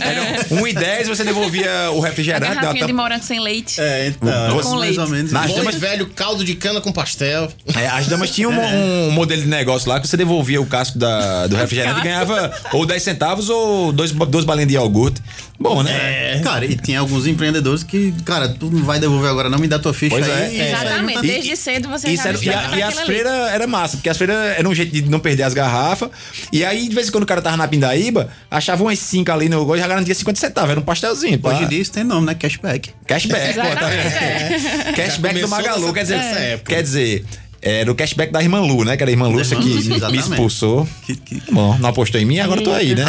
Era 0.00 0.46
um 0.50 0.66
e 0.66 0.72
dez 0.72 1.06
você 1.06 1.22
devolvia 1.22 1.90
o 1.92 2.02
A 2.04 2.08
refrigerante. 2.08 2.42
dava 2.48 2.60
garrafinha 2.60 2.86
de 2.86 2.92
morango 2.92 3.24
sem 3.24 3.38
leite. 3.40 3.80
É, 3.80 4.08
então, 4.08 4.28
Com 4.48 4.54
mais 4.54 4.66
ou 4.66 4.74
leite. 4.78 5.10
menos. 5.10 5.30
Na- 5.32 5.46
damas- 5.46 5.76
e 5.76 5.78
velho 5.78 6.06
caldo 6.08 6.44
de 6.44 6.54
cana 6.56 6.80
com 6.80 6.90
pastel. 6.90 7.48
É, 7.76 7.86
as 7.86 8.08
damas 8.20 8.30
tinham 8.34 8.50
um, 8.52 9.08
um 9.08 9.10
modelo 9.10 9.42
de 9.42 9.48
negócio 9.48 9.88
lá 9.88 10.00
que 10.00 10.06
você 10.08 10.16
devolvia 10.16 10.60
o 10.60 10.66
casco 10.66 10.98
da, 10.98 11.46
do 11.46 11.56
refrigerante 11.56 12.00
e 12.00 12.02
ganhava 12.02 12.52
ou 12.72 12.86
10 12.86 13.02
centavos 13.02 13.48
ou 13.48 13.92
dois, 13.92 14.12
duas 14.12 14.44
balinhas 14.44 14.68
de 14.68 14.74
iogurte. 14.74 15.20
Bom, 15.58 15.82
né? 15.82 15.90
É, 16.36 16.40
Cara, 16.42 16.64
e 16.64 16.74
tinha 16.74 17.00
alguns 17.00 17.26
empreendedores 17.26 17.82
que, 17.82 18.14
cara, 18.24 18.48
tu 18.48 18.70
não 18.70 18.82
vai 18.82 18.98
devolver 18.98 19.28
agora, 19.30 19.50
não 19.50 19.58
me 19.58 19.68
dá 19.68 19.78
tua 19.78 19.92
ficha 19.92 20.16
Pois 20.16 20.26
aí. 20.26 20.58
é. 20.58 20.64
e- 20.64 20.68
Exatamente. 20.72 21.20
Desde 21.20 21.54
cedo 21.54 21.86
você 21.90 22.08
Isso 22.08 22.22
já 22.22 22.30
era, 22.30 22.38
e, 22.42 22.48
a- 22.48 22.68
tá 22.70 22.76
e 22.78 22.82
as 22.82 23.00
freiras 23.00 23.32
era 23.52 23.66
massa, 23.66 23.98
porque 23.98 24.08
as 24.08 24.16
freiras 24.16 24.36
era 24.58 24.66
um 24.66 24.74
jeito 24.74 24.90
de 24.90 25.02
não 25.02 25.20
perder 25.20 25.42
as 25.42 25.52
garrafas. 25.52 26.08
E 26.50 26.64
aí, 26.64 26.88
de 26.88 26.94
vez 26.94 27.08
em 27.08 27.10
quando 27.12 27.24
o 27.24 27.26
cara 27.26 27.42
tava 27.42 27.58
na 27.58 27.68
Pindaíba, 27.68 28.30
achava 28.50 28.82
umas 28.82 28.98
5 29.00 29.30
ali 29.30 29.50
no 29.50 29.58
negócio 29.60 29.80
e 29.80 29.82
já 29.82 29.86
garantia 29.88 30.14
50 30.14 30.40
centavos. 30.40 30.70
Era 30.70 30.80
um 30.80 30.82
pastelzinho. 30.82 31.38
pá. 31.38 31.50
Hoje 31.50 31.66
disso 31.66 31.92
tem 31.92 32.04
nome, 32.04 32.26
né? 32.28 32.34
Cashback. 32.34 32.90
Cashback, 33.06 33.52
pô, 33.54 33.60
tá 33.60 33.86
vendo? 33.88 34.54
Exatamente, 34.54 34.92
Cashback 34.96 35.40
do 35.40 35.48
Magalu, 35.48 35.92
quer 35.92 36.02
dizer, 36.04 36.60
quer 36.66 36.82
dizer, 36.82 37.24
era 37.62 37.90
o 37.90 37.94
cashback 37.94 38.32
da 38.32 38.42
irmã 38.42 38.60
Lu, 38.60 38.84
né? 38.84 38.96
Que 38.96 39.02
era 39.02 39.10
a 39.10 39.12
irmã 39.12 39.28
Lúcia 39.28 39.56
que 39.56 39.68
me 39.68 40.18
expulsou. 40.18 40.88
Que- 41.06 41.16
que- 41.16 41.42
Bom, 41.52 41.76
não 41.78 41.88
apostou 41.90 42.20
em 42.20 42.24
mim, 42.24 42.38
agora 42.38 42.60
eu 42.60 42.64
tô 42.64 42.72
aí, 42.72 42.94
né? 42.94 43.04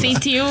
Sentiu. 0.00 0.44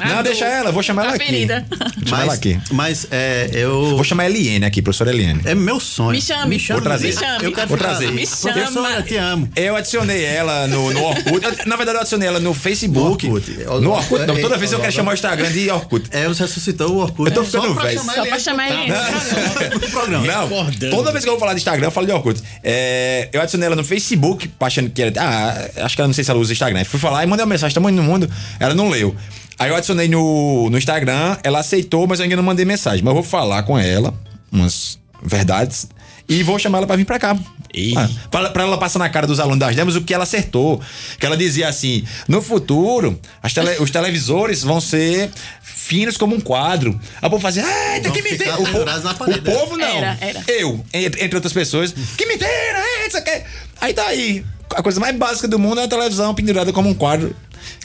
a 0.00 0.06
Não, 0.08 0.14
dor, 0.16 0.22
deixa 0.24 0.44
ela, 0.44 0.70
vou 0.72 0.82
chamar 0.82 1.04
ela 1.04 1.12
a 1.12 1.16
aqui. 1.16 1.46
Vou 1.46 2.06
chamar 2.06 2.22
ela 2.22 2.26
Mas, 2.26 2.38
aqui. 2.38 2.60
mas 2.70 3.06
é, 3.10 3.50
eu. 3.52 3.94
Vou 3.96 4.04
chamar 4.04 4.24
a 4.24 4.26
Eliane 4.30 4.64
aqui, 4.64 4.80
professora 4.82 5.10
Eliane. 5.10 5.40
É 5.44 5.54
meu 5.54 5.80
sonho. 5.80 6.12
Me 6.12 6.20
chame. 6.20 6.58
Vou 6.58 6.80
trazer. 6.80 7.06
Me 7.08 7.12
chame. 7.12 7.44
Eu 7.44 7.52
quero 7.52 7.68
Vou 7.68 7.78
trazer. 7.78 8.10
Me 8.12 8.26
Professora, 8.26 8.66
chama. 8.66 9.02
te 9.02 9.16
amo. 9.16 9.48
Eu 9.56 9.76
adicionei 9.76 10.24
ela 10.24 10.66
no, 10.66 10.92
no 10.92 11.02
Orkut. 11.04 11.66
Na 11.66 11.76
verdade, 11.76 11.96
eu 11.98 12.00
adicionei 12.00 12.28
ela 12.28 12.40
no 12.40 12.54
Facebook. 12.54 13.26
No 13.26 13.34
Orkut. 13.34 13.50
No 13.82 13.90
Orkut. 13.92 14.26
Não, 14.26 14.36
toda 14.40 14.54
É, 14.54 14.58
vez 14.58 14.72
eu 14.72 14.78
quero 14.78 14.88
é, 14.90 14.92
chamar 14.92 15.10
o 15.12 15.14
Instagram 15.14 15.50
de 15.50 15.70
Orkut. 15.70 16.06
É, 16.10 16.26
você 16.28 16.42
ressuscitou 16.42 16.92
o 16.92 16.98
Orkut. 16.98 17.28
Eu 17.30 17.34
tô 17.34 17.42
É, 17.42 17.44
ficando 17.44 17.68
só 17.68 17.74
pra 17.74 17.82
velho. 17.84 17.98
chamar 17.98 18.14
Só 18.14 18.20
ele 18.22 18.28
pra 18.30 18.38
chamar 18.38 18.70
ele. 18.70 19.78
pro 19.80 19.90
programa. 19.90 20.26
Não, 20.26 20.90
toda 20.90 21.12
vez 21.12 21.24
que 21.24 21.28
eu 21.30 21.34
vou 21.34 21.40
falar 21.40 21.54
de 21.54 21.58
Instagram, 21.60 21.86
eu 21.86 21.90
falo 21.90 22.06
de 22.06 22.12
Orkut. 22.12 22.40
É, 22.62 23.28
eu 23.32 23.40
adicionei 23.40 23.66
ela 23.66 23.76
no 23.76 23.84
Facebook, 23.84 24.50
achando 24.60 24.90
que 24.90 25.02
era. 25.02 25.12
Ah, 25.18 25.84
acho 25.84 25.94
que 25.94 26.00
ela 26.00 26.08
não 26.08 26.14
sei 26.14 26.24
se 26.24 26.30
ela 26.30 26.40
usa 26.40 26.52
Instagram. 26.52 26.84
Fui 26.84 26.98
falar 26.98 27.24
e 27.24 27.26
mandei 27.26 27.44
uma 27.44 27.50
mensagem, 27.50 27.74
tamanho 27.74 27.96
no 27.96 28.02
mundo. 28.02 28.30
Ela 28.58 28.74
não 28.74 28.88
leu. 28.88 29.14
Aí 29.58 29.70
eu 29.70 29.76
adicionei 29.76 30.08
no, 30.08 30.70
no 30.70 30.78
Instagram, 30.78 31.36
ela 31.42 31.58
aceitou, 31.58 32.06
mas 32.06 32.20
eu 32.20 32.24
ainda 32.24 32.36
não 32.36 32.42
mandei 32.44 32.64
mensagem. 32.64 33.02
Mas 33.02 33.10
eu 33.10 33.14
vou 33.14 33.24
falar 33.24 33.64
com 33.64 33.76
ela, 33.76 34.14
umas 34.52 34.98
verdades, 35.22 35.88
e 36.28 36.42
vou 36.42 36.58
chamar 36.58 36.78
ela 36.78 36.86
pra 36.86 36.96
vir 36.96 37.04
pra 37.04 37.18
cá. 37.18 37.36
Ah, 37.96 38.08
pra, 38.30 38.50
pra 38.50 38.62
ela 38.64 38.78
passar 38.78 38.98
na 38.98 39.08
cara 39.08 39.26
dos 39.26 39.38
alunos 39.38 39.58
das 39.58 39.76
demos 39.76 39.94
o 39.94 40.00
que 40.02 40.12
ela 40.14 40.24
acertou. 40.24 40.80
Que 41.18 41.26
ela 41.26 41.36
dizia 41.36 41.68
assim: 41.68 42.04
no 42.26 42.40
futuro, 42.42 43.18
as 43.42 43.52
tele- 43.52 43.76
os 43.80 43.90
televisores 43.90 44.62
vão 44.62 44.80
ser 44.80 45.30
finos 45.62 46.16
como 46.16 46.34
um 46.34 46.40
quadro. 46.40 46.98
Aí 47.20 47.26
o 47.26 47.30
povo 47.30 47.42
fazia, 47.42 47.64
ah, 47.64 48.00
Vão 48.02 48.12
que 48.12 48.22
mentira. 48.22 48.54
O, 48.60 48.64
po- 48.66 48.84
o 49.38 49.42
povo 49.42 49.76
não. 49.76 49.86
Era, 49.86 50.18
era. 50.20 50.44
Eu, 50.48 50.84
entre, 50.92 51.24
entre 51.24 51.36
outras 51.36 51.52
pessoas. 51.52 51.92
Que 52.16 52.26
mentira! 52.26 52.48
É, 52.50 53.04
não 53.04 53.10
sei 53.10 53.20
o 53.20 53.24
quê. 53.24 53.42
Aí 53.80 53.92
tá 53.94 54.06
aí. 54.06 54.44
A 54.74 54.82
coisa 54.82 55.00
mais 55.00 55.16
básica 55.16 55.48
do 55.48 55.58
mundo 55.58 55.80
é 55.80 55.84
a 55.84 55.88
televisão 55.88 56.34
pendurada 56.34 56.72
como 56.72 56.88
um 56.90 56.94
quadro. 56.94 57.34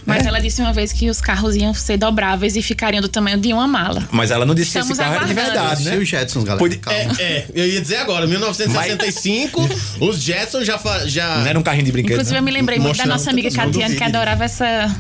Mas 0.05 0.25
ela 0.25 0.39
disse 0.41 0.61
uma 0.61 0.73
vez 0.73 0.91
que 0.91 1.09
os 1.09 1.21
carros 1.21 1.55
iam 1.55 1.73
ser 1.73 1.95
dobráveis 1.97 2.55
e 2.57 2.61
ficariam 2.61 3.01
do 3.01 3.07
tamanho 3.07 3.37
de 3.37 3.53
uma 3.53 3.65
mala. 3.67 4.05
Mas 4.11 4.31
ela 4.31 4.45
não 4.45 4.53
disse 4.53 4.71
que 4.73 4.77
esse 4.79 4.91
Estamos 4.91 4.97
carro 4.99 5.15
era 5.15 5.25
de 5.25 5.33
verdade, 5.33 5.81
E 5.81 5.85
né? 5.85 5.95
os 5.97 6.07
Jetsons, 6.09 6.43
galera? 6.43 6.59
Pode- 6.59 6.77
Calma. 6.77 7.15
É, 7.19 7.23
é, 7.23 7.45
eu 7.55 7.65
ia 7.67 7.79
dizer 7.81 7.97
agora, 7.97 8.27
1965, 8.27 9.69
os 10.01 10.19
Jetsons 10.21 10.65
já. 10.65 10.77
já 11.05 11.37
Não 11.37 11.47
era 11.47 11.57
um 11.59 11.63
carrinho 11.63 11.85
de 11.85 11.91
brinquedo. 11.91 12.13
Inclusive, 12.13 12.33
né? 12.33 12.39
eu 12.39 12.43
me 12.43 12.51
lembrei 12.51 12.79
muito 12.79 12.97
da 12.97 13.05
nossa 13.05 13.29
amiga 13.29 13.49
Catiane, 13.51 13.95
que 13.95 14.03
adorava 14.03 14.43
essa. 14.43 14.93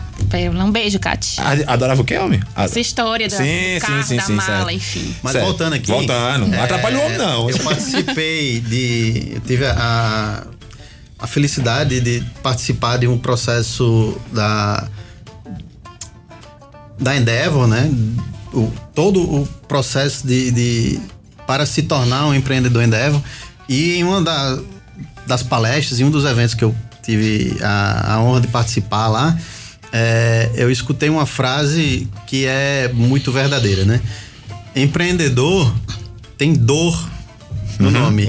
Um 0.59 0.71
beijo, 0.71 0.97
Cati. 0.97 1.39
A- 1.39 1.73
Adorava 1.73 2.01
o 2.01 2.03
quê, 2.03 2.17
homem? 2.17 2.41
A- 2.55 2.63
Essa 2.63 2.79
história 2.79 3.29
da, 3.29 3.37
Sim, 3.37 3.75
do 3.75 3.81
carro, 3.81 4.01
sim, 4.01 4.07
sim, 4.09 4.15
da 4.15 4.21
sim, 4.23 4.33
mala, 4.33 4.55
certo. 4.65 4.71
enfim. 4.71 5.15
Mas 5.21 5.33
Certo. 5.33 5.45
voltando 5.45 5.73
aqui. 5.73 5.85
Voltando. 5.91 6.47
Não 6.47 6.63
atrapalha 6.63 6.97
o 6.97 7.05
homem, 7.05 7.17
não. 7.19 7.49
Eu 7.51 7.59
participei 7.59 8.59
de. 8.59 9.33
Eu 9.35 9.39
tive 9.41 9.63
a, 9.67 9.73
a 9.77 10.43
felicidade 11.27 11.99
de 12.01 12.23
participar 12.41 12.97
de 12.97 13.07
um 13.07 13.17
processo 13.17 14.17
da. 14.31 14.87
Da 16.99 17.15
Endeavor, 17.15 17.67
né? 17.67 17.91
O, 18.53 18.71
todo 18.93 19.19
o 19.21 19.47
processo 19.67 20.25
de, 20.27 20.51
de- 20.51 20.99
para 21.47 21.65
se 21.65 21.81
tornar 21.83 22.27
um 22.27 22.33
empreendedor 22.33 22.83
Endeavor. 22.83 23.21
E 23.67 23.95
em 23.95 24.03
uma 24.03 24.21
da- 24.21 24.59
das 25.25 25.41
palestras, 25.43 25.99
em 25.99 26.03
um 26.03 26.11
dos 26.11 26.23
eventos 26.25 26.53
que 26.53 26.63
eu 26.63 26.73
tive 27.01 27.57
a, 27.61 28.13
a 28.15 28.21
honra 28.21 28.41
de 28.41 28.47
participar 28.47 29.07
lá, 29.07 29.37
é, 29.91 30.51
eu 30.55 30.69
escutei 30.71 31.09
uma 31.09 31.25
frase 31.25 32.07
que 32.27 32.45
é 32.45 32.89
muito 32.93 33.31
verdadeira, 33.31 33.83
né? 33.85 33.99
Empreendedor 34.75 35.73
tem 36.37 36.53
dor 36.53 37.09
no 37.79 37.89
nome, 37.91 38.25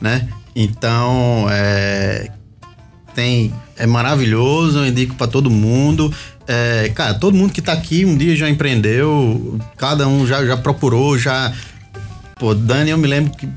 né? 0.00 0.28
Então, 0.60 1.46
é, 1.48 2.32
tem 3.14 3.54
é 3.76 3.86
maravilhoso, 3.86 4.80
eu 4.80 4.86
indico 4.88 5.14
para 5.14 5.28
todo 5.28 5.48
mundo. 5.48 6.12
É, 6.48 6.90
cara, 6.96 7.14
todo 7.14 7.36
mundo 7.36 7.52
que 7.52 7.62
tá 7.62 7.72
aqui 7.72 8.04
um 8.04 8.16
dia 8.16 8.34
já 8.34 8.50
empreendeu, 8.50 9.56
cada 9.76 10.08
um 10.08 10.26
já, 10.26 10.44
já 10.44 10.56
procurou, 10.56 11.16
já. 11.16 11.52
Pô, 12.40 12.56
Dani, 12.56 12.90
eu 12.90 12.98
me 12.98 13.06
lembro 13.06 13.30
que 13.36 13.48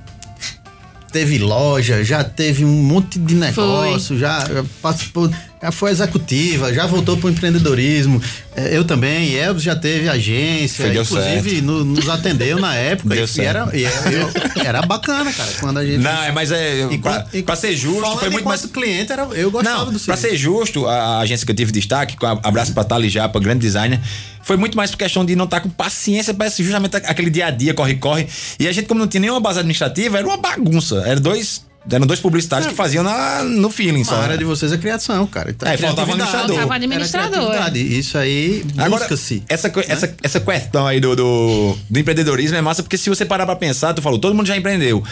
teve 1.11 1.37
loja, 1.37 2.03
já 2.03 2.23
teve 2.23 2.63
um 2.65 2.69
monte 2.83 3.19
de 3.19 3.35
negócio, 3.35 4.17
já, 4.17 4.39
já 4.47 4.63
participou, 4.81 5.29
já 5.61 5.71
foi 5.71 5.91
executiva, 5.91 6.73
já 6.73 6.85
voltou 6.87 7.17
pro 7.17 7.29
empreendedorismo. 7.29 8.21
É, 8.55 8.75
eu 8.75 8.83
também, 8.83 9.35
Elvis 9.35 9.63
já 9.63 9.75
teve 9.75 10.09
agência, 10.09 10.85
Foi, 10.85 10.97
inclusive 11.01 11.61
no- 11.61 11.83
nos 11.85 12.09
atendeu 12.09 12.59
na 12.59 12.75
época 12.75 13.15
Deu 13.15 13.25
e, 13.25 13.27
certo. 13.27 13.69
era, 13.69 13.77
e 13.77 13.83
era, 13.85 14.11
eu- 14.11 14.29
era 14.65 14.81
bacana, 14.81 15.31
cara, 15.31 15.51
quando 15.59 15.77
a 15.79 15.85
gente 15.85 15.99
Não, 15.99 16.23
é, 16.23 16.31
mas 16.31 16.51
é. 16.51 16.85
Pra, 16.87 16.93
Enquanto- 16.95 17.43
pra 17.43 17.55
ser 17.55 17.75
justo, 17.75 18.17
foi 18.17 18.29
muito 18.29 18.45
mais. 18.47 18.65
cliente, 18.65 19.11
era, 19.11 19.23
eu 19.33 19.49
gostava 19.51 19.85
Não, 19.85 19.93
do 19.93 19.99
pra 19.99 20.15
serviço. 20.17 20.29
ser 20.29 20.37
justo, 20.37 20.85
a, 20.87 21.19
agência 21.19 21.45
que 21.45 21.51
eu 21.51 21.55
tive 21.55 21.71
destaque, 21.71 22.17
com 22.17 22.25
abraço 22.25 22.73
pra 22.73 22.83
Thali 22.83 23.09
Japa, 23.09 23.39
grande 23.39 23.59
designer, 23.61 24.01
foi 24.43 24.57
muito 24.57 24.75
mais 24.75 24.91
por 24.91 24.97
questão 24.97 25.23
de 25.25 25.35
não 25.35 25.45
estar 25.45 25.59
com 25.61 25.69
paciência 25.69 26.33
pra 26.33 26.47
esse- 26.47 26.63
justamente 26.63 26.95
aquele 26.97 27.29
dia 27.29 27.47
a 27.47 27.51
dia, 27.51 27.73
corre-corre. 27.73 28.27
E 28.59 28.67
a 28.67 28.71
gente, 28.71 28.87
como 28.87 28.99
não 28.99 29.07
tinha 29.07 29.21
nenhuma 29.21 29.39
base 29.39 29.59
administrativa, 29.59 30.17
era 30.17 30.27
uma 30.27 30.37
bagunça. 30.37 31.03
Eram 31.05 31.21
dois, 31.21 31.65
eram 31.89 32.05
dois 32.05 32.19
publicitários 32.19 32.67
que 32.69 32.75
faziam 32.75 33.03
na, 33.03 33.43
no 33.43 33.69
feeling 33.69 34.03
só. 34.03 34.15
A 34.15 34.19
área 34.19 34.31
né? 34.33 34.37
de 34.37 34.43
vocês 34.43 34.71
é 34.71 34.77
criação, 34.77 35.25
cara. 35.27 35.51
Então, 35.51 35.69
É, 35.69 35.77
faltava 35.77 36.11
administrador. 36.11 36.47
Faltava 36.55 36.75
administrador. 36.75 37.31
criatividade. 37.49 37.97
Isso 37.99 38.17
aí 38.17 38.63
Agora, 38.77 39.01
busca-se. 39.01 39.43
essa, 39.49 39.69
co- 39.69 39.79
essa, 39.87 40.15
essa 40.23 40.39
questão 40.39 40.85
aí 40.87 40.99
do, 40.99 41.15
do, 41.15 41.77
do 41.89 41.99
empreendedorismo 41.99 42.57
é 42.57 42.61
massa, 42.61 42.81
porque 42.83 42.97
se 42.97 43.09
você 43.09 43.25
parar 43.25 43.45
pra 43.45 43.55
pensar, 43.55 43.93
tu 43.93 44.01
falou, 44.01 44.19
todo 44.19 44.33
mundo 44.35 44.47
já 44.47 44.57
empreendeu. 44.57 45.03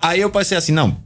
Aí 0.00 0.20
eu 0.20 0.30
pensei 0.30 0.56
assim, 0.58 0.72
não, 0.72 0.96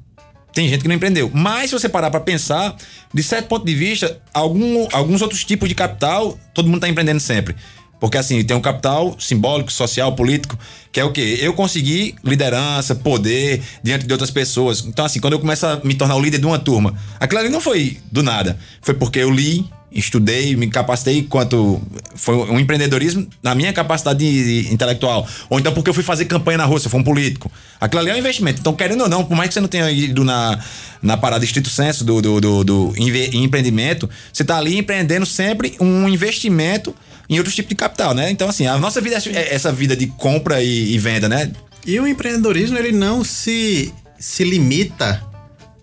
tem 0.57 0.71
gente 0.71 0.81
que 0.81 0.89
não 0.89 0.95
empreendeu. 0.95 1.31
Mas 1.35 1.69
se 1.69 1.79
você 1.79 1.87
parar 1.87 2.11
pra 2.11 2.19
pensar, 2.19 2.75
de 3.13 3.23
certo 3.23 3.47
ponto 3.47 3.67
de 3.67 3.75
vista, 3.75 4.19
algum, 4.33 4.89
alguns 4.91 5.21
outros 5.21 5.45
tipos 5.45 5.69
de 5.69 5.75
capital, 5.75 6.39
todo 6.55 6.67
mundo 6.67 6.81
tá 6.81 6.89
empreendendo 6.89 7.21
sempre. 7.21 7.55
Porque 8.01 8.17
assim, 8.17 8.43
tem 8.43 8.57
um 8.57 8.61
capital 8.61 9.15
simbólico, 9.19 9.71
social, 9.71 10.15
político, 10.15 10.59
que 10.91 10.99
é 10.99 11.05
o 11.05 11.13
quê? 11.13 11.39
Eu 11.43 11.53
consegui 11.53 12.15
liderança, 12.25 12.95
poder 12.95 13.63
diante 13.83 14.07
de 14.07 14.13
outras 14.13 14.31
pessoas. 14.31 14.83
Então, 14.87 15.05
assim, 15.05 15.21
quando 15.21 15.35
eu 15.35 15.41
começo 15.41 15.67
a 15.67 15.79
me 15.85 15.95
tornar 15.95 16.17
o 16.17 16.23
líder 16.23 16.39
de 16.39 16.47
uma 16.47 16.59
turma, 16.59 16.95
aquilo 17.21 17.41
ali 17.41 17.51
não 17.51 17.61
foi 17.61 17.99
do 18.11 18.23
nada. 18.23 18.59
Foi 18.81 18.95
porque 18.95 19.19
eu 19.19 19.31
li, 19.31 19.69
estudei, 19.91 20.55
me 20.57 20.67
capacitei 20.69 21.19
enquanto 21.19 21.81
foi 22.15 22.35
um 22.35 22.59
empreendedorismo 22.61 23.27
na 23.43 23.55
minha 23.55 23.73
capacidade 23.73 24.19
de- 24.19 24.63
de 24.65 24.75
intelectual. 24.75 25.27
Ou 25.49 25.59
então 25.59 25.73
porque 25.73 25.89
eu 25.89 25.95
fui 25.95 26.03
fazer 26.03 26.25
campanha 26.27 26.59
na 26.59 26.65
eu 26.87 26.91
for 26.91 26.99
um 26.99 27.05
político. 27.05 27.51
Aquilo 27.81 28.01
ali 28.01 28.11
é 28.11 28.15
um 28.15 28.19
investimento. 28.19 28.61
Então, 28.61 28.75
querendo 28.75 29.03
ou 29.03 29.09
não, 29.09 29.25
por 29.25 29.37
mais 29.37 29.49
que 29.49 29.55
você 29.55 29.61
não 29.61 29.69
tenha 29.69 29.91
ido 29.91 30.25
na, 30.25 30.59
na 31.03 31.17
parada 31.17 31.45
estrito 31.45 31.71
senso 31.71 32.05
do, 32.05 32.21
do, 32.21 32.41
do, 32.41 32.65
do 32.65 32.95
empreendimento, 32.97 34.09
você 34.33 34.45
tá 34.45 34.59
ali 34.59 34.77
empreendendo 34.77 35.25
sempre 35.25 35.75
um 35.81 36.09
investimento 36.09 36.95
em 37.29 37.39
outros 37.39 37.55
tipos 37.55 37.71
de 37.71 37.75
capital, 37.77 38.15
né? 38.15 38.31
Então, 38.31 38.49
assim, 38.49 38.67
a 38.67 38.79
nossa 38.79 39.01
vida 39.01 39.17
é 39.33 39.55
essa 39.55 39.73
vida 39.73 39.97
de 39.97 40.07
compra 40.07 40.63
e, 40.63 40.95
e 40.95 40.99
venda, 40.99 41.29
né? 41.29 41.51
E 41.87 41.99
o 41.99 42.07
empreendedorismo, 42.07 42.77
ele 42.77 42.93
não 42.93 43.25
se, 43.25 43.93
se 44.19 44.45
limita 44.45 45.23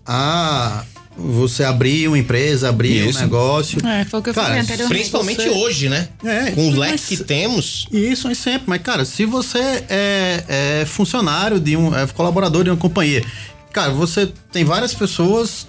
a 0.06 0.84
você 1.16 1.62
abrir 1.64 2.08
uma 2.08 2.18
empresa, 2.18 2.68
abrir 2.68 3.08
Isso. 3.08 3.18
um 3.18 3.22
negócio. 3.22 3.78
É, 3.86 4.04
foi 4.04 4.20
o 4.20 4.22
que 4.22 4.30
eu 4.30 4.34
Cara, 4.34 4.46
falei 4.48 4.60
anteriormente. 4.62 4.98
Principalmente 4.98 5.42
Você- 5.42 5.50
hoje, 5.50 5.88
né? 5.88 6.08
É, 6.24 6.50
Com 6.52 6.68
o 6.68 6.70
mas- 6.76 6.78
leque 6.78 7.16
que 7.16 7.24
temos. 7.24 7.86
Isso 7.92 8.28
é 8.28 8.34
sempre, 8.34 8.64
mas 8.66 8.82
cara, 8.82 9.04
se 9.04 9.24
você 9.24 9.58
é, 9.88 10.44
é 10.80 10.84
funcionário 10.86 11.60
de 11.60 11.76
um, 11.76 11.94
é 11.96 12.06
colaborador 12.08 12.64
de 12.64 12.70
uma 12.70 12.76
companhia, 12.76 13.24
cara, 13.72 13.92
você 13.92 14.30
tem 14.52 14.64
várias 14.64 14.92
pessoas 14.92 15.66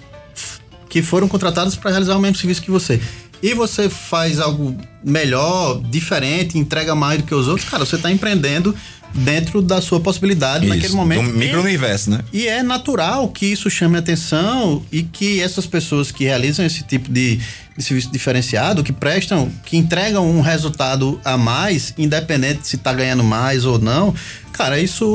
que 0.88 1.02
foram 1.02 1.28
contratadas 1.28 1.74
para 1.76 1.90
realizar 1.90 2.16
o 2.16 2.20
mesmo 2.20 2.36
serviço 2.36 2.62
que 2.62 2.70
você. 2.70 3.00
E 3.42 3.52
você 3.52 3.90
faz 3.90 4.40
algo 4.40 4.76
melhor, 5.04 5.80
diferente, 5.90 6.56
entrega 6.58 6.94
mais 6.94 7.18
do 7.18 7.24
que 7.24 7.34
os 7.34 7.46
outros, 7.48 7.68
cara, 7.68 7.84
você 7.84 7.98
tá 7.98 8.10
empreendendo 8.10 8.74
dentro 9.18 9.62
da 9.62 9.80
sua 9.80 10.00
possibilidade 10.00 10.66
naquele 10.66 10.86
Isso, 10.86 10.96
momento. 10.96 11.20
Um 11.20 11.32
micro-universo, 11.32 12.10
né? 12.10 12.20
E 12.32 12.46
é 12.46 12.62
natural 12.62 13.28
que 13.28 13.46
isso 13.46 13.70
chame 13.70 13.96
atenção 13.96 14.84
e 14.92 15.02
que 15.02 15.40
essas 15.40 15.66
pessoas 15.66 16.10
que 16.10 16.24
realizam 16.24 16.64
esse 16.64 16.82
tipo 16.82 17.10
de, 17.10 17.40
de 17.76 17.84
serviço 17.84 18.10
diferenciado, 18.12 18.82
que 18.82 18.92
prestam, 18.92 19.50
que 19.64 19.76
entregam 19.76 20.28
um 20.28 20.40
resultado 20.40 21.20
a 21.24 21.36
mais, 21.36 21.94
independente 21.96 22.66
se 22.66 22.76
tá 22.76 22.92
ganhando 22.92 23.24
mais 23.24 23.64
ou 23.64 23.78
não, 23.78 24.14
cara, 24.52 24.78
isso 24.78 25.14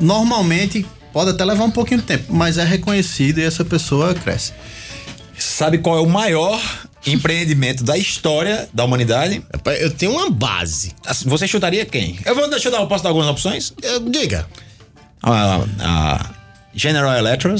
normalmente 0.00 0.86
pode 1.12 1.30
até 1.30 1.44
levar 1.44 1.64
um 1.64 1.70
pouquinho 1.70 2.00
de 2.00 2.06
tempo, 2.06 2.32
mas 2.34 2.58
é 2.58 2.64
reconhecido 2.64 3.38
e 3.38 3.42
essa 3.42 3.64
pessoa 3.64 4.14
cresce. 4.14 4.52
Sabe 5.38 5.78
qual 5.78 5.98
é 5.98 6.00
o 6.00 6.08
maior 6.08 6.60
empreendimento 7.06 7.84
da 7.84 7.96
história 7.96 8.68
da 8.72 8.84
humanidade? 8.84 9.42
Rapaz, 9.52 9.80
Eu 9.80 9.90
tenho 9.90 10.12
uma 10.12 10.30
base. 10.30 10.92
Você 11.24 11.46
chutaria 11.46 11.84
quem? 11.86 12.18
Eu 12.24 12.34
vou 12.34 12.48
deixa 12.50 12.68
eu 12.68 12.72
dar, 12.72 12.84
posso 12.86 13.02
dar 13.04 13.10
algumas 13.10 13.28
opções? 13.28 13.72
Eu- 13.82 14.00
diga. 14.10 14.46
A, 15.22 15.60
a 15.80 16.30
General 16.74 17.16
Electric. 17.16 17.56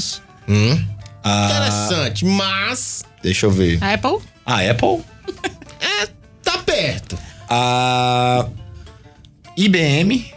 a- 1.23 1.45
Interessante, 1.45 2.25
mas. 2.25 3.03
deixa 3.23 3.45
eu 3.45 3.51
ver. 3.51 3.83
A 3.83 3.93
Apple? 3.93 4.19
A 4.45 4.61
Apple. 4.61 5.03
É, 5.79 6.07
tá 6.43 6.57
perto. 6.59 7.17
A 7.49 8.45
IBM. 9.57 10.31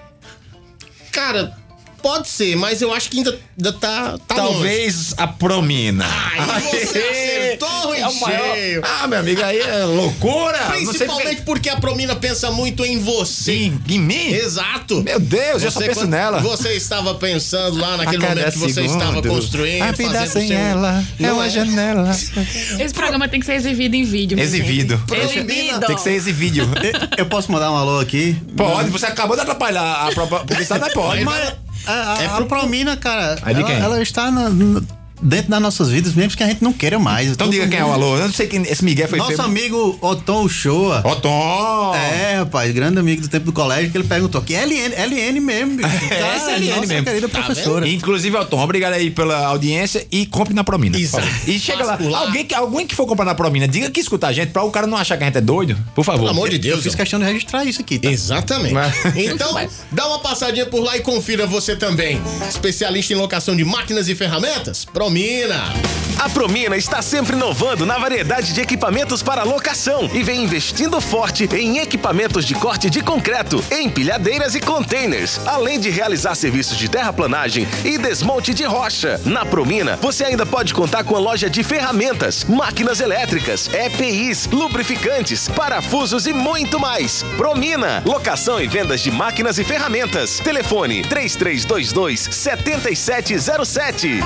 Cara, 1.12 1.56
pode 2.00 2.28
ser, 2.28 2.56
mas 2.56 2.80
eu 2.82 2.92
acho 2.92 3.10
que 3.10 3.18
ainda, 3.18 3.38
ainda 3.56 3.72
tá, 3.72 4.18
tá 4.26 4.36
longe. 4.36 4.52
talvez 4.52 5.14
a 5.16 5.26
Promina. 5.26 6.04
Aí 6.06 6.60
você 6.86 6.98
acertou 6.98 7.94
em 7.94 8.00
É 8.00 8.08
o 8.08 8.20
maior- 8.20 8.54
cheio. 8.54 8.82
Ah, 8.84 9.06
meu 9.06 9.18
amigo, 9.20 9.42
aí 9.42 9.58
é 9.60 9.84
loucura. 9.84 10.58
Principalmente 10.70 11.42
porque 11.42 11.68
a 11.68 11.76
Promina 11.76 12.14
pensa 12.16 12.50
muito 12.50 12.84
em 12.84 12.98
você. 12.98 13.52
Sim, 13.52 13.80
em 13.88 13.98
mim? 13.98 14.32
Exato. 14.32 15.02
Meu 15.02 15.18
Deus, 15.20 15.62
eu 15.62 15.70
só 15.70 15.80
penso 15.80 16.00
quando- 16.00 16.10
nela. 16.10 16.40
Você 16.40 16.70
estava 16.74 17.14
pensando 17.14 17.78
lá 17.78 17.96
naquele 17.96 18.26
momento 18.26 18.52
que 18.52 18.58
você 18.58 18.74
segundo. 18.82 18.98
estava 19.00 19.22
construindo, 19.22 19.82
A 19.82 19.92
vida 19.92 20.12
fazendo 20.12 20.32
sem 20.32 20.48
seu... 20.48 20.56
ela 20.56 21.04
é 21.18 21.32
uma 21.32 21.46
é? 21.46 21.50
janela. 21.50 22.10
Esse 22.10 22.94
programa 22.94 23.28
tem 23.28 23.40
que 23.40 23.46
ser 23.46 23.54
exibido 23.54 23.94
em 23.96 24.04
vídeo. 24.04 24.38
Exibido. 24.38 25.02
Exibido. 25.12 25.86
Tem 25.86 25.96
que 25.96 26.02
ser 26.02 26.12
exibido. 26.12 26.68
Eu 27.16 27.26
posso 27.26 27.50
mandar 27.52 27.70
um 27.70 27.76
alô 27.76 28.00
aqui? 28.00 28.36
Pode, 28.56 28.90
você 28.90 29.06
acabou 29.06 29.36
de 29.36 29.42
atrapalhar 29.42 30.06
a 30.08 30.12
própria 30.12 30.40
publicidade, 30.40 30.80
mas 30.84 30.92
pode. 30.94 31.24
Mas 31.24 31.52
a, 31.86 32.14
a, 32.14 32.22
É 32.22 32.26
a 32.26 32.30
pro- 32.36 32.46
Promina, 32.46 32.96
cara, 32.96 33.38
É 33.44 33.50
ela, 33.52 33.72
ela 33.84 34.02
está 34.02 34.30
na- 34.30 34.48
na- 34.50 34.82
dentro 35.22 35.50
das 35.50 35.60
nossas 35.60 35.88
vidas, 35.90 36.14
mesmo 36.14 36.36
que 36.36 36.42
a 36.42 36.46
gente 36.46 36.62
não 36.62 36.72
queira 36.72 36.98
mais. 36.98 37.28
Então 37.30 37.48
diga 37.48 37.66
quem 37.68 37.78
é 37.78 37.84
o 37.84 37.92
alô. 37.92 38.16
Eu 38.16 38.26
não 38.26 38.32
sei 38.32 38.46
quem. 38.46 38.62
Esse 38.62 38.84
Miguel 38.84 39.08
foi 39.08 39.18
Nosso 39.18 39.32
feio. 39.32 39.42
amigo 39.42 39.98
Otom 40.00 40.44
Uchoa. 40.44 41.02
Ó, 41.04 41.14
Tom! 41.16 41.94
É, 41.94 42.36
rapaz, 42.38 42.72
grande 42.72 42.98
amigo 42.98 43.22
do 43.22 43.28
tempo 43.28 43.46
do 43.46 43.52
colégio, 43.52 43.90
que 43.90 43.96
ele 43.98 44.06
perguntou 44.06 44.40
que 44.42 44.54
LN, 44.54 44.94
LN 44.94 45.40
mesmo, 45.40 45.76
bicho. 45.76 45.88
É, 46.10 46.36
essa 46.36 46.50
é 46.52 46.56
LN 46.58 46.68
nossa 46.76 46.86
mesmo. 46.86 47.04
querida 47.04 47.28
Tá 47.28 47.38
professora. 47.42 47.88
Inclusive, 47.88 48.36
ó, 48.36 48.44
Tom, 48.44 48.60
obrigado 48.62 48.94
aí 48.94 49.10
pela 49.10 49.46
audiência 49.46 50.06
e 50.10 50.26
compre 50.26 50.54
na 50.54 50.64
Promina. 50.64 50.98
favor. 51.08 51.28
E 51.46 51.58
chega 51.58 51.84
lá. 51.84 51.98
Lá. 52.00 52.18
Alguém, 52.20 52.44
que, 52.44 52.54
alguém 52.54 52.86
que 52.86 52.94
for 52.94 53.06
comprar 53.06 53.24
na 53.24 53.34
Promina, 53.34 53.68
diga 53.68 53.90
que 53.90 54.00
escuta 54.00 54.26
a 54.28 54.32
gente 54.32 54.50
pra 54.50 54.62
o 54.62 54.70
cara 54.70 54.86
não 54.86 54.96
achar 54.96 55.16
que 55.16 55.22
a 55.22 55.26
gente 55.26 55.38
é 55.38 55.40
doido. 55.40 55.76
Por 55.94 56.04
favor. 56.04 56.20
Pelo 56.20 56.30
amor 56.30 56.48
de 56.48 56.56
Eu 56.56 56.62
Deus. 56.62 56.82
fiz 56.82 56.94
ó. 56.94 56.96
questão 56.96 57.18
de 57.20 57.26
registrar 57.26 57.64
isso 57.64 57.80
aqui, 57.80 57.98
tá? 57.98 58.10
Exatamente. 58.10 58.72
Mas- 58.74 58.96
Então, 59.16 59.54
dá 59.92 60.06
uma 60.08 60.18
passadinha 60.20 60.66
por 60.66 60.80
lá 60.82 60.96
e 60.96 61.00
confira 61.00 61.46
você 61.46 61.76
também. 61.76 62.20
Especialista 62.48 63.12
em 63.12 63.16
locação 63.16 63.54
de 63.54 63.64
máquinas 63.64 64.08
e 64.08 64.14
ferramentas? 64.14 64.84
Pronto. 64.84 65.09
Promina. 65.10 65.74
A 66.20 66.28
Promina 66.28 66.76
está 66.76 67.00
sempre 67.00 67.34
inovando 67.34 67.86
na 67.86 67.98
variedade 67.98 68.52
de 68.52 68.60
equipamentos 68.60 69.22
para 69.22 69.42
locação 69.42 70.08
e 70.12 70.22
vem 70.22 70.44
investindo 70.44 71.00
forte 71.00 71.48
em 71.52 71.78
equipamentos 71.78 72.44
de 72.44 72.54
corte 72.54 72.90
de 72.90 73.02
concreto, 73.02 73.64
empilhadeiras 73.72 74.54
e 74.54 74.60
containers, 74.60 75.40
além 75.46 75.80
de 75.80 75.88
realizar 75.88 76.34
serviços 76.34 76.76
de 76.76 76.88
terraplanagem 76.88 77.66
e 77.84 77.96
desmonte 77.96 78.52
de 78.52 78.64
rocha. 78.64 79.18
Na 79.24 79.46
Promina, 79.46 79.96
você 79.96 80.24
ainda 80.24 80.44
pode 80.44 80.74
contar 80.74 81.04
com 81.04 81.16
a 81.16 81.18
loja 81.18 81.50
de 81.50 81.64
ferramentas, 81.64 82.44
máquinas 82.44 83.00
elétricas, 83.00 83.68
EPIs, 83.72 84.46
lubrificantes, 84.46 85.48
parafusos 85.48 86.26
e 86.26 86.32
muito 86.32 86.78
mais. 86.78 87.24
Promina, 87.36 88.02
locação 88.04 88.60
e 88.60 88.68
vendas 88.68 89.00
de 89.00 89.10
máquinas 89.10 89.58
e 89.58 89.64
ferramentas. 89.64 90.38
Telefone 90.38 91.02
3322 91.02 92.28
7707. 92.30 94.20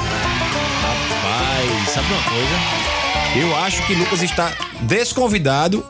Rapaz, 0.88 1.90
sabe 1.90 2.06
uma 2.12 2.22
coisa? 2.22 3.40
Eu 3.40 3.56
acho 3.56 3.86
que 3.86 3.94
Lucas 3.94 4.22
está 4.22 4.52
desconvidado 4.82 5.84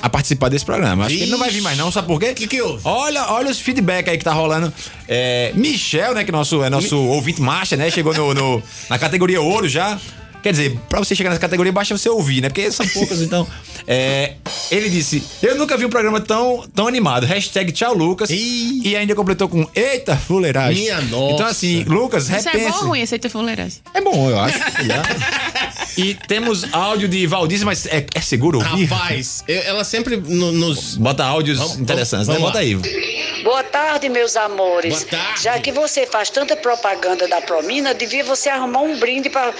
a 0.00 0.08
participar 0.08 0.48
desse 0.48 0.64
programa. 0.64 1.04
Acho 1.06 1.14
que 1.16 1.22
ele 1.22 1.30
não 1.30 1.38
vai 1.38 1.50
vir 1.50 1.60
mais 1.60 1.76
não, 1.76 1.90
sabe 1.92 2.06
por 2.06 2.18
quê? 2.18 2.32
Que 2.32 2.46
que 2.46 2.62
houve? 2.62 2.80
Olha, 2.84 3.26
olha 3.32 3.50
os 3.50 3.60
feedback 3.60 4.08
aí 4.08 4.16
que 4.16 4.24
tá 4.24 4.32
rolando. 4.32 4.72
É, 5.06 5.52
Michel, 5.54 6.14
né, 6.14 6.24
que 6.24 6.32
nosso, 6.32 6.62
é 6.62 6.70
nosso 6.70 6.96
ouvinte 6.98 7.42
marcha, 7.42 7.76
né, 7.76 7.90
chegou 7.90 8.14
no, 8.14 8.32
no- 8.32 8.62
na 8.88 8.98
categoria 8.98 9.40
ouro 9.40 9.68
já. 9.68 9.98
Quer 10.42 10.52
dizer, 10.52 10.78
pra 10.88 10.98
você 10.98 11.14
chegar 11.14 11.30
nessa 11.30 11.40
categoria, 11.40 11.72
basta 11.72 11.96
você 11.96 12.08
ouvir, 12.08 12.40
né? 12.40 12.48
Porque 12.48 12.70
são 12.70 12.86
poucas, 12.94 13.20
então. 13.22 13.46
É, 13.86 14.34
ele 14.70 14.88
disse: 14.88 15.22
Eu 15.42 15.56
nunca 15.56 15.76
vi 15.76 15.84
um 15.84 15.90
programa 15.90 16.20
tão, 16.20 16.64
tão 16.74 16.86
animado. 16.86 17.24
Hashtag 17.24 17.72
tchau, 17.72 17.94
Lucas. 17.94 18.30
Ih. 18.30 18.80
E 18.84 18.96
ainda 18.96 19.14
completou 19.14 19.48
com 19.48 19.68
Eita, 19.74 20.16
fuleiragem. 20.16 20.82
Minha 20.84 21.00
nossa. 21.02 21.34
Então, 21.34 21.46
assim, 21.46 21.84
Lucas, 21.84 22.28
Isso 22.28 22.48
é 22.48 22.52
bom 22.52 22.58
repense. 22.58 22.78
ou 22.78 22.86
ruim, 22.88 23.00
essa 23.00 23.18
fuleiragem? 23.28 23.78
É 23.94 24.00
bom, 24.00 24.30
eu 24.30 24.38
acho. 24.40 24.58
e 25.98 26.14
temos 26.14 26.72
áudio 26.72 27.08
de 27.08 27.26
Valdice, 27.26 27.64
mas 27.64 27.84
é, 27.86 28.06
é 28.14 28.20
seguro 28.20 28.58
ouvir? 28.58 28.84
Rapaz, 28.86 29.42
eu- 29.48 29.62
ela 29.62 29.84
sempre 29.84 30.16
no- 30.16 30.52
nos. 30.52 30.96
Bota 30.96 31.24
áudios 31.24 31.58
Vamos- 31.58 31.78
interessantes, 31.78 32.26
vamos- 32.26 32.40
né? 32.42 32.46
Bota 32.48 32.64
vamos 32.64 32.84
aí. 32.86 33.18
Boa 33.42 33.62
tarde, 33.62 34.08
meus 34.08 34.36
amores. 34.36 35.04
Boa 35.04 35.22
tarde. 35.22 35.42
Já 35.42 35.58
que 35.58 35.70
você 35.72 36.06
faz 36.06 36.28
tanta 36.30 36.56
propaganda 36.56 37.26
da 37.28 37.40
Promina, 37.40 37.94
devia 37.94 38.24
você 38.24 38.48
arrumar 38.48 38.80
um 38.80 38.98
brinde 38.98 39.30
para 39.30 39.52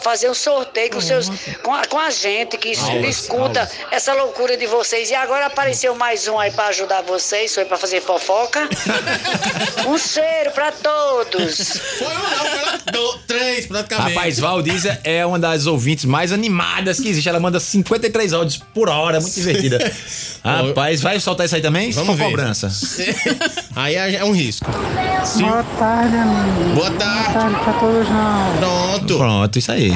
fazer 0.00 0.30
um 0.30 0.34
sorteio 0.34 0.90
com, 0.90 1.00
seus, 1.00 1.28
com, 1.62 1.74
a, 1.74 1.84
com 1.84 1.98
a 1.98 2.10
gente 2.10 2.56
que 2.56 2.68
es- 2.70 2.78
escuta 3.08 3.68
essa 3.90 4.12
loucura 4.14 4.56
de 4.56 4.66
vocês. 4.66 5.10
E 5.10 5.14
agora 5.14 5.46
apareceu 5.46 5.94
mais 5.94 6.26
um 6.28 6.38
aí 6.38 6.50
para 6.50 6.68
ajudar 6.68 7.02
vocês, 7.02 7.54
foi 7.54 7.64
para 7.64 7.76
fazer 7.76 8.00
fofoca. 8.00 8.68
um 9.86 9.98
cheiro 9.98 10.50
para 10.52 10.72
todos. 10.72 11.78
Foi 11.98 12.06
um 12.06 12.10
não, 12.10 12.20
foi 12.20 12.92
do- 12.92 13.18
três 13.26 13.66
praticamente. 13.66 14.14
Rapaz, 14.14 14.38
Valdísia 14.38 15.00
é 15.04 15.24
uma 15.26 15.38
das 15.38 15.66
ouvintes 15.68 16.04
mais 16.04 16.32
animadas 16.32 16.98
que 16.98 17.08
existe. 17.08 17.28
Ela 17.28 17.38
manda 17.38 17.60
53 17.60 18.32
áudios 18.32 18.60
por 18.74 18.88
hora, 18.88 19.20
muito 19.20 19.34
divertida. 19.38 19.78
Rapaz, 20.42 21.00
vai 21.00 21.20
soltar 21.20 21.46
isso 21.46 21.54
aí 21.54 21.62
também? 21.62 21.92
Vamos 21.92 22.16
ver. 22.16 22.24
cobrança. 22.24 22.68
Aí 23.76 23.94
é 23.94 24.14
é 24.16 24.24
um 24.24 24.32
risco. 24.32 24.66
Se- 25.24 25.42
Boa 25.42 25.62
tarde, 25.78 26.16
amigo. 26.16 26.74
Boa 26.74 26.90
tarde. 26.92 27.32
Boa 27.32 27.32
tarde 27.40 27.56
pra 27.64 27.72
todos 27.74 28.08
nós. 28.08 28.58
Pronto. 28.58 29.16
Pronto, 29.18 29.58
isso 29.58 29.70
aí. 29.72 29.92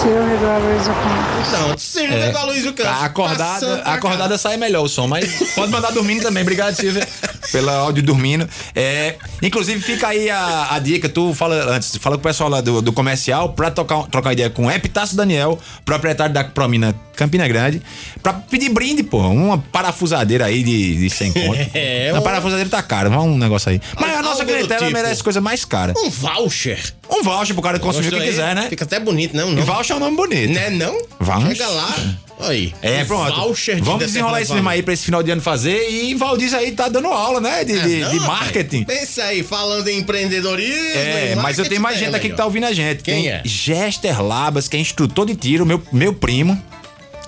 Silvio 0.00 0.38
da 0.40 0.58
Luísa 0.58 0.92
Campos. 0.94 1.48
Pronto. 1.58 1.80
Silvia 1.80 2.16
É. 2.16 2.44
Luiz 2.44 2.64
Campos. 2.64 2.86
Acordada, 3.02 3.82
acordada 3.84 4.38
sai 4.38 4.56
melhor 4.56 4.84
o 4.84 4.88
som, 4.88 5.06
mas 5.06 5.52
pode 5.54 5.70
mandar 5.70 5.90
dormindo 5.92 6.22
também. 6.22 6.42
Obrigado, 6.42 6.74
Silvia, 6.74 7.06
pela 7.52 7.72
áudio 7.72 8.02
dormindo. 8.02 8.48
É, 8.74 9.16
inclusive, 9.42 9.80
fica 9.82 10.08
aí 10.08 10.30
a, 10.30 10.68
a 10.74 10.78
dica. 10.78 11.08
Tu 11.08 11.34
fala 11.34 11.74
antes, 11.74 11.96
fala 11.96 12.16
com 12.16 12.20
o 12.20 12.24
pessoal 12.24 12.48
lá 12.48 12.60
do, 12.60 12.80
do 12.80 12.92
comercial 12.92 13.50
pra 13.50 13.70
tocar, 13.70 14.04
trocar 14.04 14.32
ideia 14.32 14.48
com 14.50 14.66
o 14.66 14.70
Epitácio 15.00 15.16
Daniel, 15.16 15.58
proprietário 15.84 16.32
da 16.34 16.44
Promina 16.44 16.94
Campina 17.16 17.46
Grande, 17.48 17.80
pra 18.22 18.32
pedir 18.34 18.68
brinde, 18.70 19.02
pô. 19.02 19.18
Uma 19.28 19.58
parafusadeira 19.58 20.46
aí 20.46 20.62
de, 20.62 20.96
de 20.96 21.10
100 21.10 21.32
conto. 21.32 21.60
É, 21.74 22.10
A 22.14 22.18
um- 22.18 22.22
parafusadeira 22.22 22.68
tá 22.70 22.82
cara, 22.82 23.08
vamos 23.08 23.34
um 23.34 23.38
negócio 23.38 23.70
aí. 23.70 23.80
Mas 23.98 24.16
a 24.16 24.22
nossa 24.22 24.44
clientela 24.44 24.80
tipo. 24.80 24.92
merece 24.92 25.22
coisa 25.22 25.40
mais 25.40 25.64
cara. 25.64 25.94
Um 25.96 26.10
voucher. 26.10 26.78
Um 27.12 27.22
voucher 27.22 27.54
pro 27.54 27.62
cara 27.62 27.78
consumir 27.78 28.08
o 28.08 28.10
que 28.10 28.16
aí? 28.16 28.28
quiser, 28.28 28.54
né? 28.54 28.66
Fica 28.68 28.84
até 28.84 29.00
bonito, 29.00 29.36
não? 29.36 29.50
E 29.50 29.54
não. 29.56 29.62
voucher 29.64 29.94
é 29.94 29.96
um 29.96 30.00
nome 30.00 30.16
bonito. 30.16 30.52
Né, 30.52 30.70
não? 30.70 30.96
Vamos. 31.18 31.56
Chega 31.56 31.68
lá. 31.68 31.94
Aí. 32.40 32.72
É, 32.80 33.02
Um 33.02 33.06
pronto. 33.06 33.34
Voucher 33.36 33.76
de 33.76 33.82
Vamos 33.82 34.06
desenrolar 34.06 34.40
esse 34.40 34.52
mesmo 34.54 34.68
aí 34.68 34.82
pra 34.82 34.94
esse 34.94 35.04
final 35.04 35.22
de 35.22 35.30
ano 35.30 35.42
fazer. 35.42 35.90
E 35.90 36.14
Valdir 36.14 36.54
aí 36.54 36.72
tá 36.72 36.88
dando 36.88 37.08
aula, 37.08 37.40
né? 37.40 37.64
De, 37.64 37.78
de, 37.78 37.96
É, 37.96 38.04
não, 38.04 38.10
de 38.10 38.20
marketing. 38.20 38.84
Pensa 38.84 39.24
aí, 39.24 39.42
falando 39.42 39.88
em 39.88 39.98
empreendedorismo. 39.98 40.98
É, 40.98 41.34
mas 41.34 41.58
eu 41.58 41.68
tenho 41.68 41.80
mais 41.80 41.98
gente 41.98 42.14
aqui 42.16 42.30
que 42.30 42.36
tá 42.36 42.44
ouvindo 42.44 42.64
a 42.64 42.72
gente. 42.72 43.02
Quem 43.02 43.24
Tem 43.24 43.28
é? 43.30 43.42
Gester 43.44 44.22
Labas, 44.22 44.68
que 44.68 44.76
é 44.76 44.80
instrutor 44.80 45.26
de 45.26 45.34
tiro, 45.34 45.66
meu, 45.66 45.82
meu 45.92 46.14
primo. 46.14 46.60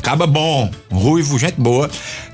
Caba 0.01 0.27
bom, 0.27 0.71
ruivo, 0.91 1.39
gente 1.39 1.61
boa. 1.61 1.91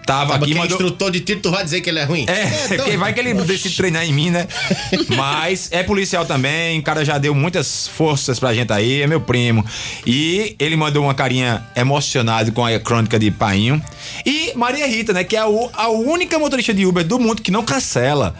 Tava 0.06 0.30
Acaba 0.30 0.36
aqui, 0.36 0.52
que 0.52 0.58
é 0.58 0.60
mandou... 0.62 0.76
instrutor 0.76 1.10
de 1.10 1.20
tiro, 1.20 1.40
tu 1.40 1.50
vai 1.50 1.62
dizer 1.62 1.82
que 1.82 1.90
ele 1.90 1.98
é 1.98 2.04
ruim? 2.04 2.24
É, 2.26 2.68
porque 2.76 2.96
vai 2.96 3.12
que 3.12 3.20
ele 3.20 3.34
decide 3.34 3.76
treinar 3.76 4.06
em 4.06 4.12
mim, 4.12 4.30
né? 4.30 4.48
Mas 5.14 5.68
é 5.70 5.82
policial 5.82 6.24
também, 6.24 6.78
o 6.78 6.82
cara 6.82 7.04
já 7.04 7.18
deu 7.18 7.34
muitas 7.34 7.86
forças 7.88 8.40
pra 8.40 8.54
gente 8.54 8.72
aí, 8.72 9.02
é 9.02 9.06
meu 9.06 9.20
primo. 9.20 9.62
E 10.06 10.56
ele 10.58 10.76
mandou 10.76 11.04
uma 11.04 11.12
carinha 11.12 11.62
emocionada 11.76 12.50
com 12.50 12.64
a 12.64 12.78
crônica 12.80 13.18
de 13.18 13.30
Painho. 13.30 13.82
E 14.24 14.52
Maria 14.54 14.86
Rita, 14.86 15.12
né? 15.12 15.24
Que 15.24 15.36
é 15.36 15.40
a 15.40 15.88
única 15.88 16.38
motorista 16.38 16.72
de 16.72 16.86
Uber 16.86 17.04
do 17.04 17.18
mundo 17.18 17.42
que 17.42 17.50
não 17.50 17.62
cancela. 17.62 18.34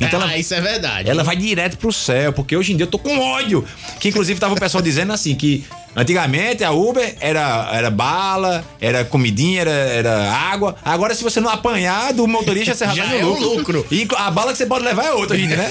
Então 0.00 0.18
ah, 0.20 0.24
ela, 0.24 0.36
isso 0.38 0.54
é 0.54 0.60
verdade. 0.60 1.10
ela 1.10 1.22
vai 1.22 1.36
direto 1.36 1.76
pro 1.76 1.92
céu, 1.92 2.32
porque 2.32 2.56
hoje 2.56 2.72
em 2.72 2.76
dia 2.76 2.84
eu 2.84 2.90
tô 2.90 2.98
com 2.98 3.18
ódio. 3.18 3.64
Que 3.98 4.08
inclusive 4.08 4.40
tava 4.40 4.54
o 4.54 4.58
pessoal 4.58 4.82
dizendo 4.82 5.12
assim, 5.12 5.34
que 5.34 5.64
antigamente 5.94 6.64
a 6.64 6.70
Uber 6.70 7.16
era, 7.20 7.68
era 7.72 7.90
bala, 7.90 8.64
era 8.80 9.04
comidinha, 9.04 9.60
era, 9.60 9.70
era 9.70 10.32
água. 10.32 10.74
Agora 10.82 11.14
se 11.14 11.22
você 11.22 11.38
não 11.38 11.50
apanhar 11.50 12.14
do 12.14 12.26
motorista, 12.26 12.74
você 12.74 12.86
já, 12.96 13.04
tá 13.06 13.14
é 13.14 13.24
um 13.24 13.28
lucro. 13.38 13.78
lucro. 13.80 13.86
E 13.90 14.08
a 14.16 14.30
bala 14.30 14.52
que 14.52 14.58
você 14.58 14.66
pode 14.66 14.84
levar 14.84 15.04
é 15.04 15.12
outra, 15.12 15.36
gente, 15.36 15.54
né? 15.54 15.70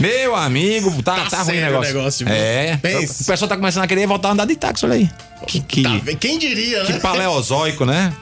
Meu 0.00 0.34
amigo, 0.34 1.02
tá, 1.02 1.16
Tá 1.24 1.30
tá, 1.30 1.42
ruim 1.42 1.58
o 1.58 1.60
negócio. 1.60 1.94
negócio, 1.94 2.28
é. 2.28 2.78
Pensa. 2.80 3.22
O 3.24 3.26
pessoal 3.26 3.48
tá 3.48 3.56
começando 3.56 3.84
a 3.84 3.86
querer 3.86 4.06
voltar 4.06 4.28
a 4.28 4.32
andar 4.32 4.46
de 4.46 4.56
táxi, 4.56 4.86
olha 4.86 4.94
aí. 4.94 5.10
Que, 5.46 5.60
que, 5.60 5.82
Tá? 5.82 6.00
Quem 6.18 6.38
diria, 6.38 6.82
que 6.84 6.94
né? 6.94 6.98
paleozoico, 7.00 7.84
né? 7.84 8.12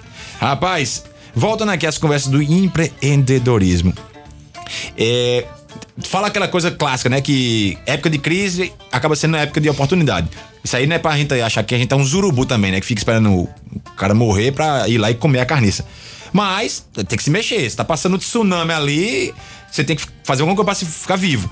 Rapaz, 0.41 1.05
voltando 1.33 1.71
aqui 1.71 1.87
às 1.87 1.97
conversas 1.97 2.29
do 2.29 2.43
empreendedorismo. 2.43 3.95
É, 4.97 5.45
fala 6.03 6.29
aquela 6.29 6.49
coisa 6.49 6.71
clássica, 6.71 7.09
né? 7.11 7.21
Que 7.21 7.77
época 7.87 8.11
de 8.11 8.19
crise 8.19 8.73
acaba 8.93 9.15
sendo 9.17 9.37
época 9.37 9.61
de 9.61 9.69
oportunidade. 9.69 10.29
Isso 10.63 10.77
aí 10.77 10.87
não 10.87 10.97
é 10.97 10.99
pra 10.99 11.17
gente 11.17 11.33
achar 11.41 11.63
que 11.63 11.75
a 11.75 11.79
gente 11.79 11.93
é 11.93 11.97
um 11.97 12.05
zurubu 12.05 12.47
também, 12.47 12.73
né? 12.73 12.81
Que 12.81 12.87
fica 12.87 13.01
esperando 13.01 13.31
o 13.33 13.49
cara 13.97 14.15
morrer 14.15 14.53
pra 14.53 14.89
ir 14.89 14.99
lá 14.99 15.11
e 15.11 15.15
comer 15.15 15.41
a 15.41 15.47
carniça. 15.47 15.85
Mas 16.33 16.85
tem 16.95 17.17
que 17.19 17.23
se 17.23 17.31
mexer. 17.31 17.69
Você 17.69 17.77
tá 17.77 17.85
passando 17.85 18.19
tsunami 18.19 18.73
ali, 18.73 19.35
você 19.71 19.85
tem 19.85 19.95
que 19.95 20.05
fazer 20.25 20.43
alguma 20.43 20.57
coisa 20.57 20.65
pra 20.67 20.75
se 20.75 20.85
ficar 20.87 21.17
vivo. 21.17 21.49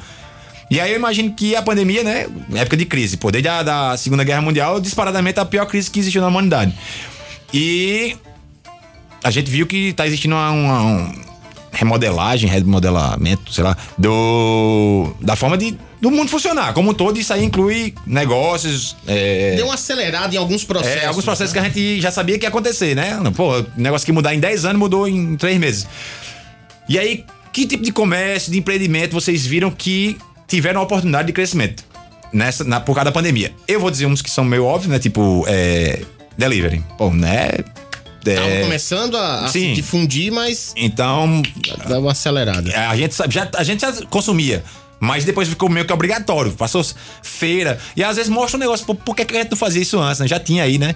E 0.71 0.81
aí 0.81 0.91
eu 0.91 0.97
imagino 0.97 1.33
que 1.35 1.55
a 1.55 1.61
pandemia, 1.61 2.03
né? 2.03 2.27
Época 2.55 2.77
de 2.77 2.87
crise. 2.87 3.17
Pô, 3.19 3.31
desde 3.31 3.49
a 3.49 3.63
da 3.63 3.97
Segunda 3.97 4.25
Guerra 4.25 4.41
Mundial, 4.41 4.81
disparadamente 4.81 5.39
a 5.39 5.45
pior 5.45 5.67
crise 5.67 5.91
que 5.91 6.01
existiu 6.01 6.23
na 6.23 6.29
humanidade. 6.29 6.73
E 7.53 8.17
a 9.23 9.31
gente 9.31 9.51
viu 9.51 9.67
que 9.67 9.93
tá 9.93 10.07
existindo 10.07 10.35
uma, 10.35 10.51
uma- 10.51 10.83
um 10.83 11.15
remodelagem, 11.73 12.49
remodelamento, 12.49 13.53
sei 13.53 13.65
lá, 13.65 13.77
do 13.99 15.13
da 15.21 15.35
forma 15.35 15.57
de 15.57 15.77
do 16.01 16.11
mundo 16.11 16.29
funcionar. 16.29 16.75
Como 16.75 16.91
um 16.91 16.95
todo, 16.95 17.19
isso 17.19 17.33
aí 17.33 17.45
inclui 17.45 17.95
negócios, 18.07 18.97
é, 19.07 19.55
Deu 19.57 19.67
uma 19.67 19.75
acelerada 19.75 20.35
em 20.35 20.39
alguns 20.39 20.65
processos. 20.65 21.03
é, 21.03 21.07
alguns 21.07 21.25
processos 21.25 21.55
né? 21.55 21.61
que 21.61 21.67
a 21.67 21.69
gente 21.69 22.01
já 22.01 22.11
sabia 22.11 22.39
que 22.39 22.45
ia 22.45 22.49
acontecer, 22.49 22.97
né? 22.97 23.19
Pô, 23.35 23.65
negócio 23.77 24.05
que 24.05 24.13
mudar 24.13 24.35
em 24.35 24.41
10 24.41 24.65
anos 24.65 24.79
mudou 24.79 25.07
em 25.07 25.37
3 25.37 25.59
meses. 25.59 25.87
E 26.89 26.99
aí, 26.99 27.25
que 27.53 27.67
tipo 27.67 27.85
de 27.85 27.93
comércio, 27.93 28.51
de 28.51 28.59
empreendimento 28.59 29.13
vocês 29.13 29.47
viram 29.47 29.71
que 29.71 30.19
tiveram 30.49 30.81
a 30.81 30.85
oportunidade 30.85 31.29
de 31.29 31.33
crescimento 31.33 31.85
nessa, 32.33 32.65
na, 32.65 32.81
por 32.81 32.95
causa 32.95 33.07
da 33.07 33.13
pandemia? 33.13 33.53
Eu 33.69 33.79
vou 33.79 33.91
dizer 33.91 34.07
uns 34.07 34.21
que 34.21 34.31
são 34.31 34.45
meio 34.45 34.65
óbvios, 34.65 34.91
né? 34.91 34.99
Tipo, 34.99 35.45
é, 35.47 36.03
delivery. 36.37 36.85
Pô, 36.99 37.11
né? 37.11 37.51
Tava 38.25 38.49
É, 38.49 38.63
começando 38.63 39.17
a, 39.17 39.45
a 39.45 39.49
se 39.49 39.73
difundir, 39.73 40.33
mas 40.33 40.73
então, 40.77 41.43
dá 41.89 41.99
uma 41.99 42.13
acelerada. 42.13 42.71
a 42.89 42.97
gente, 42.97 43.15
sabe, 43.15 43.35
já, 43.35 43.49
a 43.55 43.65
gente 43.65 43.81
já 43.81 43.93
consumia. 44.07 44.63
Mas 45.05 45.25
depois 45.25 45.49
ficou 45.49 45.69
meio 45.69 45.85
que 45.85 45.93
obrigatório. 45.93 46.53
Passou 46.53 46.81
feira. 47.25 47.77
E 47.97 48.05
às 48.05 48.15
vezes 48.15 48.31
mostra 48.31 48.57
um 48.57 48.61
negócio. 48.61 48.87
Por, 48.87 48.95
por 48.95 49.17
que, 49.17 49.23
a 49.23 49.41
gente 49.41 49.51
não 49.51 49.59
fazia 49.59 49.83
isso 49.83 49.99
antes? 49.99 50.21
Né? 50.21 50.29
Já 50.29 50.39
tinha 50.39 50.63
aí, 50.63 50.79
né? 50.79 50.95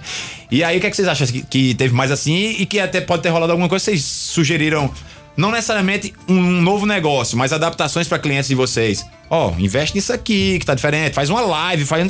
E 0.49 0.63
aí, 0.63 0.77
o 0.77 0.79
que, 0.79 0.87
é 0.87 0.89
que 0.89 0.95
vocês 0.95 1.09
acham 1.09 1.27
que, 1.27 1.41
que 1.41 1.73
teve 1.75 1.93
mais 1.93 2.09
assim 2.09 2.55
e 2.57 2.65
que 2.65 2.79
até 2.79 3.01
pode 3.01 3.21
ter 3.21 3.27
rolado 3.27 3.51
alguma 3.51 3.67
coisa? 3.67 3.83
Vocês 3.83 4.01
sugeriram, 4.05 4.89
não 5.35 5.51
necessariamente 5.51 6.13
um 6.25 6.41
novo 6.61 6.85
negócio, 6.85 7.37
mas 7.37 7.51
adaptações 7.51 8.07
para 8.07 8.17
clientes 8.17 8.47
de 8.47 8.55
vocês. 8.55 9.05
Ó, 9.29 9.51
investe 9.59 9.93
nisso 9.93 10.13
aqui, 10.13 10.57
que 10.57 10.65
tá 10.65 10.73
diferente. 10.73 11.13
Faz 11.13 11.29
uma 11.29 11.41
live, 11.41 11.83
faz 11.83 12.07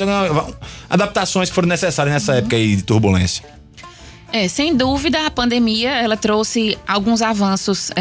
adaptações 0.87 1.49
que 1.49 1.55
foram 1.55 1.67
necessárias 1.67 2.13
nessa 2.13 2.35
época 2.35 2.55
aí 2.55 2.75
de 2.75 2.83
turbulência. 2.83 3.43
É, 4.31 4.47
sem 4.47 4.75
dúvida, 4.75 5.25
a 5.25 5.31
pandemia 5.31 5.89
ela 5.91 6.17
trouxe 6.17 6.77
alguns 6.87 7.21
avanços 7.21 7.91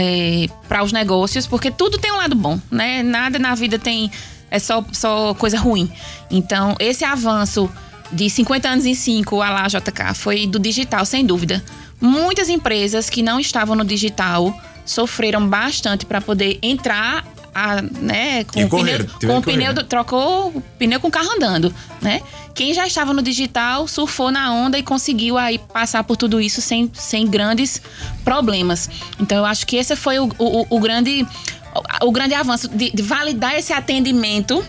para 0.69 0.83
os 0.83 0.93
negócios, 0.93 1.47
porque 1.47 1.71
tudo 1.71 1.99
tem 1.99 2.11
um 2.13 2.17
lado 2.17 2.35
bom, 2.35 2.61
né? 2.71 3.03
Nada 3.03 3.39
na 3.39 3.55
vida 3.55 3.79
tem 3.79 4.11
é 4.51 4.59
só, 4.59 4.85
só 4.93 5.35
coisa 5.35 5.59
ruim. 5.59 5.91
Então, 6.31 6.75
esse 6.79 7.05
avanço 7.05 7.71
de 8.13 8.29
50 8.31 8.69
anos 8.69 8.87
em 8.87 8.95
5, 8.95 9.41
a 9.43 9.51
lá 9.51 9.67
JK, 9.69 10.15
foi 10.15 10.47
do 10.47 10.59
digital, 10.59 11.05
sem 11.05 11.25
dúvida. 11.27 11.63
Muitas 12.01 12.49
empresas 12.49 13.09
que 13.11 13.23
não 13.23 13.41
estavam 13.41 13.75
no 13.77 13.85
digital 13.85 14.55
sofreram 14.85 15.47
bastante 15.49 16.07
para 16.07 16.21
poder 16.21 16.59
entrar 16.63 17.25
a, 17.55 17.81
né, 17.83 18.45
com 18.45 18.61
o 18.67 18.69
pneu, 18.85 18.99
com 19.33 19.39
o 19.39 19.43
pneu 19.43 19.75
do- 19.75 19.85
trocou 19.85 20.49
o 20.49 20.61
pneu 20.79 21.01
com 21.01 21.09
o 21.09 21.11
carro 21.11 21.31
andando, 21.37 21.75
né? 22.03 22.21
Quem 22.57 22.73
já 22.75 22.87
estava 22.87 23.13
no 23.13 23.23
digital 23.23 23.87
surfou 23.87 24.31
na 24.31 24.53
onda 24.53 24.79
e 24.79 24.83
conseguiu 24.83 25.37
aí 25.37 25.59
passar 25.59 26.03
por 26.03 26.17
tudo 26.17 26.41
isso 26.41 26.61
sem, 26.63 26.91
sem 26.95 27.27
grandes 27.27 27.81
problemas. 28.25 28.89
Então 29.21 29.39
eu 29.39 29.45
acho 29.45 29.67
que 29.67 29.77
esse 29.77 29.95
foi 29.95 30.19
o, 30.19 30.29
o, 30.39 30.67
o 30.71 30.81
grande 30.81 31.25
o, 32.03 32.11
grande 32.11 32.33
avanço 32.35 32.67
de, 32.69 32.91
de 32.91 33.03
validar 33.03 33.55
esse 33.55 33.73
atendimento 33.73 34.65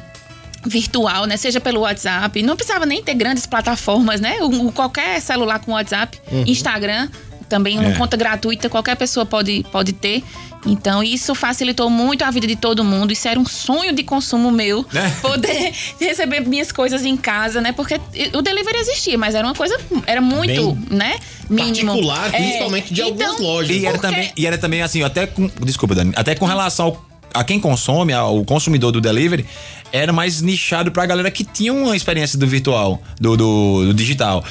virtual, 0.66 1.26
né? 1.26 1.38
Seja 1.38 1.62
pelo 1.62 1.82
WhatsApp, 1.82 2.44
não 2.44 2.58
precisava 2.58 2.86
nem 2.86 3.02
ter 3.02 3.14
grandes 3.14 3.46
plataformas, 3.46 4.20
né? 4.20 4.38
O, 4.42 4.70
qualquer 4.74 5.22
celular 5.22 5.60
com 5.60 5.72
WhatsApp, 5.72 6.20
Instagram, 6.46 7.08
também 7.48 7.80
uma 7.80 7.90
É. 7.92 7.96
conta 7.96 8.18
gratuita, 8.18 8.70
qualquer 8.70 8.98
pessoa 8.98 9.26
pode, 9.26 9.66
pode 9.72 9.94
ter. 9.94 10.22
Então, 10.66 11.02
isso 11.04 11.34
facilitou 11.36 11.90
muito 11.90 12.24
a 12.24 12.32
vida 12.32 12.46
de 12.48 12.56
todo 12.56 12.84
mundo. 12.84 13.14
Isso 13.14 13.28
era 13.28 13.40
um 13.40 13.46
sonho 13.46 13.94
de 13.94 14.04
consumo 14.04 14.52
meu, 14.52 14.86
É. 14.94 15.10
poder 15.22 15.72
receber 16.00 16.42
minhas 16.42 16.72
coisas 16.72 17.06
em 17.06 17.16
casa, 17.16 17.62
né? 17.62 17.72
Porque 17.72 18.00
o 18.34 18.42
delivery 18.42 18.78
existia, 18.80 19.18
mas 19.18 19.36
era 19.36 19.46
uma 19.48 19.54
coisa, 19.56 19.80
era 20.06 20.20
muito, 20.20 20.78
né? 20.90 21.18
Mínimo. 21.50 21.92
Particular, 21.92 22.28
É, 22.34 22.38
principalmente 22.38 22.94
de 22.94 23.02
algumas 23.02 23.34
então, 23.36 23.46
lojas. 23.46 23.76
E 23.78 23.86
era 23.86 23.98
Porque- 23.98 24.08
também, 24.14 24.32
e 24.36 24.46
era 24.48 24.58
também 24.58 24.82
assim, 24.82 25.04
até 25.04 25.26
com. 25.28 25.48
Desculpa, 25.64 25.96
Dani. 25.96 26.12
Até 26.16 26.36
com 26.36 26.46
relação 26.46 26.88
ao, 26.88 27.06
a 27.34 27.44
quem 27.44 27.60
consome, 27.60 28.12
ao 28.12 28.44
consumidor 28.44 28.92
do 28.92 29.00
delivery, 29.00 29.46
era 29.92 30.12
mais 30.12 30.42
nichado 30.42 30.92
pra 30.92 31.06
galera 31.06 31.32
que 31.32 31.46
tinha 31.46 31.74
uma 31.74 31.96
experiência 31.96 32.38
do 32.38 32.46
virtual, 32.46 33.02
do, 33.22 33.38
do, 33.38 33.86
do 33.88 33.94
digital. 33.94 34.44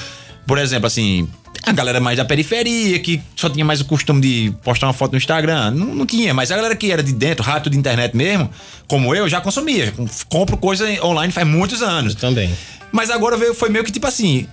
Por 0.46 0.58
exemplo, 0.58 0.86
assim. 0.86 1.28
A 1.62 1.72
galera 1.72 1.98
mais 1.98 2.16
da 2.16 2.24
periferia, 2.24 2.98
que 3.00 3.20
só 3.34 3.48
tinha 3.50 3.64
mais 3.64 3.80
o 3.80 3.84
costume 3.86 4.20
de 4.20 4.52
postar 4.62 4.86
uma 4.86 4.92
foto 4.92 5.12
no 5.12 5.18
Instagram. 5.18 5.72
Não, 5.72 5.86
não 5.86 6.06
tinha, 6.06 6.32
mas 6.32 6.52
a 6.52 6.56
galera 6.56 6.76
que 6.76 6.92
era 6.92 7.02
de 7.02 7.12
dentro, 7.12 7.42
rato 7.42 7.68
de 7.68 7.76
internet 7.76 8.16
mesmo, 8.16 8.48
como 8.86 9.12
eu, 9.14 9.28
já 9.28 9.40
consumia. 9.40 9.92
Compro 10.28 10.56
coisa 10.56 10.86
online 11.04 11.32
faz 11.32 11.44
muitos 11.46 11.82
anos. 11.82 12.14
Também. 12.14 12.54
Mas 12.92 13.10
agora 13.10 13.36
veio, 13.36 13.52
foi 13.52 13.68
meio 13.68 13.84
que 13.84 13.90
tipo 13.90 14.06
assim. 14.06 14.46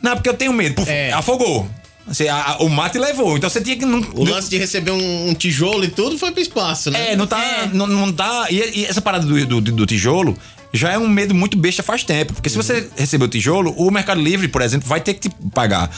Não, 0.00 0.14
porque 0.14 0.28
eu 0.28 0.34
tenho 0.34 0.52
medo. 0.52 0.76
Puf, 0.76 0.88
É. 0.88 1.12
Afogou. 1.12 1.68
Você, 2.06 2.28
a- 2.28 2.56
o 2.60 2.68
mate 2.68 2.98
levou. 2.98 3.36
Então 3.36 3.48
você 3.50 3.60
tinha 3.60 3.76
que. 3.76 3.84
Não, 3.84 4.00
O 4.14 4.24
lance 4.24 4.48
de 4.50 4.58
receber 4.58 4.90
um, 4.92 5.30
um 5.30 5.34
tijolo 5.34 5.84
e 5.84 5.88
tudo 5.88 6.16
foi 6.18 6.30
pro 6.32 6.40
espaço, 6.42 6.90
né? 6.92 7.12
é, 7.12 7.16
não 7.16 7.26
tá. 7.26 7.70
Não, 7.72 7.86
não 7.88 8.12
tá. 8.12 8.46
E, 8.50 8.80
e 8.80 8.84
essa 8.86 9.00
parada 9.00 9.24
do, 9.26 9.46
do, 9.46 9.60
do 9.60 9.86
tijolo 9.86 10.36
já 10.72 10.90
é 10.92 10.98
um 10.98 11.08
medo 11.08 11.34
muito 11.34 11.56
besta 11.56 11.82
faz 11.82 12.02
tempo. 12.02 12.32
Porque 12.32 12.48
se 12.48 12.56
você 12.56 12.88
receber 12.96 13.24
o 13.24 13.28
tijolo, 13.28 13.72
o 13.76 13.90
Mercado 13.90 14.20
Livre, 14.20 14.48
por 14.48 14.62
exemplo, 14.62 14.88
vai 14.88 15.00
ter 15.00 15.14
que 15.14 15.28
te 15.28 15.36
pagar. 15.52 15.90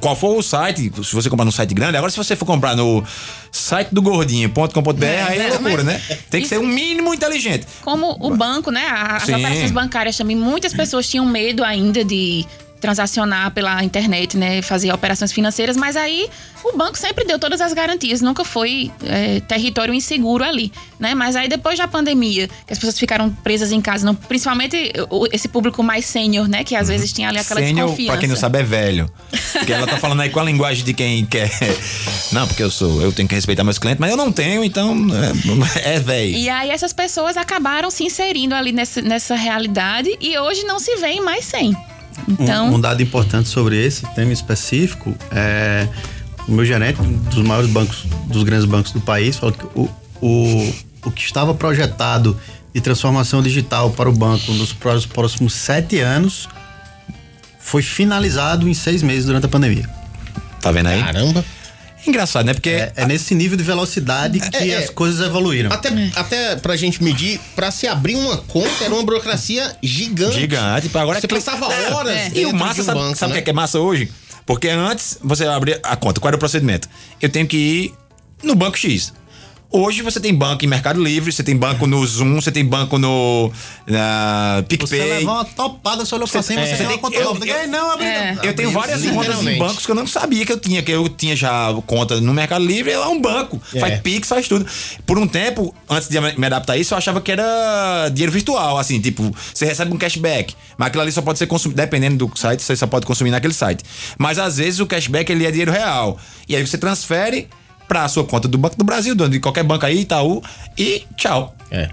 Qual 0.00 0.16
for 0.16 0.36
o 0.36 0.42
site, 0.42 0.90
se 1.04 1.14
você 1.14 1.30
comprar 1.30 1.44
no 1.44 1.52
site 1.52 1.72
grande, 1.72 1.96
agora 1.96 2.10
se 2.10 2.16
você 2.16 2.34
for 2.34 2.44
comprar 2.44 2.74
no 2.74 3.04
site 3.52 3.88
do 3.92 4.02
gordinho.com.br, 4.02 5.04
aí 5.28 5.38
é 5.38 5.46
é, 5.46 5.48
loucura, 5.50 5.84
né? 5.84 6.00
Tem 6.28 6.42
que 6.42 6.48
ser 6.48 6.58
um 6.58 6.66
mínimo 6.66 7.14
inteligente. 7.14 7.66
Como 7.82 8.16
o 8.20 8.36
banco, 8.36 8.70
né? 8.70 8.86
As 8.90 9.24
Sim. 9.24 9.34
operações 9.34 9.70
bancárias 9.70 10.16
também, 10.16 10.36
muitas 10.36 10.72
pessoas 10.72 11.08
tinham 11.08 11.24
medo 11.24 11.62
ainda 11.62 12.04
de 12.04 12.44
transacionar 12.80 13.50
pela 13.52 13.82
internet, 13.84 14.36
né? 14.36 14.62
Fazer 14.62 14.92
operações 14.92 15.32
financeiras, 15.32 15.76
mas 15.76 15.96
aí 15.96 16.28
o 16.64 16.76
banco 16.76 16.96
sempre 16.98 17.24
deu 17.24 17.38
todas 17.38 17.60
as 17.60 17.72
garantias, 17.72 18.20
nunca 18.20 18.44
foi 18.44 18.90
é, 19.04 19.40
território 19.40 19.92
inseguro 19.94 20.44
ali, 20.44 20.72
né? 20.98 21.14
Mas 21.14 21.36
aí 21.36 21.48
depois 21.48 21.78
da 21.78 21.86
pandemia, 21.86 22.48
que 22.66 22.72
as 22.72 22.78
pessoas 22.78 22.98
ficaram 22.98 23.30
presas 23.30 23.70
em 23.72 23.80
casa, 23.80 24.04
não- 24.04 24.14
principalmente 24.14 24.92
esse 25.32 25.48
público 25.48 25.82
mais 25.82 26.04
sênior, 26.06 26.48
né? 26.48 26.64
Que 26.64 26.74
às 26.74 26.88
vezes 26.88 27.12
tinha 27.12 27.28
ali 27.28 27.38
aquela 27.38 27.60
Sênior, 27.60 27.86
desconfiança. 27.86 28.12
pra 28.12 28.20
quem 28.20 28.28
não 28.28 28.36
sabe, 28.36 28.58
é 28.58 28.62
velho. 28.62 29.10
Porque 29.52 29.72
ela 29.72 29.86
tá 29.86 29.96
falando 30.00 30.20
aí 30.20 30.30
com 30.30 30.40
a 30.40 30.44
linguagem 30.44 30.84
de 30.84 30.94
quem 30.94 31.24
quer. 31.26 31.50
Não, 32.32 32.46
porque 32.46 32.62
eu 32.62 32.70
sou, 32.70 33.00
eu 33.02 33.12
tenho 33.12 33.28
que 33.28 33.34
respeitar 33.34 33.62
meus 33.64 33.78
clientes, 33.78 34.00
mas 34.00 34.10
eu 34.10 34.16
não 34.16 34.32
tenho, 34.32 34.64
então 34.64 34.96
é, 35.84 35.94
é 35.96 36.00
velho. 36.00 36.36
E 36.36 36.48
aí 36.48 36.70
essas 36.70 36.92
pessoas 36.92 37.36
acabaram 37.36 37.90
se 37.90 38.04
inserindo 38.04 38.54
ali 38.54 38.72
nessa, 38.72 39.00
nessa 39.02 39.34
realidade 39.34 40.16
e 40.20 40.38
hoje 40.38 40.64
não 40.64 40.78
se 40.78 40.96
veem 40.96 41.20
mais 41.20 41.44
sem. 41.44 41.76
Então, 42.28 42.68
Um, 42.70 42.74
um 42.74 42.80
dado 42.80 43.02
importante 43.02 43.48
sobre 43.48 43.76
esse 43.84 44.06
tema 44.14 44.32
específico 44.32 45.14
é 45.30 45.88
o 46.48 46.52
meu 46.52 46.64
gerente 46.64 47.00
um 47.00 47.12
dos 47.12 47.44
maiores 47.44 47.70
bancos, 47.70 48.04
dos 48.26 48.42
grandes 48.42 48.64
bancos 48.66 48.92
do 48.92 49.00
país, 49.00 49.36
falou 49.36 49.54
que 49.54 49.64
o, 49.78 49.88
o, 50.20 50.74
o 51.06 51.10
que 51.10 51.22
estava 51.22 51.54
projetado 51.54 52.38
de 52.74 52.80
transformação 52.80 53.42
digital 53.42 53.90
para 53.90 54.08
o 54.08 54.12
banco 54.12 54.52
nos 54.52 54.72
pró- 54.72 55.00
próximos 55.12 55.52
sete 55.54 55.98
anos 56.00 56.48
foi 57.58 57.82
finalizado 57.82 58.68
em 58.68 58.74
seis 58.74 59.02
meses 59.02 59.26
durante 59.26 59.46
a 59.46 59.48
pandemia. 59.48 59.88
Tá 60.60 60.70
vendo 60.72 60.88
aí? 60.88 61.00
Caramba. 61.02 61.44
Engraçado, 62.06 62.46
né? 62.46 62.54
Porque 62.54 62.70
É, 62.70 62.92
é 62.96 63.06
nesse 63.06 63.34
nível 63.34 63.56
de 63.56 63.62
velocidade 63.64 64.40
que 64.40 64.56
É, 64.56 64.68
é. 64.70 64.76
as 64.78 64.90
coisas 64.90 65.24
evoluíram. 65.26 65.70
Até, 65.72 65.88
até 66.16 66.56
pra 66.56 66.76
gente 66.76 67.02
medir, 67.02 67.38
pra 67.54 67.70
se 67.70 67.86
abrir 67.86 68.16
uma 68.16 68.38
conta 68.38 68.84
era 68.84 68.94
uma 68.94 69.02
burocracia 69.02 69.76
gigante. 69.82 70.40
Gigante. 70.40 70.90
Agora 70.94 71.20
Você 71.20 71.26
é 71.26 71.28
cli- 71.28 71.40
passava 71.40 71.72
É. 71.72 71.92
horas 71.92 72.26
E 72.28 72.30
dentro 72.30 72.50
o 72.50 72.58
massa, 72.58 72.74
de 72.74 72.80
um 72.80 72.84
sabe, 72.84 72.98
banco, 73.00 73.16
sabe 73.18 73.32
o 73.32 73.34
né? 73.34 73.34
que 73.34 73.40
é 73.40 73.44
que 73.44 73.50
é 73.50 73.52
massa 73.52 73.78
hoje? 73.78 74.10
Porque 74.46 74.68
antes 74.68 75.18
você 75.22 75.44
abria 75.46 75.78
a 75.82 75.94
conta. 75.96 76.20
Qual 76.20 76.28
era 76.28 76.36
o 76.36 76.38
procedimento? 76.38 76.88
Eu 77.20 77.28
tenho 77.28 77.46
que 77.46 77.56
ir 77.56 77.94
no 78.42 78.54
banco 78.54 78.76
X. 78.78 79.12
Hoje 79.72 80.02
você 80.02 80.18
tem 80.18 80.34
banco 80.34 80.64
em 80.64 80.68
Mercado 80.68 81.00
Livre, 81.00 81.30
você 81.30 81.44
tem 81.44 81.56
banco 81.56 81.86
no 81.86 82.04
Zoom, 82.04 82.40
você 82.40 82.50
tem 82.50 82.64
banco 82.64 82.98
no 82.98 83.52
na 83.86 84.56
Você 84.56 84.62
PicPay. 84.76 85.00
levou 85.18 85.32
uma 85.34 85.44
topada, 85.44 86.04
você 86.04 86.12
olhou 86.12 86.26
pra 86.26 86.42
cima, 86.42 86.60
é. 86.62 86.66
você 86.66 86.76
tem 86.78 86.86
uma 86.88 86.98
conta 86.98 87.16
Eu- 87.16 87.24
nova. 87.26 87.46
eu- 87.46 87.68
não, 87.68 87.92
abri, 87.92 88.04
É. 88.04 88.36
Eu 88.42 88.52
tenho 88.52 88.72
várias 88.72 89.00
contas 89.06 89.46
em 89.46 89.58
bancos 89.58 89.86
que 89.86 89.92
eu 89.92 89.94
não 89.94 90.08
sabia 90.08 90.44
que 90.44 90.50
eu 90.50 90.58
tinha, 90.58 90.82
que 90.82 90.90
eu 90.90 91.08
tinha 91.08 91.36
já 91.36 91.72
conta 91.86 92.20
no 92.20 92.34
Mercado 92.34 92.64
Livre, 92.66 92.90
é 92.90 92.98
um 93.06 93.20
banco. 93.20 93.62
É. 93.72 93.78
Faz 93.78 94.00
Pix, 94.00 94.26
faz 94.28 94.48
tudo. 94.48 94.66
Por 95.06 95.16
um 95.18 95.26
tempo, 95.28 95.72
antes 95.88 96.08
de 96.08 96.20
me 96.20 96.46
adaptar 96.46 96.72
a 96.72 96.76
isso, 96.76 96.92
eu 96.92 96.98
achava 96.98 97.20
que 97.20 97.30
era 97.30 98.08
dinheiro 98.08 98.32
virtual, 98.32 98.76
assim, 98.76 99.00
tipo, 99.00 99.32
você 99.54 99.66
recebe 99.66 99.92
um 99.94 99.96
cashback, 99.96 100.52
mas 100.76 100.88
aquilo 100.88 101.02
ali 101.04 101.12
só 101.12 101.22
pode 101.22 101.38
ser 101.38 101.46
consumido, 101.46 101.76
dependendo 101.80 102.26
do 102.26 102.36
site, 102.36 102.60
você 102.60 102.74
só 102.74 102.88
pode 102.88 103.06
consumir 103.06 103.30
naquele 103.30 103.54
site. 103.54 103.84
Mas 104.18 104.36
às 104.36 104.56
vezes 104.56 104.80
o 104.80 104.86
cashback 104.86 105.30
ele 105.30 105.46
é 105.46 105.50
dinheiro 105.52 105.70
real. 105.70 106.18
E 106.48 106.56
aí 106.56 106.66
você 106.66 106.76
transfere 106.76 107.46
pra 107.90 108.06
sua 108.08 108.22
conta 108.22 108.46
do 108.46 108.56
Banco 108.56 108.76
do 108.76 108.84
Brasil, 108.84 109.16
dono 109.16 109.30
de 109.30 109.40
qualquer 109.40 109.64
banco 109.64 109.84
aí, 109.84 110.02
Itaú, 110.02 110.40
e 110.78 111.02
tchau. 111.16 111.52
É. 111.72 111.88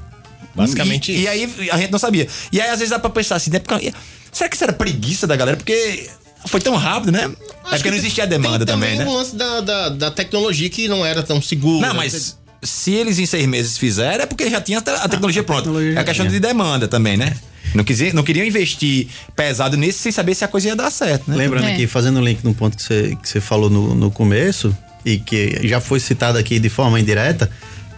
Basicamente 0.54 1.12
E, 1.12 1.16
isso. 1.16 1.24
e 1.24 1.28
aí 1.28 1.70
a 1.72 1.78
gente 1.80 1.92
não 1.92 1.98
sabia. 1.98 2.28
E 2.52 2.62
aí 2.62 2.70
às 2.70 2.78
vezes 2.78 2.92
dá 2.92 3.00
pra 3.00 3.10
pensar 3.10 3.36
assim, 3.38 3.50
né? 3.50 3.58
Porque, 3.58 3.92
será 4.32 4.48
que 4.48 4.56
isso 4.56 4.64
era 4.64 4.74
preguiça 4.74 5.26
da 5.26 5.36
galera? 5.36 5.58
Porque 5.58 6.08
foi 6.46 6.62
tão 6.62 6.76
rápido, 6.76 7.12
né? 7.12 7.32
é 7.72 7.76
porque 7.78 7.90
não 7.90 7.98
existia 7.98 8.26
a 8.26 8.28
demanda 8.28 8.64
Tem 8.64 8.76
também, 8.76 8.92
também 8.92 9.06
né? 9.08 9.12
o 9.12 9.18
lance 9.18 9.36
da, 9.36 9.60
da, 9.62 9.90
da 9.90 10.12
tecnologia 10.12 10.70
que 10.70 10.88
não 10.88 11.04
era 11.04 11.24
tão 11.24 11.42
segura. 11.42 11.88
Não, 11.88 11.96
mas 11.96 12.38
se 12.62 12.94
eles 12.94 13.18
em 13.18 13.26
seis 13.26 13.48
meses 13.48 13.76
fizeram, 13.80 14.24
é 14.24 14.28
porque 14.28 14.48
já 14.52 14.62
tinha 14.62 14.78
a 14.78 14.82
te- 14.82 14.92
a 14.92 15.08
tecnologia 15.10 15.42
pronta. 15.44 15.64
tecnologia 15.64 15.94
É 15.96 16.00
a 16.00 16.04
questão 16.04 16.28
tinha. 16.28 16.40
de 16.40 16.48
demanda 16.48 16.88
também, 16.88 17.18
né? 17.18 17.36
Não, 17.74 17.84
quisia, 17.84 18.14
não 18.14 18.24
queriam 18.24 18.46
investir 18.46 19.08
pesado 19.36 19.76
nisso 19.76 19.98
sem 20.00 20.12
saber 20.12 20.36
se 20.36 20.44
a 20.46 20.48
coisa 20.48 20.68
ia 20.70 20.76
dar 20.76 20.92
certo, 20.92 21.28
né? 21.30 21.36
Lembrando 21.36 21.66
É. 21.66 21.74
aqui, 21.74 21.86
fazendo 21.88 22.20
um 22.20 22.24
link 22.24 22.44
no 22.44 22.54
ponto 22.54 22.78
que 22.78 22.84
você, 22.84 23.18
que 23.22 23.28
você 23.28 23.42
falou 23.42 23.70
no, 23.70 23.94
no 23.96 24.10
começo, 24.12 24.76
e 25.08 25.18
que 25.18 25.66
já 25.66 25.80
foi 25.80 26.02
citado 26.02 26.38
aqui 26.38 26.60
de 26.60 26.68
forma 26.68 27.00
indireta, 27.00 27.50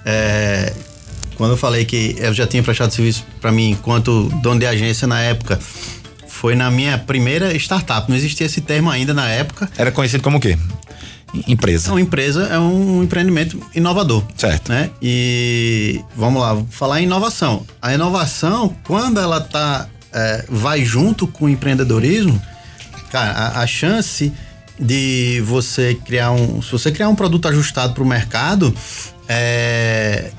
é, 0.05 0.71
quando 1.35 1.51
eu 1.51 1.57
falei 1.57 1.83
que 1.83 2.15
eu 2.19 2.31
já 2.35 2.45
tinha 2.45 2.61
prestado 2.61 2.93
serviço 2.93 3.25
para 3.41 3.51
mim 3.51 3.71
enquanto 3.71 4.29
dono 4.43 4.59
de 4.59 4.67
agência 4.67 5.07
na 5.07 5.19
época, 5.19 5.59
foi 6.27 6.53
na 6.53 6.69
minha 6.69 6.99
primeira 6.99 7.55
startup. 7.55 8.07
Não 8.07 8.15
existia 8.15 8.45
esse 8.45 8.61
termo 8.61 8.91
ainda 8.91 9.11
na 9.11 9.27
época. 9.27 9.67
Era 9.75 9.91
conhecido 9.91 10.21
como 10.21 10.37
o 10.37 10.39
quê? 10.39 10.55
Empresa. 11.47 11.91
Uma 11.91 12.01
empresa, 12.01 12.43
é 12.43 12.59
um 12.59 13.03
empreendimento 13.03 13.59
inovador. 13.73 14.23
Certo. 14.37 14.69
Né? 14.69 14.91
E 15.01 15.99
vamos 16.15 16.41
lá, 16.41 16.63
falar 16.69 17.01
em 17.01 17.05
inovação. 17.05 17.65
A 17.81 17.91
inovação, 17.91 18.75
quando 18.83 19.19
ela 19.19 19.41
tá, 19.41 19.87
é, 20.13 20.45
vai 20.47 20.85
junto 20.85 21.25
com 21.25 21.45
o 21.45 21.49
empreendedorismo, 21.49 22.39
cara, 23.11 23.31
a, 23.31 23.61
a 23.61 23.67
chance 23.67 24.31
de 24.79 25.41
você 25.45 25.95
criar 26.05 26.31
um. 26.31 26.61
Se 26.61 26.71
você 26.71 26.91
criar 26.91 27.09
um 27.09 27.15
produto 27.15 27.47
ajustado 27.47 27.93
para 27.93 28.03
o 28.03 28.07
mercado, 28.07 28.73
é, 29.27 30.31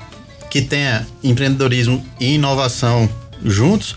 que 0.49 0.61
tenha 0.61 1.05
empreendedorismo 1.23 2.05
e 2.19 2.33
inovação 2.35 3.09
juntos, 3.43 3.95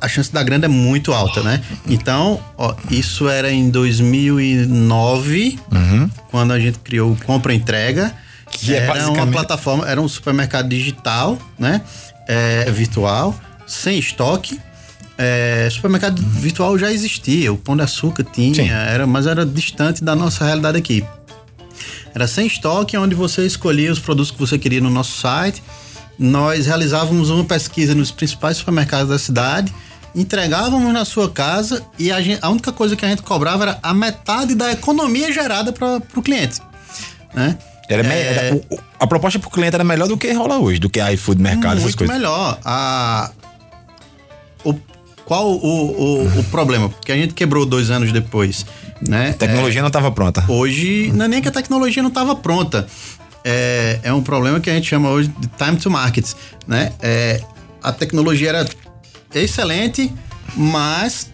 a 0.00 0.08
chance 0.08 0.32
da 0.32 0.42
grande 0.42 0.64
é 0.64 0.68
muito 0.68 1.12
alta, 1.12 1.42
né? 1.42 1.62
Então, 1.86 2.40
ó, 2.56 2.74
isso 2.90 3.28
era 3.28 3.50
em 3.52 3.68
2009, 3.70 5.58
quando 6.30 6.52
a 6.52 6.58
gente 6.60 6.78
criou 6.78 7.12
o 7.12 7.16
Compra 7.24 7.52
Entrega, 7.54 8.14
Que 8.50 8.72
é 8.74 8.78
era 8.78 8.86
uma 8.92 8.94
basicamente- 8.94 9.32
plataforma, 9.32 9.88
era 9.88 10.00
um 10.00 10.08
supermercado 10.08 10.68
digital, 10.68 11.38
né? 11.58 11.82
É, 12.26 12.70
virtual, 12.70 13.38
sem 13.66 13.98
estoque. 13.98 14.58
É, 15.20 15.68
supermercado 15.70 16.22
virtual 16.22 16.78
já 16.78 16.92
existia, 16.92 17.52
o 17.52 17.56
Pão 17.56 17.76
de 17.76 17.82
Açúcar 17.82 18.22
tinha, 18.22 18.54
Sim. 18.54 18.70
era, 18.70 19.04
mas 19.06 19.26
era 19.26 19.44
distante 19.44 20.04
da 20.04 20.14
nossa 20.14 20.44
realidade 20.44 20.78
aqui. 20.78 21.04
Era 22.14 22.26
sem 22.28 22.46
estoque, 22.46 22.96
onde 22.96 23.14
você 23.16 23.44
escolhia 23.44 23.90
os 23.92 23.98
produtos 23.98 24.30
que 24.30 24.38
você 24.38 24.58
queria 24.58 24.80
no 24.80 24.90
nosso 24.90 25.18
site. 25.20 25.62
Nós 26.18 26.66
realizávamos 26.66 27.30
uma 27.30 27.44
pesquisa 27.44 27.94
nos 27.94 28.10
principais 28.10 28.56
supermercados 28.56 29.08
da 29.08 29.18
cidade 29.18 29.72
entregávamos 30.14 30.92
na 30.92 31.04
sua 31.04 31.28
casa 31.30 31.84
e 31.98 32.10
a, 32.10 32.20
gente- 32.20 32.38
a 32.42 32.48
única 32.48 32.72
coisa 32.72 32.96
que 32.96 33.04
a 33.04 33.08
gente 33.08 33.22
cobrava 33.22 33.64
era 33.64 33.78
a 33.82 33.92
metade 33.94 34.54
da 34.54 34.72
economia 34.72 35.30
gerada 35.30 35.70
para 35.72 36.00
o 36.16 36.22
cliente. 36.22 36.60
Né? 37.34 37.56
Era 37.88 38.02
me- 38.02 38.14
era- 38.14 38.54
o- 38.56 38.64
o- 38.74 38.78
a 38.98 39.06
proposta 39.06 39.38
pro 39.38 39.50
cliente 39.50 39.74
era 39.74 39.84
melhor 39.84 40.08
do 40.08 40.16
que 40.16 40.32
rola 40.32 40.58
hoje, 40.58 40.80
do 40.80 40.88
que 40.90 40.98
iFood, 41.12 41.40
mercado, 41.40 41.72
essas 41.74 41.82
Muito 41.84 41.98
coisas. 41.98 42.16
melhor. 42.16 42.58
A, 42.64 43.30
o, 44.64 44.74
qual 45.28 45.46
o, 45.46 45.58
o, 45.58 46.38
o 46.40 46.44
problema? 46.44 46.88
Porque 46.88 47.12
a 47.12 47.14
gente 47.14 47.34
quebrou 47.34 47.66
dois 47.66 47.90
anos 47.90 48.10
depois, 48.10 48.64
né? 49.06 49.30
A 49.30 49.34
tecnologia 49.34 49.82
não 49.82 49.88
estava 49.88 50.10
pronta. 50.10 50.42
Hoje, 50.48 51.12
não 51.12 51.26
é 51.26 51.28
nem 51.28 51.42
que 51.42 51.48
a 51.48 51.52
tecnologia 51.52 52.02
não 52.02 52.08
estava 52.08 52.34
pronta. 52.34 52.86
É, 53.44 54.00
é 54.04 54.12
um 54.12 54.22
problema 54.22 54.58
que 54.58 54.70
a 54.70 54.72
gente 54.72 54.88
chama 54.88 55.10
hoje 55.10 55.28
de 55.38 55.46
time 55.48 55.76
to 55.76 55.90
market, 55.90 56.26
né? 56.66 56.92
É, 57.02 57.42
a 57.82 57.92
tecnologia 57.92 58.48
era 58.48 58.66
excelente, 59.34 60.10
mas 60.56 61.30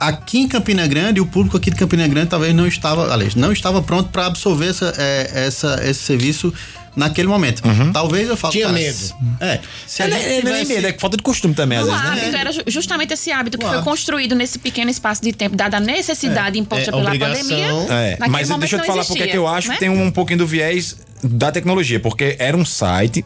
aqui 0.00 0.38
em 0.38 0.48
Campina 0.48 0.86
Grande, 0.86 1.20
o 1.20 1.26
público 1.26 1.56
aqui 1.56 1.70
de 1.70 1.76
Campina 1.76 2.06
Grande 2.06 2.28
talvez 2.28 2.54
não 2.54 2.66
estava, 2.66 3.12
aliás, 3.12 3.34
não 3.34 3.52
estava 3.52 3.82
pronto 3.82 4.10
para 4.10 4.26
absorver 4.26 4.68
essa, 4.70 4.94
é, 4.98 5.30
essa, 5.46 5.80
esse 5.84 6.00
serviço 6.00 6.52
naquele 6.96 7.28
momento. 7.28 7.62
Talvez 7.92 8.28
eu 8.28 8.36
falo. 8.36 8.52
Tinha 8.52 8.66
cara, 8.66 8.76
medo. 8.76 8.98
É. 9.40 9.60
Se 9.86 10.02
É, 10.02 10.06
é, 10.06 10.08
não 10.08 10.16
é 10.16 10.40
tivesse- 10.40 10.74
medo, 10.74 10.86
é 10.88 10.92
falta 10.98 11.16
de 11.16 11.22
costume 11.22 11.54
também, 11.54 11.78
às 11.78 11.84
O 11.86 11.90
vezes, 11.90 12.02
né? 12.04 12.10
hábito 12.10 12.36
era 12.36 12.52
ju- 12.52 12.62
justamente 12.66 13.12
esse 13.14 13.30
hábito 13.30 13.56
que 13.56 13.64
Claro. 13.64 13.82
foi 13.82 13.84
construído 13.92 14.34
nesse 14.34 14.58
pequeno 14.58 14.90
espaço 14.90 15.22
de 15.22 15.32
tempo, 15.32 15.54
dada 15.54 15.76
a 15.76 15.80
necessidade 15.80 16.58
imposta 16.58 16.90
É, 16.90 16.92
pela 16.92 17.04
obrigação. 17.04 17.36
pandemia. 17.48 17.66
É, 17.94 18.16
mas 18.28 18.48
deixa 18.48 18.76
eu 18.76 18.80
te 18.80 18.86
falar 18.86 19.04
porque 19.04 19.12
existia, 19.12 19.28
que 19.30 19.36
eu 19.36 19.46
acho 19.46 19.68
né? 19.68 19.74
que 19.74 19.80
tem 19.80 19.88
um, 19.90 20.10
pouquinho 20.10 20.38
do 20.40 20.46
viés 20.46 20.96
da 21.22 21.52
tecnologia, 21.52 22.00
porque 22.00 22.34
era 22.38 22.56
um 22.56 22.64
site 22.64 23.24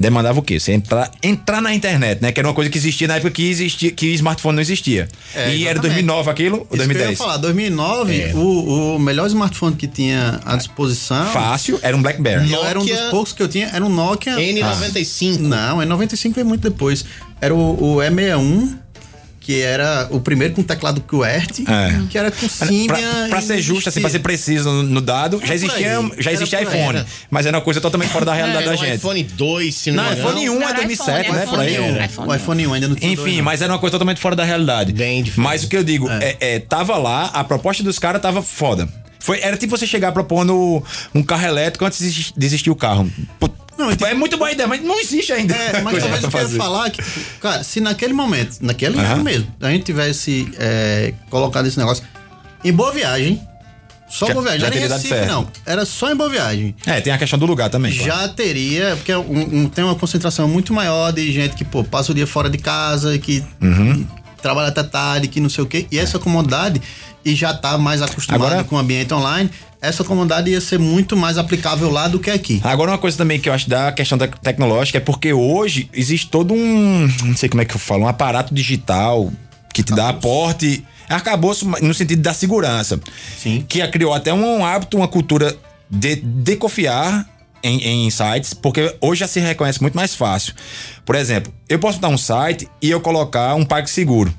demandava 0.00 0.38
o 0.38 0.42
quê? 0.42 0.58
Você 0.58 0.72
entrar, 0.72 1.10
entrar 1.22 1.60
na 1.60 1.74
internet, 1.74 2.22
né? 2.22 2.32
Que 2.32 2.40
era 2.40 2.48
uma 2.48 2.54
coisa 2.54 2.70
que 2.70 2.78
existia 2.78 3.06
na 3.06 3.16
época 3.16 3.30
que 3.32 3.50
existia, 3.50 3.90
que 3.92 4.06
smartphone 4.14 4.54
não 4.56 4.62
existia. 4.62 5.06
É, 5.34 5.54
e 5.54 5.64
era 5.66 5.72
exatamente. 5.78 5.80
2009 6.06 6.30
aquilo 6.30 6.56
ou 6.56 6.62
Isso 6.62 6.68
que 6.70 6.76
eu 6.76 6.80
ia 6.80 6.86
2010? 6.88 7.18
falar, 7.18 7.36
2009, 7.36 8.20
É. 8.20 8.32
o, 8.34 8.96
o 8.96 8.98
melhor 8.98 9.26
smartphone 9.26 9.76
que 9.76 9.86
tinha 9.86 10.40
à 10.46 10.56
disposição. 10.56 11.26
Fácil, 11.26 11.78
era 11.82 11.94
um 11.94 12.00
BlackBerry. 12.00 12.50
Eu 12.50 12.64
era 12.64 12.80
um 12.80 12.82
dos 12.82 12.90
Nokia 12.90 13.10
poucos 13.10 13.32
que 13.34 13.42
eu 13.42 13.48
tinha, 13.48 13.68
era 13.68 13.84
um 13.84 13.90
Nokia. 13.90 14.36
N95. 14.36 15.38
Não, 15.40 15.78
N95 15.78 16.34
veio 16.34 16.46
muito 16.46 16.62
depois. 16.68 17.04
Era 17.40 17.54
o, 17.54 17.96
o 17.96 17.96
E61, 17.98 18.76
que 19.50 19.60
era 19.62 20.06
o 20.12 20.20
primeiro 20.20 20.54
com 20.54 20.62
teclado 20.62 21.00
QWERTY, 21.00 21.64
É. 21.68 22.02
que 22.08 22.16
era 22.16 22.30
com 22.30 22.38
Pra, 22.46 22.66
Symbian. 22.68 23.28
pra 23.28 23.40
e 23.40 23.42
ser 23.42 23.60
justo, 23.60 23.88
assim, 23.88 24.00
pra 24.00 24.08
ser 24.08 24.20
preciso 24.20 24.70
no, 24.70 24.82
no 24.84 25.00
dado, 25.00 25.40
já 25.44 25.52
existia, 25.52 25.98
aí. 25.98 26.10
já 26.18 26.30
Era 26.30 26.32
existia 26.34 26.58
por 26.60 26.68
aí. 26.68 26.78
iPhone. 26.80 26.98
Era. 26.98 27.06
Mas 27.28 27.46
era 27.46 27.56
uma 27.56 27.62
coisa 27.64 27.80
totalmente 27.80 28.10
fora 28.10 28.24
da 28.24 28.32
realidade 28.32 28.62
Era 28.68 28.76
da 28.76 28.84
gente. 28.86 28.94
iPhone 28.98 29.24
2, 29.24 29.74
se 29.74 29.90
não, 29.90 30.04
Não, 30.04 30.10
me 30.10 30.16
engano. 30.16 30.30
iPhone 30.30 30.50
1 30.50 30.54
Não, 30.54 30.62
é 30.62 30.64
era 30.66 30.74
2007, 30.74 31.20
iPhone, 31.22 31.36
né? 31.40 31.46
Por 31.46 31.58
aí. 31.60 31.72
iPhone 31.74 31.90
1. 31.90 31.92
O 32.00 32.04
iPhone. 32.04 32.36
iPhone 32.36 32.66
1 32.68 32.74
ainda 32.74 32.88
não 32.88 32.94
tinha. 32.94 33.12
Enfim, 33.12 33.42
mas 33.42 33.60
era 33.60 33.72
uma 33.72 33.78
coisa 33.80 33.90
totalmente 33.90 34.20
fora 34.20 34.36
da 34.36 34.44
realidade. 34.44 34.92
Bem 34.92 35.20
diferente. 35.20 35.40
Mas 35.44 35.64
o 35.64 35.68
que 35.68 35.76
eu 35.76 35.82
digo, 35.82 36.08
é. 36.08 36.36
é, 36.38 36.58
tava 36.60 36.96
lá, 36.96 37.24
a 37.34 37.42
proposta 37.42 37.82
dos 37.82 37.98
caras 37.98 38.22
tava 38.22 38.42
foda. 38.42 38.88
Foi, 39.18 39.40
era 39.42 39.56
tipo 39.56 39.76
você 39.76 39.84
chegar 39.86 40.12
propondo 40.12 40.80
um 41.12 41.24
carro 41.24 41.44
elétrico 41.46 41.84
antes 41.84 41.98
de 42.36 42.46
existir- 42.46 42.70
o 42.70 42.76
carro. 42.76 43.10
Não, 43.80 43.90
tipo- 43.90 44.06
é 44.06 44.14
muito 44.14 44.36
boa 44.36 44.50
ideia, 44.52 44.68
mas 44.68 44.82
não 44.82 44.98
existe 45.00 45.32
ainda. 45.32 45.54
É, 45.54 45.80
mas 45.82 45.98
talvez 45.98 46.22
eu 46.24 46.30
queira 46.30 46.48
falar 46.50 46.90
que, 46.90 47.02
cara, 47.40 47.62
se 47.64 47.80
naquele 47.80 48.12
momento, 48.12 48.58
naquele 48.60 48.98
ano 48.98 49.24
mesmo, 49.24 49.46
a 49.60 49.70
gente 49.70 49.84
tivesse 49.84 50.52
é, 50.58 51.12
colocado 51.30 51.66
esse 51.66 51.78
negócio 51.78 52.04
em 52.64 52.72
Boa 52.72 52.92
Viagem, 52.92 53.40
só 54.08 54.26
Já- 54.26 54.32
Boa 54.34 54.42
Viagem, 54.44 54.60
já 54.60 54.66
não 54.66 54.72
era 54.72 54.76
em 54.76 54.80
teria 54.82 54.88
dado 54.88 54.98
Recife, 55.02 55.14
certo. 55.14 55.30
não. 55.30 55.48
Era 55.64 55.86
só 55.86 56.10
em 56.12 56.16
Boa 56.16 56.28
Viagem. 56.28 56.74
É, 56.84 57.00
tem 57.00 57.12
a 57.12 57.18
questão 57.18 57.38
do 57.38 57.46
lugar 57.46 57.70
também. 57.70 57.92
claro. 57.96 58.06
Já 58.10 58.28
teria, 58.28 58.96
porque 58.96 59.12
é 59.12 59.16
um- 59.18 59.62
um- 59.62 59.68
tem 59.68 59.84
uma 59.84 59.94
concentração 59.94 60.46
muito 60.48 60.72
maior 60.74 61.12
de 61.12 61.30
gente 61.32 61.54
que, 61.54 61.64
pô, 61.64 61.82
passa 61.84 62.10
o 62.12 62.14
dia 62.14 62.26
fora 62.26 62.50
de 62.50 62.58
casa, 62.58 63.16
que 63.18 63.42
Uhum. 63.62 64.04
trabalha 64.42 64.68
até 64.68 64.82
tarde, 64.82 65.28
que 65.28 65.38
não 65.40 65.48
sei 65.48 65.62
o 65.64 65.66
quê. 65.66 65.86
E 65.92 65.98
essa 65.98 66.18
comodidade, 66.18 66.82
e 67.24 67.34
já 67.34 67.54
tá 67.54 67.78
mais 67.78 68.02
acostumado 68.02 68.44
Agora- 68.46 68.64
com 68.64 68.74
o 68.76 68.78
ambiente 68.78 69.14
online, 69.14 69.48
essa 69.80 70.04
comodidade 70.04 70.50
ia 70.50 70.60
ser 70.60 70.78
muito 70.78 71.16
mais 71.16 71.38
aplicável 71.38 71.90
lá 71.90 72.06
do 72.06 72.18
que 72.18 72.30
aqui. 72.30 72.60
Agora, 72.62 72.90
uma 72.90 72.98
coisa 72.98 73.16
também 73.16 73.40
que 73.40 73.48
eu 73.48 73.52
acho 73.52 73.68
da 73.68 73.90
questão 73.92 74.18
tec- 74.18 74.38
tecnológica 74.38 74.98
é 74.98 75.00
porque 75.00 75.32
hoje 75.32 75.88
existe 75.92 76.28
todo 76.28 76.52
um. 76.52 77.08
Não 77.24 77.36
sei 77.36 77.48
como 77.48 77.62
é 77.62 77.64
que 77.64 77.74
eu 77.74 77.78
falo, 77.78 78.04
um 78.04 78.08
aparato 78.08 78.54
digital 78.54 79.32
que 79.72 79.82
te 79.82 79.94
dá 79.94 80.10
aporte. 80.10 80.84
Acabou 81.08 81.56
no 81.82 81.92
sentido 81.92 82.22
da 82.22 82.32
segurança. 82.32 83.00
Sim. 83.36 83.64
Que 83.68 83.86
criou 83.88 84.14
até 84.14 84.32
um 84.32 84.64
hábito, 84.64 84.96
uma 84.96 85.08
cultura 85.08 85.56
de, 85.88 86.16
de 86.16 86.56
confiar 86.56 87.28
em, 87.62 88.06
em 88.06 88.10
sites, 88.10 88.54
porque 88.54 88.94
hoje 89.00 89.20
já 89.20 89.26
se 89.26 89.40
reconhece 89.40 89.80
muito 89.80 89.94
mais 89.94 90.14
fácil. 90.14 90.54
Por 91.04 91.16
exemplo, 91.16 91.52
eu 91.68 91.78
posso 91.78 91.98
dar 92.00 92.08
um 92.08 92.18
site 92.18 92.68
e 92.80 92.90
eu 92.90 93.00
colocar 93.00 93.54
um 93.54 93.64
PagSeguro. 93.64 94.32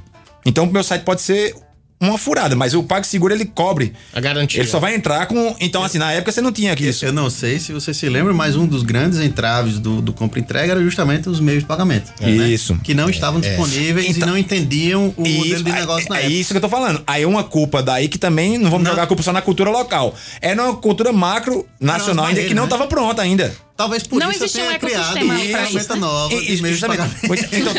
Então, 0.45 0.63
o 0.63 0.71
meu 0.71 0.83
site 0.83 1.03
pode 1.03 1.21
ser 1.21 1.55
uma 2.01 2.17
furada, 2.17 2.55
mas 2.55 2.73
o 2.73 2.81
PagSeguro 2.83 3.33
ele 3.33 3.45
cobre. 3.45 3.93
A 4.13 4.19
garantia. 4.19 4.59
Ele 4.59 4.67
só 4.67 4.79
vai 4.79 4.95
entrar 4.95 5.27
com. 5.27 5.55
Então, 5.59 5.83
assim, 5.83 5.97
na 5.99 6.11
época 6.11 6.31
você 6.31 6.41
não 6.41 6.51
tinha 6.51 6.73
isso. 6.77 7.05
Eu 7.05 7.13
não 7.13 7.29
sei 7.29 7.59
se 7.59 7.71
você 7.71 7.93
se 7.93 8.09
lembra, 8.09 8.33
mas 8.33 8.55
um 8.55 8.65
dos 8.65 8.81
grandes 8.83 9.19
entraves 9.19 9.77
do, 9.79 10.01
do 10.01 10.11
compra 10.11 10.39
e 10.39 10.41
entrega 10.41 10.71
era 10.73 10.81
justamente 10.83 11.29
os 11.29 11.39
meios 11.39 11.61
de 11.63 11.67
pagamento. 11.67 12.11
né? 12.19 12.29
Isso. 12.49 12.75
Que 12.83 12.93
não 12.93 13.09
estavam 13.09 13.39
disponíveis 13.39 14.09
Então- 14.09 14.27
e 14.27 14.31
não 14.31 14.37
entendiam 14.37 15.13
o 15.15 15.21
modelo 15.21 15.45
Isso, 15.45 15.63
de 15.63 15.69
é- 15.71 15.73
negócio 15.75 16.09
na 16.09 16.17
é, 16.17 16.19
época. 16.21 16.33
isso 16.33 16.51
que 16.53 16.57
eu 16.57 16.61
tô 16.61 16.69
falando. 16.69 17.03
Aí 17.05 17.25
uma 17.25 17.43
culpa 17.43 17.83
daí 17.83 18.07
que 18.07 18.17
também 18.17 18.57
não 18.57 18.69
vamos 18.71 18.83
Não. 18.85 18.91
jogar 18.91 19.03
a 19.03 19.07
culpa 19.07 19.21
só 19.21 19.31
na 19.31 19.41
cultura 19.41 19.69
local. 19.69 20.15
É 20.41 20.55
numa 20.55 20.75
cultura 20.75 21.13
macro 21.13 21.67
nacional 21.79 22.25
ainda 22.25 22.41
que 22.43 22.53
não 22.53 22.63
estava 22.63 22.87
pronta 22.87 23.21
ainda. 23.21 23.53
Talvez 23.81 24.03
por 24.03 24.19
Não 24.19 24.29
isso 24.29 24.41
eu 24.41 24.45
existia 24.45 24.63
tenha 24.65 24.75
um 24.75 24.79
criado 24.79 25.23
uma 25.23 25.35
ferramenta 25.39 25.93
né? 25.95 25.99
nova 25.99 26.35
de 26.35 26.53
Isso, 26.53 26.61
meios 26.61 26.79
de 26.79 26.85
pagamento. 26.87 27.15
Então, 27.51 27.73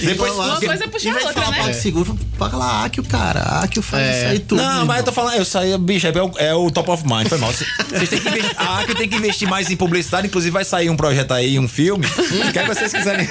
Depois- 0.00 0.32
Então, 0.32 0.44
Uma 0.44 0.54
assim, 0.56 0.66
coisa 0.66 0.88
puxa 0.88 1.08
a 1.08 1.12
de 1.12 1.18
outra, 1.24 1.32
falar 1.42 1.50
né? 1.56 1.62
PagSeguro, 1.62 2.18
paga 2.38 2.56
lá, 2.56 2.84
Akio, 2.84 3.02
cara. 3.04 3.40
Akio 3.62 3.80
faz 3.82 4.02
É. 4.06 4.18
isso 4.18 4.26
aí 4.26 4.38
tudo. 4.40 4.60
não, 4.62 4.84
mas 4.84 4.98
eu 4.98 5.04
tô 5.04 5.12
falando, 5.12 5.36
eu 5.36 5.44
saí, 5.44 5.76
bicho, 5.78 6.06
é 6.06 6.10
o, 6.22 6.32
é 6.38 6.54
o 6.54 6.70
top 6.70 6.90
of 6.90 7.04
mind, 7.06 7.28
foi 7.28 7.38
mal. 7.38 7.50
Vocês 7.52 8.08
têm 8.10 8.20
que 8.20 8.28
investir, 8.28 8.54
a 8.58 8.80
Acre 8.80 8.94
tem 8.94 9.08
que 9.08 9.16
investir 9.16 9.48
mais 9.48 9.70
em 9.70 9.76
publicidade, 9.76 10.26
inclusive 10.26 10.50
vai 10.52 10.64
sair 10.64 10.90
um 10.90 10.96
projeto 10.96 11.32
aí, 11.32 11.58
um 11.58 11.66
filme. 11.68 12.04
O 12.06 12.52
que 12.52 12.58
é 12.58 12.62
que 12.62 12.68
vocês 12.74 12.92
quiserem. 12.92 13.26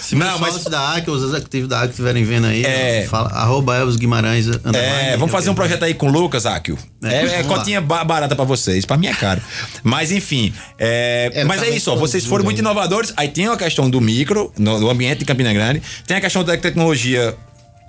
Se 0.00 0.14
não, 0.14 0.38
mas 0.38 0.64
da 0.64 0.94
Akio, 0.94 1.12
os 1.12 1.22
executivos 1.22 1.68
da 1.68 1.80
Akio 1.80 1.90
estiverem 1.90 2.24
vendo 2.24 2.46
aí, 2.46 2.64
É. 2.64 3.06
fala, 3.10 3.28
arroba 3.30 3.76
Elvis 3.76 3.96
Guimarães. 3.96 4.46
É, 4.72 5.16
vamos 5.18 5.32
fazer 5.32 5.50
um 5.50 5.54
projeto 5.54 5.82
aí 5.84 5.92
com 5.92 6.08
o 6.08 6.10
Lucas, 6.10 6.46
Akio. 6.46 6.78
É, 7.02 7.08
É, 7.26 7.40
é 7.40 7.42
cotinha 7.42 7.80
ba- 7.80 8.04
barata 8.04 8.34
pra 8.34 8.44
vocês, 8.44 8.86
pra 8.86 8.96
minha 8.96 9.14
cara. 9.14 9.42
Mas 9.88 10.12
enfim, 10.12 10.52
é, 10.78 11.30
É, 11.34 11.44
mas 11.44 11.60
tá 11.60 11.66
é 11.66 11.70
isso, 11.70 11.90
ó, 11.90 11.96
vocês 11.96 12.24
foram 12.26 12.44
muito 12.44 12.58
inovadores. 12.58 13.12
Aí 13.16 13.28
tem 13.28 13.48
a 13.48 13.56
questão 13.56 13.88
do 13.88 14.00
micro, 14.00 14.52
no, 14.58 14.78
no 14.78 14.90
ambiente 14.90 15.20
de 15.20 15.24
Campina 15.24 15.52
Grande, 15.52 15.82
tem 16.06 16.16
a 16.16 16.20
questão 16.20 16.44
da 16.44 16.56
tecnologia. 16.56 17.34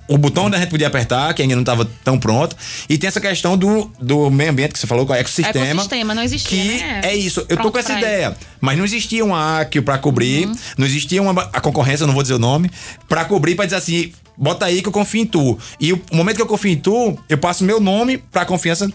O 0.07 0.17
botão 0.17 0.45
onde 0.45 0.55
a 0.55 0.59
gente 0.59 0.69
podia 0.69 0.87
apertar, 0.87 1.31
que 1.35 1.41
ainda 1.43 1.53
não 1.53 1.61
estava 1.61 1.87
tão 2.03 2.17
pronto. 2.17 2.55
E 2.89 2.97
tem 2.97 3.07
essa 3.07 3.21
questão 3.21 3.55
do, 3.55 3.91
do 4.01 4.31
meio 4.31 4.49
ambiente 4.49 4.71
que 4.73 4.79
você 4.79 4.87
falou, 4.87 5.05
com 5.05 5.13
o 5.13 5.15
ecossistema. 5.15 5.67
Ecossistema, 5.67 6.15
não 6.15 6.23
existia, 6.23 6.63
Que 6.63 6.67
né? 6.79 7.01
é 7.03 7.15
isso. 7.15 7.41
Eu 7.41 7.45
tô 7.49 7.55
Pronto 7.57 7.71
com 7.73 7.77
essa 7.77 7.93
ideia. 7.93 8.35
Mas 8.59 8.75
não 8.75 8.85
existia 8.85 9.23
um 9.23 9.35
Accio 9.35 9.83
pra 9.83 9.99
cobrir, 9.99 10.47
Uhum. 10.47 10.55
não 10.79 10.87
existia 10.87 11.21
uma, 11.21 11.43
a 11.53 11.61
concorrência, 11.61 12.07
não 12.07 12.13
vou 12.15 12.23
dizer 12.23 12.33
o 12.33 12.39
nome, 12.39 12.71
pra 13.07 13.23
cobrir, 13.23 13.53
pra 13.53 13.65
dizer 13.65 13.77
assim, 13.77 14.11
bota 14.39 14.65
aí 14.65 14.81
que 14.81 14.87
eu 14.87 14.91
confio 14.91 15.21
em 15.21 15.25
tu. 15.25 15.59
E 15.79 15.91
o 15.93 16.01
momento 16.11 16.37
que 16.37 16.41
eu 16.41 16.47
confio 16.47 16.71
em 16.71 16.77
tu, 16.77 17.17
eu 17.27 17.37
passo 17.37 17.63
meu 17.63 17.79
nome 17.79 18.17
pra 18.17 18.45
confiança. 18.45 18.89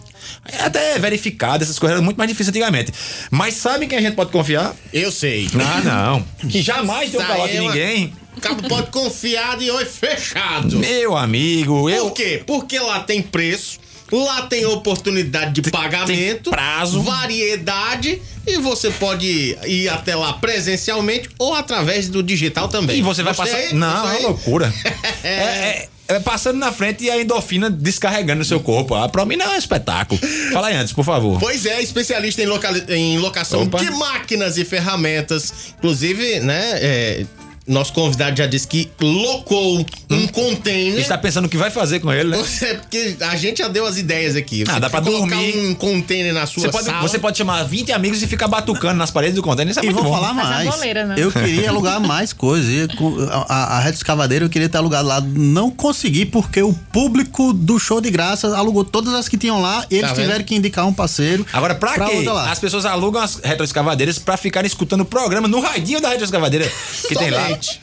É 0.50 0.62
até 0.64 0.98
verificada, 0.98 1.62
essas 1.62 1.78
coisas 1.78 1.96
eram 1.96 2.04
muito 2.04 2.16
mais 2.16 2.28
difíceis 2.28 2.48
antigamente. 2.48 2.92
Mas 3.30 3.54
sabe 3.54 3.86
quem 3.86 3.98
a 3.98 4.00
gente 4.00 4.14
pode 4.14 4.30
confiar? 4.32 4.74
Eu 4.92 5.12
sei. 5.12 5.48
Ah, 5.54 5.80
não. 5.84 6.48
Que 6.48 6.62
jamais 6.62 7.10
deu 7.10 7.20
calote 7.20 7.58
uma- 7.58 7.68
ninguém. 7.68 8.12
O 8.36 8.40
cabo 8.40 8.68
pode 8.68 8.90
confiar 8.90 9.56
de 9.58 9.70
olho 9.70 9.86
fechado. 9.86 10.76
Meu 10.78 11.16
amigo, 11.16 11.88
eu. 11.88 12.06
Por 12.06 12.12
quê? 12.14 12.42
Porque 12.44 12.78
lá 12.80 12.98
tem 13.00 13.22
preço, 13.22 13.78
lá 14.22 14.42
tem 14.42 14.66
oportunidade 14.66 15.60
de 15.60 15.70
pagamento, 15.70 16.50
prazo. 16.50 17.02
variedade 17.02 18.20
e 18.46 18.58
você 18.58 18.90
pode 18.90 19.56
ir 19.66 19.88
até 19.88 20.14
lá 20.14 20.34
presencialmente 20.34 21.30
ou 21.38 21.54
através 21.54 22.08
do 22.08 22.22
digital 22.22 22.68
também. 22.68 22.98
E 22.98 23.02
você 23.02 23.22
vai 23.22 23.34
Gostei? 23.34 23.62
passar. 23.64 23.74
Não, 23.74 24.08
é 24.08 24.18
uma 24.18 24.28
loucura. 24.28 24.72
é, 25.24 25.28
é- 25.30 25.88
é 26.06 26.20
passando 26.20 26.58
na 26.58 26.70
frente 26.70 27.02
e 27.04 27.10
a 27.10 27.18
endorfina 27.18 27.70
descarregando 27.70 28.40
no 28.40 28.44
seu 28.44 28.60
corpo. 28.60 28.94
Ah, 28.94 29.08
pra 29.08 29.24
mim 29.24 29.36
não 29.36 29.46
é 29.46 29.54
um 29.54 29.56
espetáculo. 29.56 30.20
Fala 30.52 30.66
aí 30.68 30.76
antes, 30.76 30.92
por 30.92 31.02
favor. 31.02 31.40
Pois 31.40 31.64
é, 31.64 31.80
especialista 31.80 32.42
em, 32.42 32.46
locali- 32.46 32.84
em 32.90 33.16
locação 33.18 33.62
Opa. 33.62 33.78
de 33.78 33.90
máquinas 33.90 34.58
e 34.58 34.66
ferramentas. 34.66 35.50
Inclusive, 35.78 36.40
né, 36.40 36.60
é, 36.74 37.26
nosso 37.66 37.92
convidado 37.92 38.36
já 38.36 38.46
disse 38.46 38.66
que 38.68 38.90
locou 39.00 39.84
um 40.10 40.26
container. 40.28 41.00
Está 41.00 41.16
pensando 41.16 41.46
o 41.46 41.48
que 41.48 41.56
vai 41.56 41.70
fazer 41.70 42.00
com 42.00 42.12
ele, 42.12 42.30
né? 42.30 42.42
É 42.64 42.74
porque 42.74 43.16
a 43.20 43.36
gente 43.36 43.58
já 43.58 43.68
deu 43.68 43.86
as 43.86 43.96
ideias 43.98 44.36
aqui. 44.36 44.64
Ah, 44.68 44.78
dá 44.78 44.88
pra 44.90 45.00
quer 45.00 45.10
colocar 45.10 45.36
dormir. 45.36 45.56
um 45.68 45.74
container 45.74 46.32
na 46.32 46.46
sua 46.46 46.62
Você 46.64 46.70
pode, 46.70 46.84
sala. 46.86 47.00
você 47.02 47.18
pode 47.18 47.36
chamar 47.38 47.62
20 47.64 47.92
amigos 47.92 48.22
e 48.22 48.26
ficar 48.26 48.48
batucando 48.48 48.94
nas 48.94 49.10
paredes 49.10 49.34
do 49.36 49.42
container. 49.42 49.70
Isso 49.70 49.80
é 49.80 49.84
E 49.86 49.90
vou 49.90 50.02
bom. 50.04 50.12
falar 50.12 50.32
mais. 50.32 50.68
goleira, 50.70 51.04
né? 51.06 51.14
Eu 51.18 51.30
queria 51.32 51.68
alugar 51.70 52.00
mais 52.00 52.32
coisas. 52.32 52.88
A, 53.30 53.54
a, 53.54 53.76
a 53.76 53.80
Rede 53.80 53.96
Escavadeira 53.96 54.44
eu 54.44 54.48
queria 54.50 54.68
ter 54.68 54.78
alugado 54.78 55.08
lá. 55.08 55.20
Não 55.20 55.70
consegui 55.70 56.24
porque 56.26 56.62
o 56.62 56.72
público 56.72 57.52
do 57.52 57.78
show 57.78 58.00
de 58.00 58.10
graça 58.10 58.56
alugou 58.56 58.84
todas 58.84 59.12
as 59.14 59.28
que 59.28 59.36
tinham 59.36 59.60
lá 59.60 59.84
e 59.90 59.96
eles 59.96 60.10
Tá 60.10 60.14
tiveram 60.16 60.44
que 60.44 60.54
indicar 60.54 60.86
um 60.86 60.92
parceiro. 60.92 61.44
Agora, 61.52 61.74
pra, 61.74 61.94
quê? 61.94 62.16
outra 62.16 62.32
lá. 62.32 62.50
As 62.50 62.58
pessoas 62.58 62.84
alugam 62.84 63.22
as 63.22 63.36
retroescavadeiras 63.42 64.18
pra 64.18 64.36
ficarem 64.36 64.66
escutando 64.66 65.00
o 65.02 65.04
programa 65.04 65.48
no 65.48 65.60
radinho 65.60 66.00
da 66.00 66.08
retroescavadeira 66.10 66.70
que 67.08 67.14
tem 67.16 67.30
lá. 67.30 67.53
Somente. 67.62 67.80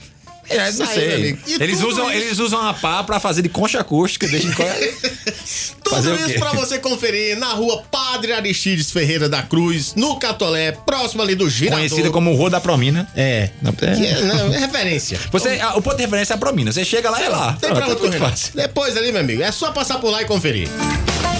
É, 0.49 0.69
não 0.73 0.85
sei. 0.85 1.37
Eles 1.61 1.81
usam, 1.81 2.09
isso- 2.11 2.19
eles 2.25 2.39
usam 2.39 2.61
a 2.67 2.73
pá 2.73 3.01
pra 3.05 3.21
fazer 3.21 3.41
de 3.41 3.47
concha 3.47 3.79
acústica. 3.79 4.27
Deixa 4.27 4.47
em 4.47 4.51
Tudo 5.81 6.15
isso 6.15 6.39
pra 6.39 6.51
você 6.51 6.77
conferir 6.77 7.37
na 7.37 7.53
rua 7.53 7.83
Padre 7.89 8.33
Aristides 8.33 8.91
Ferreira 8.91 9.29
da 9.29 9.41
Cruz, 9.43 9.93
no 9.95 10.17
Catolé, 10.17 10.71
próximo 10.73 11.21
ali 11.21 11.35
do 11.35 11.49
Girador. 11.49 11.79
Conhecida 11.79 12.09
como 12.11 12.33
Rua 12.35 12.49
da 12.49 12.59
Promina. 12.59 13.07
É. 13.15 13.49
Não, 13.61 13.71
Que 13.71 13.85
é, 13.85 14.21
não, 14.23 14.53
é 14.53 14.57
referência. 14.59 15.19
Você, 15.31 15.59
a- 15.61 15.75
o 15.77 15.81
ponto 15.81 15.95
de 15.95 16.03
referência 16.03 16.33
é 16.33 16.35
a 16.35 16.39
Promina. 16.39 16.71
Você 16.71 16.83
chega 16.83 17.09
lá 17.09 17.21
e 17.21 17.25
é 17.25 17.29
lá. 17.29 17.57
Tem 17.59 17.69
pra 17.69 17.81
Pronto, 17.85 17.91
onde 17.91 17.95
correr. 18.01 18.09
muito 18.09 18.21
não. 18.21 18.29
fácil. 18.29 18.51
Depois 18.55 18.97
ali, 18.97 19.11
meu 19.11 19.21
amigo, 19.21 19.41
é 19.41 19.51
só 19.53 19.71
passar 19.71 19.99
por 19.99 20.09
lá 20.11 20.21
e 20.21 20.25
conferir. 20.25 20.67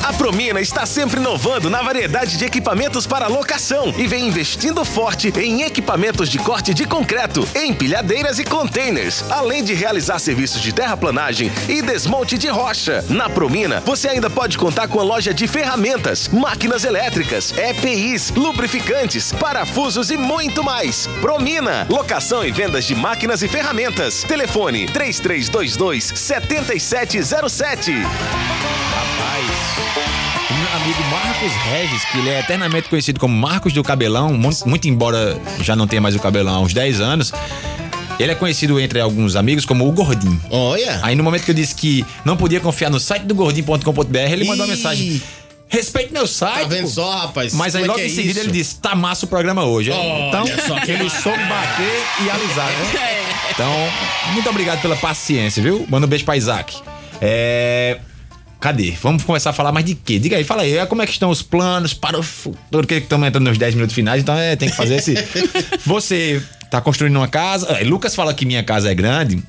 A 0.04 0.12
Promina 0.12 0.60
está 0.60 0.84
sempre 0.84 1.20
inovando 1.20 1.70
na 1.70 1.84
variedade 1.84 2.36
de 2.36 2.44
equipamentos 2.44 3.06
para 3.06 3.28
locação 3.28 3.94
e 3.96 4.08
vem 4.08 4.28
investindo 4.28 4.84
forte 4.84 5.32
em 5.40 5.62
equipamentos 5.62 6.28
de 6.28 6.40
corte 6.40 6.74
de 6.74 6.86
concreto, 6.86 7.48
empilhadeiras 7.56 8.40
e 8.40 8.44
containers, 8.44 9.24
além 9.30 9.64
de 9.64 9.76
realizar 9.76 10.18
serviços 10.18 10.60
de 10.60 10.74
terraplanagem 10.74 11.52
e 11.70 11.84
desmonte 11.84 12.36
de 12.36 12.48
rocha. 12.48 13.06
Na 13.10 13.30
Promina, 13.30 13.80
você 13.82 14.10
ainda 14.10 14.30
pode 14.30 14.58
contar 14.58 14.88
com 14.88 15.00
a 15.00 15.04
loja 15.04 15.34
de 15.36 15.48
ferramentas, 15.48 16.28
máquinas 16.30 16.84
elétricas, 16.84 17.54
EPIs, 17.56 18.32
lubrificantes, 18.32 19.32
parafusos 19.34 20.10
e 20.10 20.18
muito 20.18 20.64
mais. 20.64 21.06
Promina, 21.22 21.86
locação 21.90 22.44
e 22.44 22.52
vendas 22.52 22.86
de 22.86 22.96
máquinas 22.96 23.44
e 23.44 23.48
ferramentas. 23.48 24.24
Telefone 24.24 24.88
3322 24.88 26.12
7707. 26.16 28.02
O 29.22 30.54
meu 30.54 30.74
amigo 30.74 31.04
Marcos 31.10 31.52
Regis, 31.72 32.04
que 32.06 32.18
ele 32.18 32.30
é 32.30 32.40
eternamente 32.40 32.90
conhecido 32.90 33.20
como 33.20 33.36
Marcos 33.36 33.72
do 33.72 33.84
Cabelão, 33.84 34.34
muito, 34.34 34.88
embora 34.88 35.40
já 35.62 35.76
não 35.76 35.86
tenha 35.88 36.02
mais 36.02 36.16
o 36.16 36.20
cabelão 36.20 36.56
há 36.56 36.60
uns 36.60 36.74
10 36.74 37.00
anos, 37.00 37.32
ele 38.20 38.32
é 38.32 38.36
conhecido 38.36 38.80
entre 38.80 39.00
alguns 39.00 39.36
amigos 39.36 39.64
como 39.66 39.88
o 39.88 39.92
Gordinho. 39.92 40.42
Olha. 40.50 41.00
Aí 41.04 41.16
no 41.16 41.24
momento 41.24 41.44
que 41.44 41.52
eu 41.52 41.56
disse 41.56 41.76
que 41.76 42.06
não 42.26 42.36
podia 42.36 42.60
confiar 42.60 42.90
no 42.90 43.00
site 43.00 43.24
do 43.24 43.36
gordinho.com.br, 43.36 44.18
ele 44.18 44.44
mandou 44.46 44.66
uma 44.66 44.74
Ih. 44.74 44.76
mensagem. 44.78 45.22
Respeite 45.70 46.12
meu 46.12 46.28
site. 46.28 46.62
Tá 46.64 46.68
vendo 46.68 46.82
pô." 46.84 46.88
só, 46.90 47.12
rapaz? 47.20 47.54
Mas 47.54 47.76
aí 47.76 47.84
Como 47.84 47.94
é 47.94 47.96
logo 47.96 48.00
que 48.00 48.06
em 48.08 48.12
é 48.12 48.16
seguida 48.16 48.40
isso? 48.42 48.50
ele 48.50 48.52
disse: 48.52 48.76
tá 48.76 48.94
massa 48.94 49.26
o 49.26 49.30
programa 49.30 49.64
hoje. 49.64 49.90
Olha 49.92 50.28
então, 50.28 50.44
ele 50.86 51.10
soube 51.10 51.44
bater 51.46 52.04
e 52.26 52.30
alisar, 52.30 52.68
né? 52.68 53.18
Então, 53.54 53.72
muito 54.34 54.50
obrigado 54.50 54.82
pela 54.82 54.96
paciência, 54.96 55.62
viu? 55.62 55.86
Manda 55.90 56.06
um 56.08 56.10
beijo 56.10 56.24
pra 56.26 56.36
Isaac. 56.38 56.78
É. 57.22 58.00
Cadê? 58.62 58.94
Vamos 59.02 59.24
começar 59.24 59.50
a 59.50 59.54
falar 59.54 59.72
mais 59.72 59.84
de 59.84 59.96
quê? 59.96 60.20
Diga 60.20 60.38
aí, 60.38 60.44
fala 60.44 60.62
aí. 60.62 60.86
Como 60.86 61.02
é 61.02 61.08
que 61.08 61.12
estão 61.12 61.32
os 61.32 61.42
planos 61.42 61.96
para 61.96 62.18
o 62.18 62.22
futuro? 62.22 62.86
Que 62.86 62.94
estamos 62.94 63.28
entrando 63.28 63.48
nos 63.48 63.58
10 63.58 63.74
minutos 63.74 63.96
finais, 63.96 64.22
então 64.22 64.38
é, 64.38 64.56
tem 64.56 64.70
que 64.70 64.76
fazer 64.76 64.98
esse. 64.98 65.16
Você 65.84 66.40
tá 66.70 66.80
construindo 66.80 67.16
uma 67.16 67.28
casa. 67.28 67.66
é, 67.74 67.84
Lucas 67.84 68.14
fala 68.14 68.36
que 68.36 68.46
minha 68.46 68.64
casa 68.64 68.92
é 68.92 68.94
grande. 68.94 69.42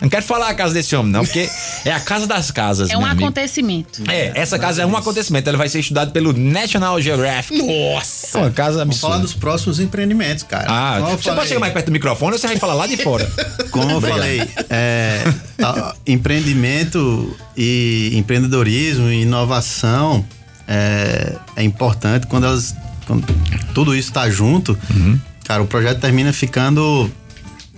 Não 0.00 0.08
quero 0.08 0.24
falar 0.24 0.48
a 0.48 0.54
casa 0.54 0.72
desse 0.74 0.94
homem, 0.94 1.10
não, 1.10 1.24
porque 1.24 1.48
é 1.84 1.90
a 1.92 1.98
casa 1.98 2.24
das 2.26 2.50
casas. 2.52 2.88
É 2.88 2.96
um 2.96 3.04
amigo. 3.04 3.24
acontecimento. 3.24 4.02
É, 4.08 4.30
essa 4.34 4.56
casa 4.58 4.82
é 4.82 4.86
um 4.86 4.96
acontecimento. 4.96 5.48
Ela 5.48 5.58
vai 5.58 5.68
ser 5.68 5.80
estudada 5.80 6.10
pelo 6.12 6.32
National 6.32 7.00
Geographic. 7.00 7.60
Nossa! 7.60 8.38
É 8.38 8.40
uma 8.42 8.50
casa 8.52 8.78
Vamos 8.78 9.00
falar 9.00 9.16
absurda. 9.16 9.32
dos 9.34 9.40
próximos 9.40 9.80
empreendimentos, 9.80 10.44
cara. 10.44 10.66
Ah, 10.68 11.00
Como 11.00 11.16
você 11.16 11.22
falei- 11.24 11.36
pode 11.38 11.48
chegar 11.48 11.60
mais 11.60 11.72
perto 11.72 11.86
do 11.86 11.92
microfone 11.92 12.32
ou 12.32 12.38
você 12.38 12.46
vai 12.46 12.56
falar 12.58 12.74
lá 12.74 12.86
de 12.86 12.96
fora? 12.96 13.28
Como 13.72 13.90
eu 13.90 14.00
falei, 14.00 14.40
é, 14.70 15.24
a- 15.62 15.94
empreendimento 16.06 17.36
e 17.56 18.12
empreendedorismo 18.14 19.08
e 19.10 19.22
inovação 19.22 20.24
é, 20.66 21.34
é 21.56 21.62
importante 21.64 22.26
quando 22.28 22.44
elas. 22.46 22.74
Quando 23.06 23.26
tudo 23.74 23.94
isso 23.96 24.08
está 24.10 24.28
junto, 24.30 24.78
Uhum. 24.90 25.18
cara, 25.44 25.62
o 25.62 25.66
projeto 25.66 25.98
termina 26.00 26.32
ficando 26.32 27.10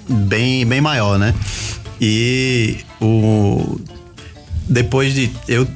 bem, 0.09 0.67
bem 0.67 0.81
maior, 0.81 1.19
né? 1.19 1.33
E 2.01 2.79
o, 3.01 3.79
depois 4.69 5.15
de. 5.15 5.31
Eu 5.47 5.67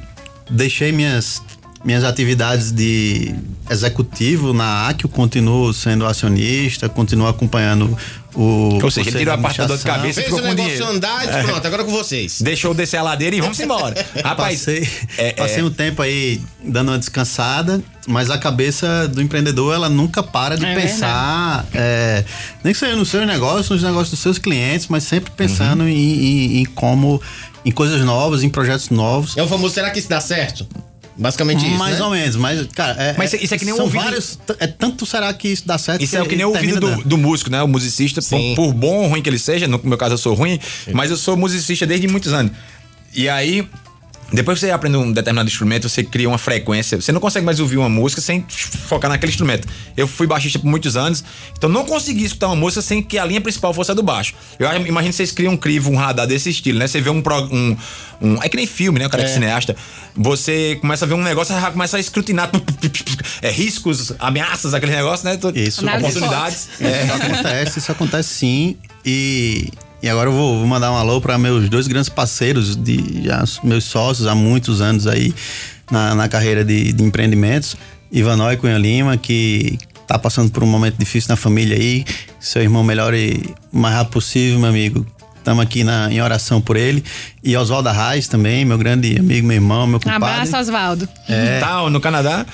deixei 0.49 0.91
minhas, 0.91 1.41
minhas 1.83 2.03
atividades 2.03 2.71
de 2.71 3.35
executivo 3.69 4.53
na 4.53 4.87
AQ, 4.89 5.07
continuo 5.09 5.73
sendo 5.73 6.05
acionista, 6.05 6.89
continuo 6.89 7.27
acompanhando 7.27 7.95
o. 8.35 8.79
Ou 8.83 8.91
seja, 8.91 9.09
ele 9.09 9.19
tirou 9.19 9.33
a 9.33 9.37
de 9.37 9.41
parte 9.43 9.57
da 9.59 9.65
dor 9.65 9.77
de 9.77 9.83
cabeça 9.83 10.19
e 10.19 10.23
Fez 10.23 10.25
ficou 10.25 10.39
o 10.39 10.41
com 10.41 10.47
negócio 10.49 10.71
dinheiro. 10.71 10.95
andar 10.97 11.23
e 11.25 11.43
pronto, 11.45 11.65
agora 11.67 11.81
é 11.81 11.85
com 11.85 11.91
vocês. 11.91 12.41
Deixou 12.41 12.73
descer 12.73 12.97
a 12.97 13.01
ladeira 13.03 13.35
e 13.35 13.41
vamos 13.41 13.59
embora. 13.59 13.95
Rapaz, 14.23 14.59
passei, 14.59 14.89
é- 15.17 15.33
passei 15.33 15.59
é- 15.61 15.63
um 15.63 15.69
tempo 15.71 16.01
aí 16.01 16.41
dando 16.63 16.89
uma 16.91 16.99
descansada, 16.99 17.81
mas 18.07 18.29
a 18.29 18.37
cabeça 18.37 19.07
do 19.07 19.21
empreendedor 19.21 19.73
ela 19.73 19.89
nunca 19.89 20.21
para 20.21 20.57
de 20.57 20.65
É 20.65 20.75
pensar, 20.75 21.65
é, 21.73 22.23
nem 22.63 22.73
que 22.73 22.79
seja 22.79 22.95
nos 22.95 23.09
seus 23.09 23.25
negócios, 23.25 23.69
nos 23.69 23.83
negócios 23.83 24.11
dos 24.11 24.19
seus 24.19 24.37
clientes, 24.37 24.87
mas 24.89 25.03
sempre 25.03 25.31
pensando 25.31 25.81
Uhum. 25.83 25.87
em, 25.89 25.95
em- 26.25 26.57
em 26.61 26.65
como, 26.65 27.21
em 27.63 27.71
coisas 27.71 28.01
novas, 28.01 28.43
em 28.43 28.49
projetos 28.49 28.89
novos. 28.89 29.35
É 29.37 29.43
o 29.43 29.47
famoso, 29.47 29.73
será 29.73 29.89
que 29.89 29.99
isso 29.99 30.09
dá 30.09 30.19
certo? 30.21 30.67
Basicamente 31.17 31.65
isso, 31.65 31.77
mais 31.77 31.97
né? 31.99 32.03
ou 32.05 32.11
menos, 32.11 32.35
mas, 32.35 32.67
cara, 32.75 33.01
é, 33.01 33.15
Mas 33.17 33.31
isso 33.33 33.53
é 33.53 33.57
que 33.57 33.63
nem 33.63 33.73
um 33.73 33.77
são 33.77 33.85
ouvido- 33.85 34.03
vários. 34.03 34.37
É 34.59 34.67
tanto 34.67 35.05
será 35.05 35.33
que 35.33 35.47
isso 35.47 35.65
dá 35.65 35.77
certo? 35.77 36.01
Isso 36.03 36.17
é 36.17 36.21
o 36.21 36.25
que 36.27 36.35
nem 36.35 36.45
o 36.45 36.49
ouvido 36.49 36.79
do, 36.79 37.03
do 37.03 37.17
músico, 37.17 37.49
né? 37.49 37.61
O 37.63 37.67
musicista, 37.67 38.21
por, 38.21 38.55
por 38.55 38.73
bom 38.73 39.03
ou 39.03 39.07
ruim 39.07 39.21
que 39.21 39.29
ele 39.29 39.39
seja, 39.39 39.67
no 39.67 39.79
meu 39.83 39.97
caso 39.97 40.15
eu 40.15 40.17
sou 40.17 40.33
ruim, 40.33 40.59
mas 40.93 41.09
eu 41.11 41.17
sou 41.17 41.37
musicista 41.37 41.85
desde 41.85 42.07
muitos 42.07 42.33
anos. 42.33 42.51
E 43.13 43.29
aí, 43.29 43.65
depois 44.33 44.59
que 44.59 44.65
você 44.65 44.71
aprende 44.71 44.97
um 44.97 45.11
determinado 45.11 45.47
instrumento, 45.49 45.87
você 45.87 46.03
cria 46.03 46.27
uma 46.27 46.37
frequência. 46.37 46.99
Você 46.99 47.11
não 47.11 47.19
consegue 47.19 47.45
mais 47.45 47.59
ouvir 47.59 47.77
uma 47.77 47.87
música 47.89 48.21
sem 48.21 48.45
focar 48.87 49.09
naquele 49.09 49.31
instrumento. 49.31 49.67
Eu 49.95 50.07
fui 50.07 50.25
baixista 50.27 50.57
por 50.59 50.67
muitos 50.67 50.97
anos, 50.97 51.23
então 51.57 51.69
não 51.69 51.85
consegui 51.85 52.25
escutar 52.25 52.47
uma 52.47 52.55
música 52.55 52.81
sem 52.81 53.01
que 53.03 53.17
a 53.17 53.25
linha 53.25 53.39
principal 53.39 53.73
fosse 53.73 53.91
a 53.91 53.93
do 53.93 54.01
baixo. 54.03 54.33
Eu 54.59 54.67
imagino 54.85 55.11
que 55.11 55.17
vocês 55.17 55.31
criam 55.31 55.53
um 55.53 55.57
crivo, 55.57 55.91
um 55.91 55.95
radar 55.95 56.25
desse 56.27 56.49
estilo, 56.49 56.79
né? 56.79 56.87
Você 56.87 56.99
vê 57.01 57.09
um. 57.09 57.21
pro- 57.21 57.45
um, 57.53 57.77
um- 58.21 58.41
é 58.43 58.49
que 58.49 58.57
nem 58.57 58.65
filme, 58.67 58.99
né? 58.99 59.07
O 59.07 59.09
cara 59.09 59.23
que 59.23 59.29
é 59.29 59.33
cineasta. 59.33 59.75
Você 60.15 60.77
começa 60.81 61.05
a 61.05 61.07
ver 61.07 61.13
um 61.13 61.21
negócio, 61.23 61.53
você 61.53 61.61
já 61.61 61.71
começa 61.71 61.97
a 61.97 61.99
escrutinar. 61.99 62.49
É, 63.41 63.49
riscos, 63.51 64.13
ameaças, 64.19 64.73
aquele 64.73 64.93
negócio, 64.95 65.25
né? 65.27 65.37
Isso. 65.53 65.83
Oportunidades. 66.21 66.69
Isso 66.79 67.13
acontece, 67.13 67.79
isso 67.79 67.91
acontece 67.91 68.29
sim. 68.33 68.77
E, 69.05 69.69
e 70.05 70.09
agora 70.09 70.29
eu 70.29 70.33
vou, 70.33 70.59
vou 70.59 70.67
mandar 70.67 70.91
um 70.91 70.95
alô 70.95 71.19
para 71.19 71.35
meus 71.35 71.67
dois 71.67 71.87
grandes 71.87 72.09
parceiros, 72.09 72.75
de, 72.75 73.23
já, 73.23 73.43
meus 73.63 73.85
sócios 73.85 74.27
há 74.27 74.35
muitos 74.35 74.79
anos 74.79 75.07
aí 75.07 75.33
na, 75.89 76.13
na 76.13 76.29
carreira 76.29 76.63
de, 76.63 76.93
de 76.93 77.03
empreendimentos. 77.03 77.75
Ivanó 78.11 78.51
e 78.51 78.55
Cunha 78.57 78.77
Lima, 78.77 79.17
que 79.17 79.79
tá 80.07 80.19
passando 80.19 80.51
por 80.51 80.63
um 80.63 80.67
momento 80.67 80.95
difícil 80.99 81.29
na 81.29 81.35
família 81.35 81.75
aí. 81.75 82.05
Seu 82.39 82.61
irmão 82.61 82.83
melhore 82.83 83.55
o 83.73 83.79
mais 83.79 83.95
rápido 83.95 84.13
possível, 84.13 84.59
meu 84.59 84.69
amigo. 84.69 85.03
Estamos 85.39 85.63
aqui 85.63 85.83
na, 85.83 86.11
em 86.11 86.21
oração 86.21 86.61
por 86.61 86.75
ele. 86.77 87.03
E 87.43 87.57
Oswaldo 87.57 87.89
Arraes 87.89 88.27
também, 88.27 88.63
meu 88.63 88.77
grande 88.77 89.17
amigo, 89.17 89.47
meu 89.47 89.55
irmão, 89.55 89.87
meu 89.87 89.97
Um 89.97 89.99
compadre. 90.01 90.23
abraço, 90.23 90.55
Oswaldo. 90.55 91.09
Tá, 91.59 91.89
no 91.89 91.99
Canadá. 91.99 92.45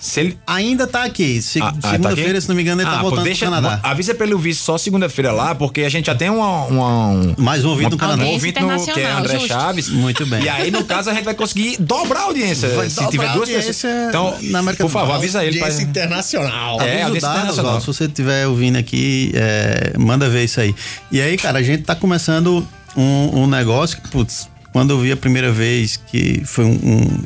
Se 0.00 0.20
ele. 0.20 0.38
Ainda 0.46 0.86
tá 0.86 1.04
aqui. 1.04 1.42
Se- 1.42 1.60
Ah, 1.60 1.66
ah, 1.68 1.72
tá 1.80 1.90
Segunda-feira, 1.90 2.30
aqui? 2.32 2.40
se 2.40 2.48
não 2.48 2.54
me 2.56 2.62
engano, 2.62 2.80
ele 2.80 2.88
Ah, 2.88 2.92
tá 2.92 2.96
pô, 2.98 3.02
voltando 3.08 3.24
deixa, 3.24 3.44
pro 3.44 3.54
Canadá. 3.54 3.80
Avisa 3.82 4.14
pra 4.14 4.24
ele 4.24 4.32
ouvir 4.34 4.54
só 4.54 4.78
segunda-feira 4.78 5.30
lá, 5.30 5.54
porque 5.54 5.82
a 5.82 5.88
gente 5.90 6.06
já 6.06 6.14
tem 6.14 6.30
uma, 6.30 6.64
uma- 6.64 7.08
um. 7.08 7.34
Mais 7.36 7.64
um 7.64 7.68
ouvinte 7.68 7.90
no 7.90 7.98
Canadá. 7.98 8.22
Um 8.24 8.28
ouvinte 8.28 8.58
no, 8.60 8.84
que 8.86 8.98
é 9.00 9.10
André 9.10 9.34
justo. 9.34 9.48
Chaves. 9.48 9.88
Muito 9.90 10.24
bem. 10.24 10.42
E 10.42 10.48
aí, 10.48 10.70
no 10.70 10.84
caso, 10.84 11.10
a 11.10 11.14
gente 11.14 11.24
vai 11.24 11.34
conseguir 11.34 11.76
dobrar 11.78 12.20
a 12.20 12.22
audiência. 12.24 12.70
Vai 12.70 12.88
se 12.88 12.96
dobrar 12.96 13.10
tiver 13.10 13.32
duas 13.34 13.48
pessoas. 13.50 13.84
Então, 14.08 14.38
na 14.44 14.60
América 14.60 14.84
por 14.84 14.90
favor, 14.90 15.12
avisa 15.16 15.44
ele. 15.44 15.58
Pra... 15.58 15.66
Audiência 15.68 15.86
internacional. 15.86 16.80
É, 16.80 17.02
audiência 17.02 17.20
Dado, 17.28 17.34
internacional. 17.38 17.50
Oswaldo, 17.76 17.80
se 17.80 17.86
você 17.98 18.04
estiver 18.06 18.46
ouvindo 18.46 18.76
aqui, 18.78 19.32
é, 19.34 19.92
manda 19.98 20.30
ver 20.30 20.44
isso 20.44 20.60
aí. 20.60 20.74
E 21.12 21.20
aí, 21.20 21.36
cara, 21.36 21.58
a 21.58 21.62
gente 21.62 21.82
tá 21.82 21.94
começando 21.94 22.66
um, 22.96 23.42
um 23.42 23.46
negócio 23.46 24.00
que, 24.00 24.08
putz, 24.08 24.48
quando 24.72 24.90
eu 24.92 24.98
vi 24.98 25.12
a 25.12 25.16
primeira 25.16 25.52
vez 25.52 25.96
que 26.10 26.42
foi 26.46 26.64
um- 26.64 26.70
um- 26.82 27.24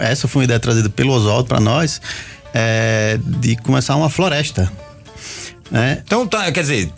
essa 0.00 0.26
foi 0.28 0.40
uma 0.40 0.44
ideia 0.44 0.60
trazida 0.60 0.88
pelo 0.88 1.12
Oswaldo 1.12 1.48
pra 1.48 1.60
nós, 1.60 2.00
é, 2.54 3.18
de 3.22 3.56
começar 3.56 3.96
uma 3.96 4.10
floresta. 4.10 4.70
Né? 5.70 6.02
Então, 6.04 6.26
tá, 6.26 6.50
quer 6.52 6.60
dizer. 6.60 6.92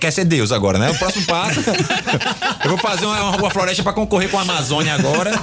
Quer 0.00 0.10
ser 0.10 0.24
Deus 0.24 0.52
agora, 0.52 0.78
né? 0.78 0.90
O 0.90 0.94
próximo 0.94 1.26
passo. 1.26 1.60
eu 2.64 2.70
vou 2.70 2.78
fazer 2.78 3.04
uma, 3.04 3.36
uma 3.36 3.50
floresta 3.50 3.82
pra 3.82 3.92
concorrer 3.92 4.30
com 4.30 4.38
a 4.38 4.42
Amazônia 4.42 4.94
agora. 4.94 5.38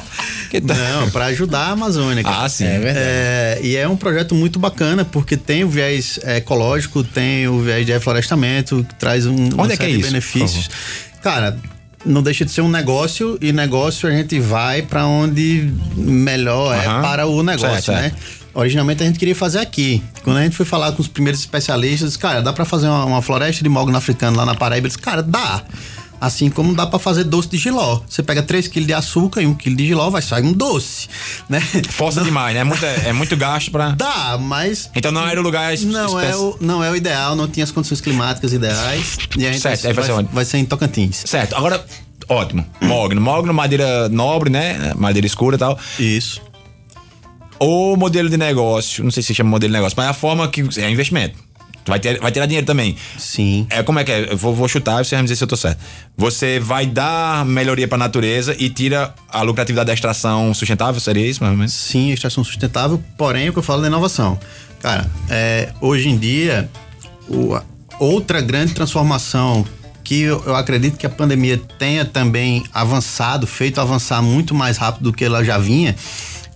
Que 0.49 0.59
tá- 0.59 0.73
Não, 0.73 1.09
para 1.11 1.25
ajudar 1.25 1.67
a 1.67 1.69
Amazônia. 1.73 2.23
cara. 2.23 2.45
Ah, 2.45 2.49
sim. 2.49 2.65
É 2.65 2.79
verdade. 2.79 2.97
É, 2.99 3.59
e 3.61 3.75
é 3.77 3.87
um 3.87 3.95
projeto 3.95 4.33
muito 4.33 4.57
bacana, 4.57 5.05
porque 5.05 5.37
tem 5.37 5.63
o 5.63 5.69
viés 5.69 6.19
ecológico, 6.23 7.03
tem 7.03 7.47
o 7.47 7.61
viés 7.61 7.85
de 7.85 7.91
reflorestamento, 7.91 8.83
que 8.89 8.95
traz 8.95 9.27
um, 9.27 9.49
Onde 9.55 9.73
é 9.73 9.77
que 9.77 9.83
é 9.83 9.87
de 9.87 9.99
isso, 9.99 10.09
benefícios. 10.09 10.67
Cara, 11.21 11.55
não 12.05 12.21
deixa 12.23 12.45
de 12.45 12.51
ser 12.51 12.61
um 12.61 12.69
negócio, 12.69 13.37
e 13.41 13.51
negócio 13.51 14.07
a 14.07 14.11
gente 14.11 14.39
vai 14.39 14.81
para 14.81 15.05
onde 15.05 15.71
melhor 15.95 16.75
é 16.75 16.85
Aham. 16.85 17.01
para 17.01 17.27
o 17.27 17.43
negócio, 17.43 17.83
Certo, 17.83 17.91
né? 17.91 18.09
certo. 18.09 18.39
Originalmente 18.53 19.03
a 19.03 19.05
gente 19.05 19.19
queria 19.19 19.35
fazer 19.35 19.59
aqui. 19.59 20.01
Quando 20.23 20.37
a 20.37 20.43
gente 20.43 20.55
foi 20.55 20.65
falar 20.65 20.91
com 20.93 21.01
os 21.01 21.07
primeiros 21.07 21.39
especialistas, 21.39 22.17
cara, 22.17 22.41
dá 22.41 22.51
para 22.51 22.65
fazer 22.65 22.87
uma, 22.87 23.05
uma 23.05 23.21
floresta 23.21 23.63
de 23.63 23.69
mogno 23.69 23.95
africano 23.95 24.35
lá 24.35 24.45
na 24.45 24.55
Paraíba? 24.55 24.87
Eles, 24.87 24.95
cara, 24.97 25.21
dá. 25.21 25.63
Assim 26.21 26.49
como 26.49 26.73
dá 26.75 26.85
pra 26.85 26.99
fazer 26.99 27.23
doce 27.23 27.47
de 27.49 27.57
giló. 27.57 28.01
Você 28.07 28.21
pega 28.21 28.43
3 28.43 28.67
kg 28.67 28.85
de 28.85 28.93
açúcar 28.93 29.41
e 29.41 29.47
1 29.47 29.53
kg 29.55 29.75
de 29.75 29.87
giló, 29.87 30.09
vai 30.09 30.21
sair 30.21 30.43
um 30.43 30.51
doce, 30.53 31.07
né? 31.47 31.61
Força 31.89 32.21
demais, 32.21 32.53
né? 32.53 32.61
É 32.61 32.63
muito, 32.63 32.85
é 32.85 33.13
muito 33.13 33.37
gasto 33.37 33.71
pra. 33.71 33.91
Dá, 33.91 34.37
mas 34.39 34.89
Então 34.95 35.11
não 35.11 35.25
era 35.27 35.39
o 35.39 35.43
lugar 35.43 35.75
não 35.79 36.19
é, 36.19 36.35
o, 36.35 36.57
não 36.59 36.83
é 36.83 36.89
o 36.91 36.95
ideal, 36.95 37.35
não 37.35 37.47
tinha 37.47 37.63
as 37.63 37.71
condições 37.71 38.01
climáticas 38.01 38.51
ideais. 38.53 39.17
E 39.37 39.45
a 39.45 39.51
gente 39.51 39.61
Certo, 39.61 39.83
vai 39.83 39.93
vai, 39.93 40.03
ser 40.05 40.11
onde? 40.11 40.29
vai 40.33 40.45
ser 40.45 40.57
em 40.57 40.65
Tocantins. 40.65 41.23
Certo, 41.25 41.55
agora, 41.55 41.83
ótimo. 42.27 42.65
Mogno. 42.81 43.21
Mogno, 43.21 43.53
madeira 43.53 44.09
nobre, 44.09 44.49
né? 44.49 44.93
Madeira 44.95 45.25
escura 45.27 45.55
e 45.55 45.59
tal. 45.59 45.77
Isso. 45.97 46.41
O 47.59 47.95
modelo 47.97 48.29
de 48.29 48.37
negócio, 48.37 49.03
não 49.03 49.11
sei 49.11 49.21
se 49.21 49.33
chama 49.35 49.49
modelo 49.49 49.71
de 49.71 49.77
negócio, 49.77 49.95
mas 49.97 50.07
a 50.07 50.13
forma 50.13 50.47
que. 50.47 50.61
É 50.79 50.89
investimento. 50.89 51.37
Vai, 51.85 51.99
ter, 51.99 52.19
vai 52.19 52.31
tirar 52.31 52.45
dinheiro 52.45 52.67
também. 52.67 52.95
Sim. 53.17 53.65
É, 53.69 53.81
como 53.81 53.97
é 53.99 54.03
que 54.03 54.11
é? 54.11 54.31
Eu 54.33 54.37
vou, 54.37 54.53
vou 54.53 54.67
chutar 54.67 55.01
e 55.01 55.05
você 55.05 55.15
vai 55.15 55.21
me 55.23 55.25
dizer 55.25 55.37
se 55.37 55.43
eu 55.43 55.47
tô 55.47 55.57
certo. 55.57 55.79
Você 56.17 56.59
vai 56.59 56.85
dar 56.85 57.43
melhoria 57.45 57.87
pra 57.87 57.97
natureza 57.97 58.55
e 58.59 58.69
tira 58.69 59.13
a 59.27 59.41
lucratividade 59.41 59.87
da 59.87 59.93
extração 59.93 60.53
sustentável? 60.53 60.99
Seria 61.01 61.25
isso, 61.25 61.41
mais 61.41 61.51
ou 61.51 61.57
menos? 61.57 61.73
Sim, 61.73 62.11
extração 62.11 62.43
sustentável, 62.43 63.01
porém 63.17 63.49
o 63.49 63.53
que 63.53 63.59
eu 63.59 63.63
falo 63.63 63.81
da 63.81 63.87
inovação. 63.87 64.39
Cara, 64.81 65.09
é, 65.29 65.69
hoje 65.81 66.09
em 66.09 66.17
dia, 66.17 66.69
o- 67.27 67.55
a- 67.55 67.63
outra 67.99 68.39
grande 68.41 68.73
transformação 68.73 69.65
que 70.03 70.21
eu, 70.21 70.41
eu 70.45 70.55
acredito 70.55 70.97
que 70.97 71.05
a 71.05 71.09
pandemia 71.09 71.59
tenha 71.77 72.03
também 72.05 72.63
avançado, 72.73 73.45
feito 73.45 73.79
avançar 73.81 74.21
muito 74.21 74.55
mais 74.55 74.77
rápido 74.77 75.03
do 75.03 75.13
que 75.13 75.23
ela 75.25 75.43
já 75.43 75.57
vinha, 75.57 75.95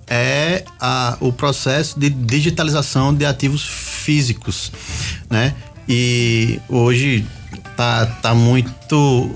é 0.08 0.64
a- 0.80 1.18
o 1.20 1.32
processo 1.32 2.00
de 2.00 2.10
digitalização 2.10 3.14
de 3.14 3.26
ativos 3.26 3.64
físicos, 3.66 4.72
né? 5.30 5.54
E 5.88 6.60
hoje 6.70 7.26
tá, 7.76 8.06
tá 8.06 8.34
muito 8.34 9.32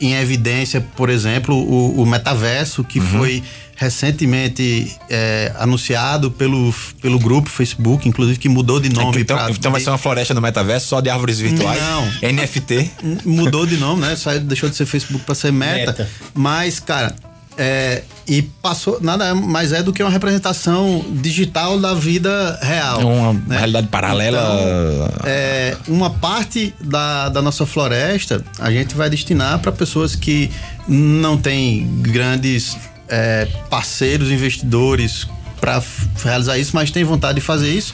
em 0.00 0.14
evidência, 0.14 0.80
por 0.96 1.10
exemplo, 1.10 1.54
o, 1.54 2.00
o 2.02 2.06
metaverso 2.06 2.82
que 2.84 3.00
foi 3.00 3.42
recentemente 3.76 4.94
é, 5.08 5.52
anunciado 5.58 6.30
pelo, 6.30 6.72
pelo 7.00 7.18
grupo 7.18 7.48
Facebook, 7.50 8.08
inclusive 8.08 8.38
que 8.38 8.48
mudou 8.48 8.78
de 8.80 8.88
nome 8.90 9.20
Então, 9.20 9.36
pra- 9.36 9.50
então 9.50 9.72
vai 9.72 9.80
ser 9.80 9.90
uma 9.90 9.98
floresta 9.98 10.32
no 10.34 10.40
metaverso 10.40 10.86
só 10.88 11.00
de 11.00 11.08
árvores 11.10 11.38
virtuais? 11.38 11.80
Não. 11.80 12.04
NFT? 12.32 12.90
mudou 13.24 13.66
de 13.66 13.76
nome, 13.76 14.02
né? 14.02 14.16
Saiu, 14.16 14.40
deixou 14.40 14.68
de 14.68 14.76
ser 14.76 14.86
Facebook 14.86 15.24
para 15.24 15.34
ser 15.34 15.52
Meta. 15.52 15.92
Meta. 15.92 16.08
Mas, 16.34 16.78
cara, 16.80 17.14
é, 17.56 18.02
e 18.26 18.42
passou 18.42 19.00
nada 19.00 19.34
mais 19.34 19.72
é 19.72 19.82
do 19.82 19.92
que 19.92 20.02
uma 20.02 20.10
representação 20.10 21.04
digital 21.10 21.78
da 21.78 21.94
vida 21.94 22.58
real. 22.62 23.00
É 23.00 23.04
uma 23.04 23.32
né? 23.32 23.58
realidade 23.58 23.88
paralela. 23.88 24.38
Então, 24.38 25.10
é, 25.24 25.76
uma 25.88 26.10
parte 26.10 26.74
da, 26.80 27.28
da 27.28 27.42
nossa 27.42 27.66
floresta 27.66 28.44
a 28.58 28.70
gente 28.70 28.94
vai 28.94 29.10
destinar 29.10 29.58
para 29.58 29.72
pessoas 29.72 30.14
que 30.14 30.50
não 30.88 31.36
têm 31.36 31.86
grandes 32.00 32.76
é, 33.08 33.46
parceiros, 33.68 34.30
investidores 34.30 35.26
para 35.60 35.82
realizar 36.22 36.56
isso, 36.56 36.70
mas 36.74 36.90
têm 36.90 37.04
vontade 37.04 37.36
de 37.36 37.44
fazer 37.44 37.70
isso. 37.70 37.92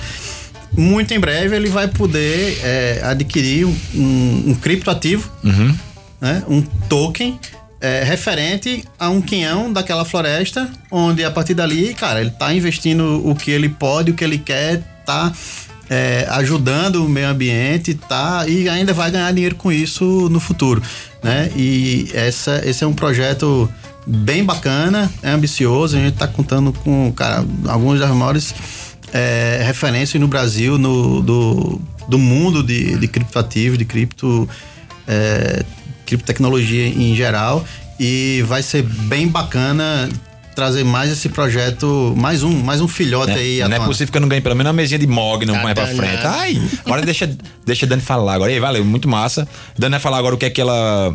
Muito 0.76 1.14
em 1.14 1.18
breve 1.18 1.57
ele 1.57 1.70
vai 1.70 1.88
poder 1.88 2.61
é, 2.62 3.00
adquirir 3.02 3.66
um, 3.66 4.44
um, 4.48 4.54
criptoativo, 4.54 5.30
né? 6.20 6.42
um 6.46 6.61
token 6.61 7.38
é, 7.81 8.03
referente 8.03 8.85
a 8.99 9.09
um 9.09 9.20
quinhão 9.20 9.72
daquela 9.72 10.05
floresta, 10.05 10.70
onde 10.91 11.24
a 11.24 11.31
partir 11.31 11.55
dali, 11.55 11.95
cara, 11.95 12.20
ele 12.20 12.31
tá 12.31 12.53
investindo 12.55 13.22
o 13.29 13.35
que 13.35 13.51
ele 13.51 13.68
pode, 13.68 14.11
o 14.11 14.14
que 14.14 14.24
ele 14.24 14.39
quer, 14.39 14.83
tá 15.05 15.33
é, 15.89 16.27
ajudando 16.31 17.05
o 17.05 17.09
meio 17.09 17.29
ambiente, 17.29 17.95
tá 17.95 18.47
e 18.49 18.68
ainda 18.68 18.93
vai 18.93 19.11
ganhar 19.11 19.33
dinheiro 19.33 19.55
com 19.55 19.70
isso 19.70 20.29
no 20.31 20.41
futuro, 20.41 20.83
né? 21.22 21.51
E 21.55 22.11
essa, 22.12 22.62
esse 22.64 22.83
é 22.83 22.87
um 22.87 22.95
projeto 22.95 23.70
bem 24.07 24.45
bacana, 24.45 25.11
é 25.22 25.31
ambicioso, 25.31 25.97
a 25.97 26.01
gente 26.01 26.16
tá 26.16 26.27
contando 26.27 26.72
com, 26.72 27.12
cara, 27.12 27.45
algumas 27.68 28.01
das 28.01 28.11
maiores 28.11 28.55
é, 29.12 29.62
referências 29.64 30.20
no 30.20 30.29
Brasil, 30.29 30.79
no, 30.79 31.20
do, 31.20 31.81
do 32.09 32.18
mundo 32.18 32.62
de, 32.62 32.97
de 32.97 33.09
criptoativos, 33.09 33.79
de 33.79 33.85
cripto, 33.85 34.49
é, 35.07 35.64
criptecnologia 36.07 36.86
em 36.86 37.14
geral. 37.14 37.64
E 38.00 38.42
vai 38.46 38.62
ser 38.62 38.82
bem 38.82 39.26
bacana 39.28 40.09
trazer 40.54 40.84
mais 40.84 41.11
esse 41.11 41.28
projeto, 41.28 42.14
mais 42.16 42.42
um, 42.42 42.50
mais 42.62 42.80
um 42.80 42.88
filhote 42.88 43.32
aí. 43.32 43.61
à 43.61 43.68
não 43.68 43.74
é 43.76 43.78
tona. 43.78 43.88
possível 43.90 44.11
que 44.11 44.16
eu 44.16 44.20
não 44.22 44.28
ganhe 44.28 44.40
pelo 44.40 44.54
menos 44.54 44.68
uma 44.70 44.76
mesinha 44.76 44.98
de 44.98 45.07
Mogno 45.07 45.52
mais 45.54 45.74
pra 45.74 45.86
frente. 45.86 46.24
Ai, 46.26 46.62
agora 46.84 47.02
deixa, 47.02 47.28
deixa 47.66 47.84
a 47.84 47.88
Dani 47.88 48.00
falar 48.00 48.34
agora. 48.34 48.50
Ei, 48.50 48.59
valeu, 48.61 48.82
muito 48.84 49.07
massa. 49.09 49.46
Dani 49.78 49.90
vai 49.92 50.00
falar 50.00 50.18
agora 50.18 50.34
o 50.34 50.38
que 50.38 50.46
é 50.46 50.50
que 50.50 50.61
ela 50.61 51.14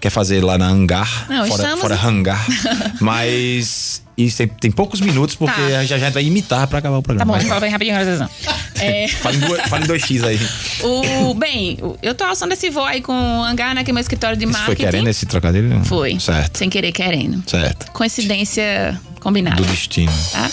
quer 0.00 0.10
fazer 0.10 0.42
lá 0.42 0.56
na 0.56 0.68
hangar. 0.68 1.26
Não, 1.28 1.46
fora, 1.46 1.62
estamos- 1.62 1.80
fora 1.80 1.96
hangar. 2.02 2.46
Mas 3.00 4.02
isso 4.26 4.38
tem, 4.38 4.48
tem 4.48 4.70
poucos 4.70 5.00
minutos, 5.00 5.34
porque 5.36 5.60
Tá. 5.60 5.68
já, 5.70 5.84
já 5.84 5.96
a 5.96 5.98
gente 5.98 6.12
vai 6.14 6.24
imitar 6.24 6.66
pra 6.66 6.78
acabar 6.80 6.96
o 6.96 7.02
Tá 7.02 7.06
programa. 7.06 7.32
bom, 7.32 7.38
Vai. 7.38 7.46
fala 7.48 7.60
bem 7.60 7.70
rapidinho, 7.70 7.96
Graças 7.98 8.28
é, 8.80 9.08
Fala 9.08 9.34
em 9.36 9.38
dois- 9.40 9.62
fala 9.68 9.84
em 9.84 9.88
2x 9.88 10.24
aí. 10.24 10.40
o, 10.82 11.34
Bem, 11.34 11.78
eu 12.02 12.14
tô 12.14 12.24
alçando 12.24 12.52
esse 12.52 12.68
voo 12.70 12.84
aí 12.84 13.00
com 13.00 13.12
o 13.12 13.44
Hangar, 13.44 13.74
né? 13.74 13.84
Que 13.84 13.90
é 13.90 13.94
meu 13.94 14.00
escritório 14.00 14.36
de 14.36 14.44
foi 14.46 14.52
marketing. 14.52 14.82
querendo 14.82 15.08
esse 15.08 15.26
trocadilho? 15.26 15.84
Foi. 15.84 16.18
Certo, 16.20 16.58
Sem 16.58 16.68
querer, 16.70 16.92
querendo. 16.92 17.42
certo. 17.48 17.90
Coincidência 17.92 19.00
combinada. 19.20 19.56
Do 19.56 19.64
destino. 19.64 20.12
tá? 20.32 20.50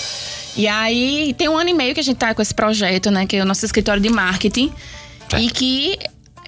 E 0.57 0.67
aí, 0.67 1.35
tem 1.37 1.49
um 1.49 1.57
ano 1.57 1.69
e 1.69 1.73
meio 1.73 1.93
que 1.93 1.99
a 1.99 2.03
gente 2.03 2.15
tá 2.17 2.33
com 2.33 2.41
esse 2.41 2.53
projeto, 2.53 3.11
né? 3.11 3.25
Que 3.25 3.35
é 3.37 3.41
o 3.41 3.45
nosso 3.45 3.65
escritório 3.65 4.01
de 4.01 4.09
marketing. 4.09 4.71
Certo. 5.29 5.43
E 5.43 5.49
que 5.49 5.97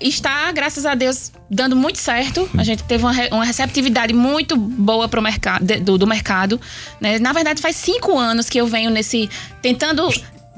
está, 0.02 0.52
graças 0.52 0.86
a 0.86 0.96
Deus, 0.96 1.32
dando 1.50 1.76
muito 1.76 1.98
certo. 2.00 2.50
A 2.58 2.64
gente 2.64 2.84
teve 2.84 3.04
uma, 3.04 3.12
re- 3.12 3.30
uma 3.32 3.46
receptividade 3.46 4.14
muito 4.14 4.56
boa 4.56 5.08
pro 5.08 5.22
mercado, 5.22 5.66
do, 5.80 5.98
do 5.98 6.08
mercado. 6.08 6.60
Né? 7.00 7.20
Na 7.20 7.34
verdade, 7.34 7.62
faz 7.62 7.76
cinco 7.76 8.18
anos 8.18 8.50
que 8.50 8.60
eu 8.60 8.68
venho 8.68 8.90
nesse. 8.90 9.30
Tentando. 9.62 10.08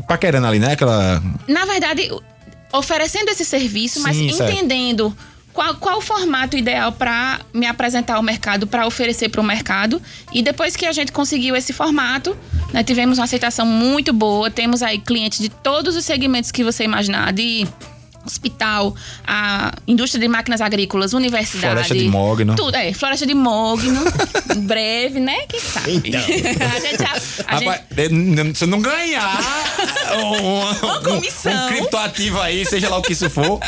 Paquerando 0.08 0.48
ali, 0.48 0.60
né? 0.60 0.74
Aquela. 0.74 1.22
Na 1.48 1.66
verdade, 1.66 2.10
oferecendo 2.74 3.30
esse 3.30 3.46
serviço, 3.46 4.02
mas 4.02 4.16
Sim, 4.16 4.32
certo. 4.32 4.52
entendendo. 4.52 5.16
Qual, 5.52 5.76
qual 5.76 5.98
o 5.98 6.02
formato 6.02 6.56
ideal 6.56 6.92
para 6.92 7.40
me 7.54 7.66
apresentar 7.66 8.16
ao 8.16 8.24
mercado, 8.24 8.68
para 8.68 8.86
oferecer 8.86 9.30
para 9.30 9.42
o 9.42 9.44
mercado? 9.44 10.02
E 10.32 10.42
depois 10.42 10.76
que 10.76 10.86
a 10.86 10.92
gente 10.92 11.12
conseguiu 11.12 11.56
esse 11.56 11.74
formato, 11.74 12.38
né, 12.72 12.84
tivemos 12.84 13.18
uma 13.18 13.26
aceitação 13.26 13.66
muito 13.66 14.14
boa. 14.14 14.50
Temos 14.52 14.82
aí 14.84 15.00
clientes 15.00 15.40
de 15.40 15.50
todos 15.50 15.96
os 15.96 16.06
segmentos 16.06 16.52
que 16.52 16.64
você 16.64 16.84
imaginar, 16.84 17.34
de 17.34 17.68
hospital, 18.26 18.96
a 19.26 19.74
indústria 19.88 20.20
de 20.20 20.28
máquinas 20.28 20.62
agrícolas, 20.62 21.14
universidade. 21.14 21.74
Floresta 21.74 21.96
de 21.96 22.08
Mogno. 22.08 22.56
Tudo, 22.56 22.76
é, 22.76 22.94
floresta 22.94 23.26
de 23.26 23.34
Mogno. 23.34 24.02
em 24.56 24.62
breve, 24.68 25.20
né? 25.20 25.38
Quem 25.48 25.60
sabe? 25.60 26.02
Então. 26.04 26.22
a 26.76 26.80
gente 26.80 26.98
já. 26.98 27.46
A 27.48 27.56
Rapaz, 27.56 27.82
gente, 27.96 28.58
se 28.58 28.66
não 28.66 28.82
ganhar 28.82 29.40
um, 30.18 30.86
Uma 30.86 31.02
comissão. 31.02 31.52
um, 31.52 31.66
um 31.66 31.68
criptoativo 31.70 32.40
aí, 32.42 32.66
seja 32.66 32.90
lá 32.90 32.98
o 32.98 33.02
que 33.02 33.14
isso 33.14 33.30
for. 33.30 33.60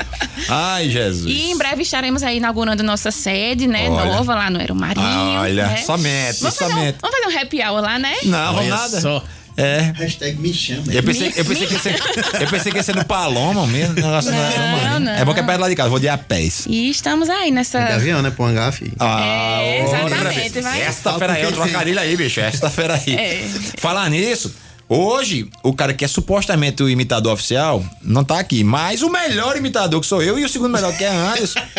Ai, 0.48 0.90
Jesus. 0.90 1.32
E 1.32 1.52
em 1.52 1.58
breve 1.58 1.82
estaremos 1.84 2.24
aí 2.24 2.38
inaugurando 2.38 2.84
nossa 2.84 3.12
sede, 3.12 3.68
né? 3.68 3.90
Olha. 3.90 4.06
Nova 4.12 4.36
lá 4.36 4.50
no 4.50 4.60
Aero 4.60 4.76
Marinho. 4.76 5.06
Olha, 5.40 5.68
né? 5.68 5.78
somente, 5.78 6.40
vamos 6.42 6.58
fazer, 6.58 6.72
um, 6.72 6.76
somente. 6.76 6.98
vamos 7.02 7.18
fazer 7.18 7.36
um 7.36 7.42
happy 7.42 7.62
hour 7.64 7.82
lá, 7.82 8.00
né? 8.00 8.16
Não, 8.24 8.54
vamos 8.54 8.60
Olha 8.60 8.70
nada. 8.70 9.02
só. 9.02 9.24
É. 9.58 9.92
Hashtag 9.96 10.38
me 10.40 10.54
chama. 10.54 10.84
Eu 10.92 11.04
pensei, 11.04 11.34
eu, 11.36 11.44
pensei 11.46 11.68
que 11.68 11.74
ia 11.74 11.80
ser, 11.80 11.96
eu 12.40 12.48
pensei 12.48 12.72
que 12.72 12.78
ia 12.78 12.84
ser 12.84 12.96
no 12.96 13.04
Paloma 13.06 13.68
mesmo. 13.68 13.94
Negócio 13.96 14.32
Não, 14.32 14.84
não, 14.92 15.00
não. 15.02 15.12
É 15.12 15.26
bom 15.26 15.34
que 15.34 15.40
é 15.40 15.44
perto 15.44 15.60
lá 15.60 15.68
de 15.70 15.76
casa, 15.76 15.90
vou 15.90 16.00
de 16.00 16.08
a 16.08 16.18
pés. 16.18 16.66
E 16.68 16.90
estamos 16.90 17.30
aí 17.30 17.52
nessa. 17.52 17.80
De 17.84 17.92
avião, 17.94 18.22
né? 18.22 18.32
Pro 18.32 18.46
hangar, 18.46 18.72
filho. 18.72 18.94
Ah, 19.00 19.60
É, 19.62 19.84
exatamente, 19.84 20.62
vai. 20.62 20.82
Esta 20.82 21.14
fera 21.20 21.34
aí, 21.34 21.44
eu 21.44 21.52
trocadilho 21.52 22.00
aí, 22.00 22.16
bicho. 22.16 22.40
Esta 22.40 22.70
fera 22.70 22.96
aí. 22.96 23.14
É. 23.16 23.46
Falar 23.78 24.10
nisso, 24.10 24.54
hoje, 24.88 25.50
o 25.64 25.74
cara 25.74 25.94
que 25.94 26.06
é 26.06 26.08
supostamente 26.08 26.82
o 26.82 26.90
imitador 26.90 27.34
oficial 27.34 27.84
não 28.02 28.24
tá 28.24 28.40
aqui. 28.40 28.64
Mas 28.64 29.02
o 29.02 29.10
melhor 29.10 29.58
imitador 29.58 30.00
que 30.00 30.08
sou 30.08 30.24
eu 30.24 30.40
e 30.40 30.46
o 30.46 30.50
segundo 30.50 30.72
melhor 30.72 30.96
que 30.98 31.04
é 31.04 31.10
Anderson. 31.10 31.60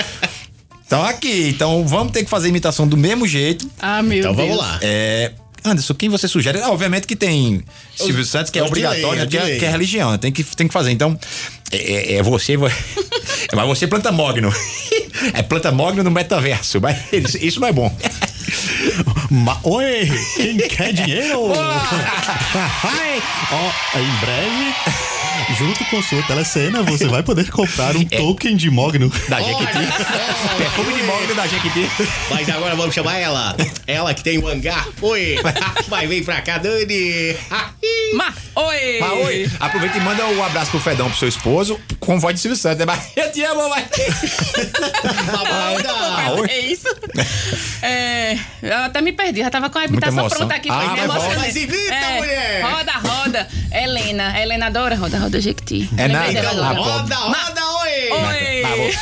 Estão 0.83 1.03
aqui. 1.07 1.49
Então 1.49 1.87
vamos 1.87 2.13
ter 2.13 2.23
que 2.23 2.29
fazer 2.29 2.49
a 2.49 2.51
imitação 2.51 2.87
do 2.87 2.99
mesmo 2.99 3.27
jeito. 3.27 3.67
Ah, 3.81 4.03
meu 4.03 4.19
Então 4.19 4.35
Deus. 4.35 4.49
vamos 4.49 4.63
lá. 4.63 4.79
É. 4.83 5.33
Anderson, 5.65 5.95
quem 5.95 6.09
você 6.09 6.27
sugere? 6.29 6.61
Ah, 6.61 6.71
obviamente 6.71 7.07
que 7.07 7.15
tem 7.17 7.63
Silvio 7.97 8.25
Santos, 8.25 8.51
que 8.51 8.59
é 8.59 8.63
é 8.63 8.65
obrigatório, 8.65 9.21
é 9.21 9.25
né? 9.25 9.27
de 9.27 9.37
que, 9.39 9.43
é, 9.43 9.59
que 9.59 9.65
é 9.65 9.71
religião, 9.71 10.17
tem 10.19 10.33
que, 10.33 10.43
tem 10.45 10.67
que 10.67 10.73
fazer. 10.73 10.91
Então, 10.91 11.19
é, 11.71 11.77
é- 11.77 12.15
é 12.17 12.23
você. 12.23 12.57
Mas 13.55 13.67
você 13.67 13.87
planta 13.87 14.11
mogno. 14.13 14.53
É 15.35 15.43
planta 15.43 15.71
mogno 15.71 16.03
no 16.03 16.11
metaverso. 16.11 16.81
Mas 16.81 16.97
isso, 17.37 17.61
não 17.61 17.69
é 17.69 17.73
bom. 17.73 17.97
Ma 19.31 19.57
Oi, 19.63 20.11
quem 20.35 20.57
quer 20.57 20.93
dinheiro? 20.93 21.53
Ó, 23.53 23.73
em 23.99 24.21
breve. 24.21 24.75
Junto 25.57 25.85
com 25.87 26.03
sua 26.03 26.23
telecena, 26.23 26.83
você 26.83 27.07
vai 27.07 27.23
poder 27.23 27.51
comprar 27.51 27.95
um 27.97 28.05
token 28.09 28.57
de 28.57 28.71
Mogno. 28.71 29.11
Da 29.29 29.41
Jequiti. 29.41 29.79
Perfume 30.59 30.93
de 30.95 31.03
mogno 31.03 31.35
da 31.35 31.47
Jequiti. 31.47 31.91
Mas 32.31 32.49
agora 32.49 32.75
vamos 32.75 32.95
chamar 32.95 33.17
ela. 33.19 33.55
Ela 33.87 34.15
que 34.15 34.23
tem 34.23 34.39
o 34.39 34.49
hangar. 34.49 34.87
Oi. 35.01 35.37
Vai, 35.89 36.07
vem 36.07 36.23
pra 36.23 36.41
cá, 36.41 36.59
Dani. 36.59 37.37
Ma, 38.15 38.33
oi! 38.55 38.99
Mas, 39.01 39.13
oi, 39.27 39.51
aproveita 39.59 39.97
e 39.97 40.01
manda 40.01 40.25
um 40.27 40.45
abraço 40.45 40.71
pro 40.71 40.81
Fedão, 40.81 41.09
pro 41.09 41.19
seu 41.19 41.29
esposo, 41.29 41.81
com 41.99 42.19
voz 42.21 42.35
de 42.35 42.41
Silvio 42.41 42.57
Santos. 42.57 42.79
né? 42.79 42.85
Mas 42.87 43.11
Eu 43.17 43.33
te 43.33 43.43
amo, 43.43 43.69
vai. 43.69 43.85
Oi. 46.39 46.49
É 46.51 46.61
isso. 46.61 46.89
É, 47.83 48.39
eu 48.63 48.77
até 48.85 49.01
me 49.01 49.13
perdi, 49.13 49.41
já 49.41 49.51
tava 49.51 49.71
com 49.71 49.79
a 49.79 49.85
imitação 49.85 50.29
pronta 50.29 50.55
aqui. 50.55 50.69
Ah, 50.71 50.95
emocionei. 50.99 51.37
mas 51.39 51.57
imita, 51.57 51.95
É, 51.95 52.17
mulher. 52.19 52.63
Roda, 52.63 52.93
roda. 52.93 53.49
Helena. 53.73 54.39
Helena 54.41 54.67
adora 54.67 54.95
roda, 54.97 55.19
roda 55.19 55.32
Jequiti. 55.41 55.89
É 55.97 56.09
dela 56.09 56.31
Então. 56.31 56.83
Roda, 56.83 57.15
roda, 57.17 57.61
oi. 57.83 58.11
Oi! 58.11 58.93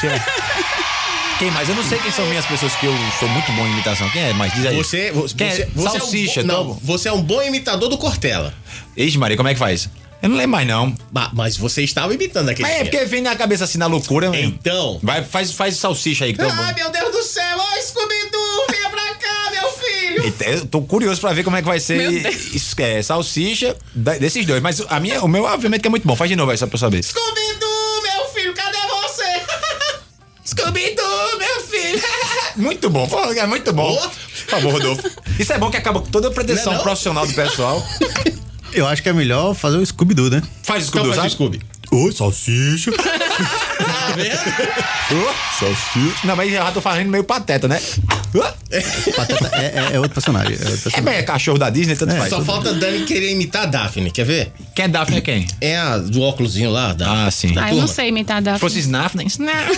Quem 1.38 1.50
mais? 1.52 1.68
Eu 1.68 1.74
não 1.74 1.82
sei 1.82 1.98
quem 1.98 2.12
são 2.12 2.26
minhas 2.26 2.44
pessoas 2.44 2.74
que 2.76 2.84
eu 2.84 2.92
sou 3.18 3.26
muito 3.28 3.50
bom 3.52 3.66
em 3.66 3.72
imitação. 3.72 4.08
Quem 4.10 4.22
é? 4.22 4.32
Mas 4.34 4.52
diz 4.52 4.66
aí. 4.66 4.76
Você, 4.76 5.10
você, 5.10 5.34
Quem 5.34 5.46
é? 5.48 5.50
você, 5.50 5.66
você 5.74 5.98
Salsicha, 5.98 6.40
é 6.40 6.42
um, 6.42 6.46
bo- 6.46 6.52
tá 6.52 6.58
não, 6.58 6.64
bom. 6.66 6.78
você 6.82 7.08
é 7.08 7.12
um 7.12 7.22
bom 7.22 7.42
imitador 7.42 7.88
do 7.88 7.96
Cortella. 7.96 8.52
Ixi, 8.96 9.16
Maria, 9.16 9.36
como 9.38 9.48
é 9.48 9.54
que 9.54 9.58
faz? 9.58 9.88
Eu 10.22 10.28
não 10.28 10.36
lembro 10.36 10.50
mais, 10.50 10.68
não. 10.68 10.94
Ba- 11.10 11.30
Mas 11.32 11.56
você 11.56 11.82
estava 11.82 12.12
imitando 12.12 12.50
aquele 12.50 12.68
Mas 12.68 12.80
é 12.80 12.84
porque 12.84 13.06
vem 13.06 13.22
na 13.22 13.34
cabeça 13.34 13.64
assim, 13.64 13.78
na 13.78 13.86
loucura. 13.86 14.30
Então. 14.38 15.00
Vai, 15.02 15.24
faz, 15.24 15.50
faz 15.52 15.76
salsicha 15.78 16.26
aí. 16.26 16.34
Que 16.34 16.42
eu, 16.42 16.50
Ai, 16.50 16.74
meu 16.74 16.90
Deus 16.90 17.10
do 17.10 17.19
eu 20.46 20.66
tô 20.66 20.82
curioso 20.82 21.20
pra 21.20 21.32
ver 21.32 21.44
como 21.44 21.56
é 21.56 21.62
que 21.62 21.68
vai 21.68 21.80
ser 21.80 22.10
isso, 22.54 22.74
é, 22.78 23.02
salsicha 23.02 23.76
desses 23.94 24.44
dois. 24.46 24.62
Mas 24.62 24.82
a 24.88 25.00
minha, 25.00 25.22
o 25.22 25.28
meu, 25.28 25.44
obviamente, 25.44 25.80
que 25.82 25.86
é 25.88 25.90
muito 25.90 26.06
bom. 26.06 26.16
Faz 26.16 26.28
de 26.30 26.36
novo 26.36 26.50
aí, 26.50 26.58
só 26.58 26.66
pra 26.66 26.74
eu 26.76 26.80
saber. 26.80 27.02
Scooby-Doo, 27.02 28.02
meu 28.02 28.26
filho, 28.34 28.54
cadê 28.54 28.78
você? 28.78 29.42
Scooby-Doo, 30.44 31.38
meu 31.38 31.60
filho. 31.62 32.02
muito 32.56 32.90
bom, 32.90 33.08
é 33.36 33.46
muito 33.46 33.72
bom. 33.72 33.88
Boa. 33.94 34.08
Por 34.10 34.50
favor, 34.50 34.72
Rodolfo. 34.72 35.10
Isso 35.38 35.52
é 35.52 35.58
bom 35.58 35.70
que 35.70 35.76
acaba 35.76 36.00
com 36.00 36.10
toda 36.10 36.28
a 36.28 36.30
pretensão 36.30 36.66
Não 36.66 36.72
é 36.72 36.76
não? 36.76 36.82
profissional 36.82 37.26
do 37.26 37.32
pessoal. 37.34 37.86
Eu 38.72 38.86
acho 38.86 39.02
que 39.02 39.08
é 39.08 39.12
melhor 39.12 39.54
fazer 39.54 39.76
o 39.78 39.86
Scooby-Doo, 39.86 40.30
né? 40.30 40.42
Faz 40.62 40.86
o 40.86 40.88
Então 40.88 41.02
Scooby-Doo, 41.04 41.14
faz 41.14 41.18
o 41.18 41.20
sabe? 41.22 41.30
Scooby. 41.30 41.60
Oi, 41.92 42.12
salsicha. 42.12 42.90
Tá 43.44 44.12
vendo? 44.16 45.28
Salsicha. 45.58 46.26
Não, 46.26 46.36
mas 46.36 46.50
já 46.52 46.70
tô 46.72 46.80
fazendo 46.80 47.08
meio 47.10 47.24
pateta, 47.24 47.66
né? 47.68 47.80
Pateta 49.16 49.50
é, 49.56 49.66
é- 49.66 49.88
é 49.94 49.98
outro 49.98 50.14
personagem. 50.14 50.52
É 50.52 50.56
outro 50.56 50.66
É, 50.66 50.70
personagem. 50.76 51.04
mas 51.04 51.14
é 51.16 51.22
cachorro 51.22 51.58
da 51.58 51.68
Disney, 51.70 51.96
tanto 51.96 52.14
faz. 52.16 52.28
Só 52.30 52.42
falta 52.44 52.70
a 52.70 52.72
Dani 52.72 53.04
querer 53.04 53.32
imitar 53.32 53.62
a 53.62 53.66
Daphne, 53.66 54.10
quer 54.10 54.24
ver? 54.24 54.52
Quem 54.74 54.84
é 54.84 54.88
Daphne 54.88 55.18
é 55.18 55.20
quem? 55.20 55.46
É 55.60 55.76
a 55.76 55.98
do 55.98 56.22
óculosinho 56.22 56.70
lá. 56.70 56.92
Da, 56.92 57.26
Ah, 57.26 57.30
sim. 57.30 57.52
da 57.52 57.62
Ah, 57.64 57.68
eu 57.70 57.74
não 57.76 57.80
turma. 57.82 57.94
sei 57.94 58.08
imitar 58.08 58.40
da 58.40 58.54
Se 58.54 58.60
fosse 58.60 58.86
nem 59.14 59.26
Snaf. 59.26 59.76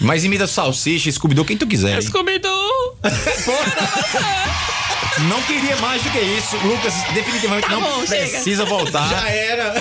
Mas 0.00 0.24
imita 0.24 0.46
Salsicha, 0.46 1.10
Scooby-Doo, 1.10 1.44
quem 1.44 1.56
tu 1.56 1.66
quiser. 1.66 2.00
Scooby-Doo! 2.02 2.96
Não 5.28 5.40
queria 5.42 5.76
mais 5.76 6.02
do 6.02 6.10
que 6.10 6.18
isso. 6.18 6.56
Lucas 6.58 6.94
definitivamente 7.12 7.64
Tá 7.68 7.74
não 7.74 7.80
bom, 7.82 8.06
chega. 8.06 8.28
precisa 8.30 8.64
voltar. 8.64 9.08
Já 9.08 9.28
era. 9.28 9.74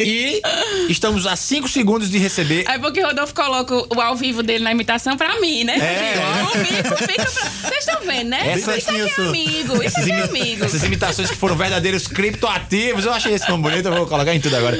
E 0.00 0.40
estamos 0.88 1.26
a 1.26 1.34
5 1.36 1.68
segundos 1.68 2.08
de 2.10 2.18
receber. 2.18 2.64
É 2.68 2.78
porque 2.78 3.00
o 3.02 3.06
Rodolfo 3.06 3.34
coloca 3.34 3.74
o 3.74 4.00
ao 4.00 4.14
vivo 4.16 4.42
dele 4.42 4.62
na 4.64 4.70
imitação 4.72 5.16
pra 5.16 5.40
mim, 5.40 5.64
né? 5.64 5.74
É. 5.78 6.12
Fica, 6.12 6.58
o 6.58 6.62
bico 6.62 6.96
fica 6.96 7.24
pra... 7.24 7.42
Vocês 7.70 7.78
estão 7.86 8.00
vendo, 8.06 8.28
né? 8.28 8.50
Essa- 8.52 8.76
isso 8.78 8.90
aqui 8.90 9.00
é 9.00 9.22
amigo, 9.28 9.82
isso 9.82 9.98
aqui 10.00 10.10
é 10.12 10.22
amigo. 10.22 10.64
Essas 10.64 10.82
imitações 10.84 11.30
que 11.30 11.36
foram 11.36 11.56
verdadeiros 11.56 12.06
criptoativos. 12.06 13.04
Eu 13.04 13.12
achei 13.12 13.32
esse 13.34 13.48
nome 13.50 13.62
bonito, 13.64 13.86
eu 13.86 13.94
vou 13.94 14.06
colocar 14.06 14.34
em 14.34 14.40
tudo 14.40 14.56
agora. 14.56 14.78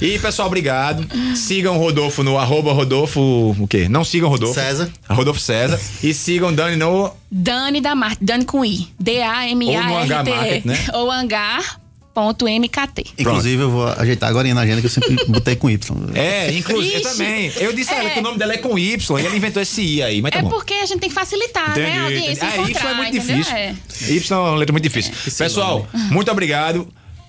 E, 0.00 0.18
pessoal, 0.18 0.46
obrigado. 0.46 1.06
Sigam 1.36 1.76
o 1.76 1.78
Rodolfo 1.80 2.22
no 2.22 2.38
arroba 2.38 2.72
Rodolfo. 2.72 3.20
O 3.58 3.66
quê? 3.68 3.88
Não 3.88 4.04
sigam 4.04 4.28
o 4.28 4.32
Rodolfo. 4.32 4.54
César. 4.54 4.90
Rodolfo 5.08 5.40
César. 5.40 5.80
E 6.02 6.14
sigam 6.14 6.52
Dani 6.54 6.76
no. 6.76 7.12
Dani 7.32 7.80
da 7.80 7.94
Marte, 7.94 8.18
Dani 8.24 8.44
com 8.44 8.64
I. 8.64 8.88
Hangar 9.00 9.39
Market, 9.54 10.24
D-A-M-A-R-T. 10.24 10.68
né? 10.68 10.78
Ou 10.94 11.10
hangar.mkt. 11.10 13.14
Inclusive, 13.18 13.62
eu 13.62 13.70
vou 13.70 13.86
ajeitar 13.86 14.28
agora 14.28 14.52
na 14.52 14.60
agenda 14.62 14.80
que 14.80 14.86
eu 14.86 14.90
sempre 14.90 15.16
botei 15.28 15.56
com 15.56 15.70
Y. 15.70 15.78
É, 16.14 16.52
inclusive, 16.52 16.96
eu 16.96 17.02
também. 17.02 17.52
Eu 17.56 17.72
disse 17.72 17.92
a 17.92 17.96
ela 17.98 18.10
É. 18.10 18.14
que 18.14 18.18
o 18.18 18.22
nome 18.22 18.38
dela 18.38 18.52
é 18.54 18.58
com 18.58 18.78
Y 18.78 19.18
e 19.20 19.26
ela 19.26 19.36
inventou 19.36 19.62
esse 19.62 19.80
I 19.82 20.02
aí, 20.02 20.22
mas 20.22 20.32
tá 20.32 20.40
É 20.40 20.42
bom. 20.42 20.48
porque 20.50 20.74
a 20.74 20.86
gente 20.86 21.00
tem 21.00 21.08
que 21.08 21.14
facilitar, 21.14 21.76
né? 21.78 21.98
A 21.98 22.02
audiência 22.04 22.46
Ah, 22.46 22.56
Y 22.56 22.62
encontrar, 22.70 22.90
é 22.90 22.94
muito 22.94 23.16
entendeu? 23.16 23.36
difícil. 23.36 23.56
É. 23.56 23.74
Y 24.12 24.32
é 24.32 24.36
uma 24.36 24.56
letra 24.56 24.72
muito 24.72 24.82
difícil. 24.84 25.12
Pessoal, 25.36 25.86
muito 26.10 26.30
obrigado. 26.30 26.88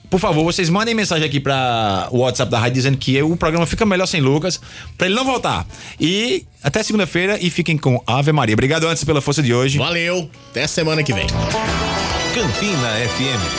Por 0.10 0.20
favor, 0.20 0.44
vocês 0.44 0.70
mandem 0.70 0.94
mensagem 0.94 1.26
aqui 1.26 1.40
para 1.40 2.10
o 2.12 2.18
WhatsApp 2.18 2.52
da 2.52 2.60
rádio 2.60 2.74
dizendo 2.74 2.98
que 2.98 3.22
o 3.22 3.38
programa 3.38 3.66
fica 3.66 3.86
melhor 3.86 4.06
sem 4.06 4.20
Lucas, 4.20 4.60
para 4.98 5.08
ele 5.08 5.16
não 5.16 5.24
voltar. 5.24 5.66
E 5.98 6.44
até 6.62 6.84
segunda-feira 6.84 7.38
e 7.42 7.50
fiquem 7.50 7.78
com 7.78 8.02
Ave 8.06 8.34
Maria. 8.34 8.54
Obrigado 8.54 8.86
antes 8.90 9.06
pela 9.06 9.22
força 9.22 9.42
de 9.42 9.54
hoje. 9.54 9.78
Valeu. 9.78 10.30
Até 10.50 10.68
semana 10.68 11.02
que 11.02 11.14
vem. 11.14 11.28
Campina 12.34 12.96
FM. 13.12 13.52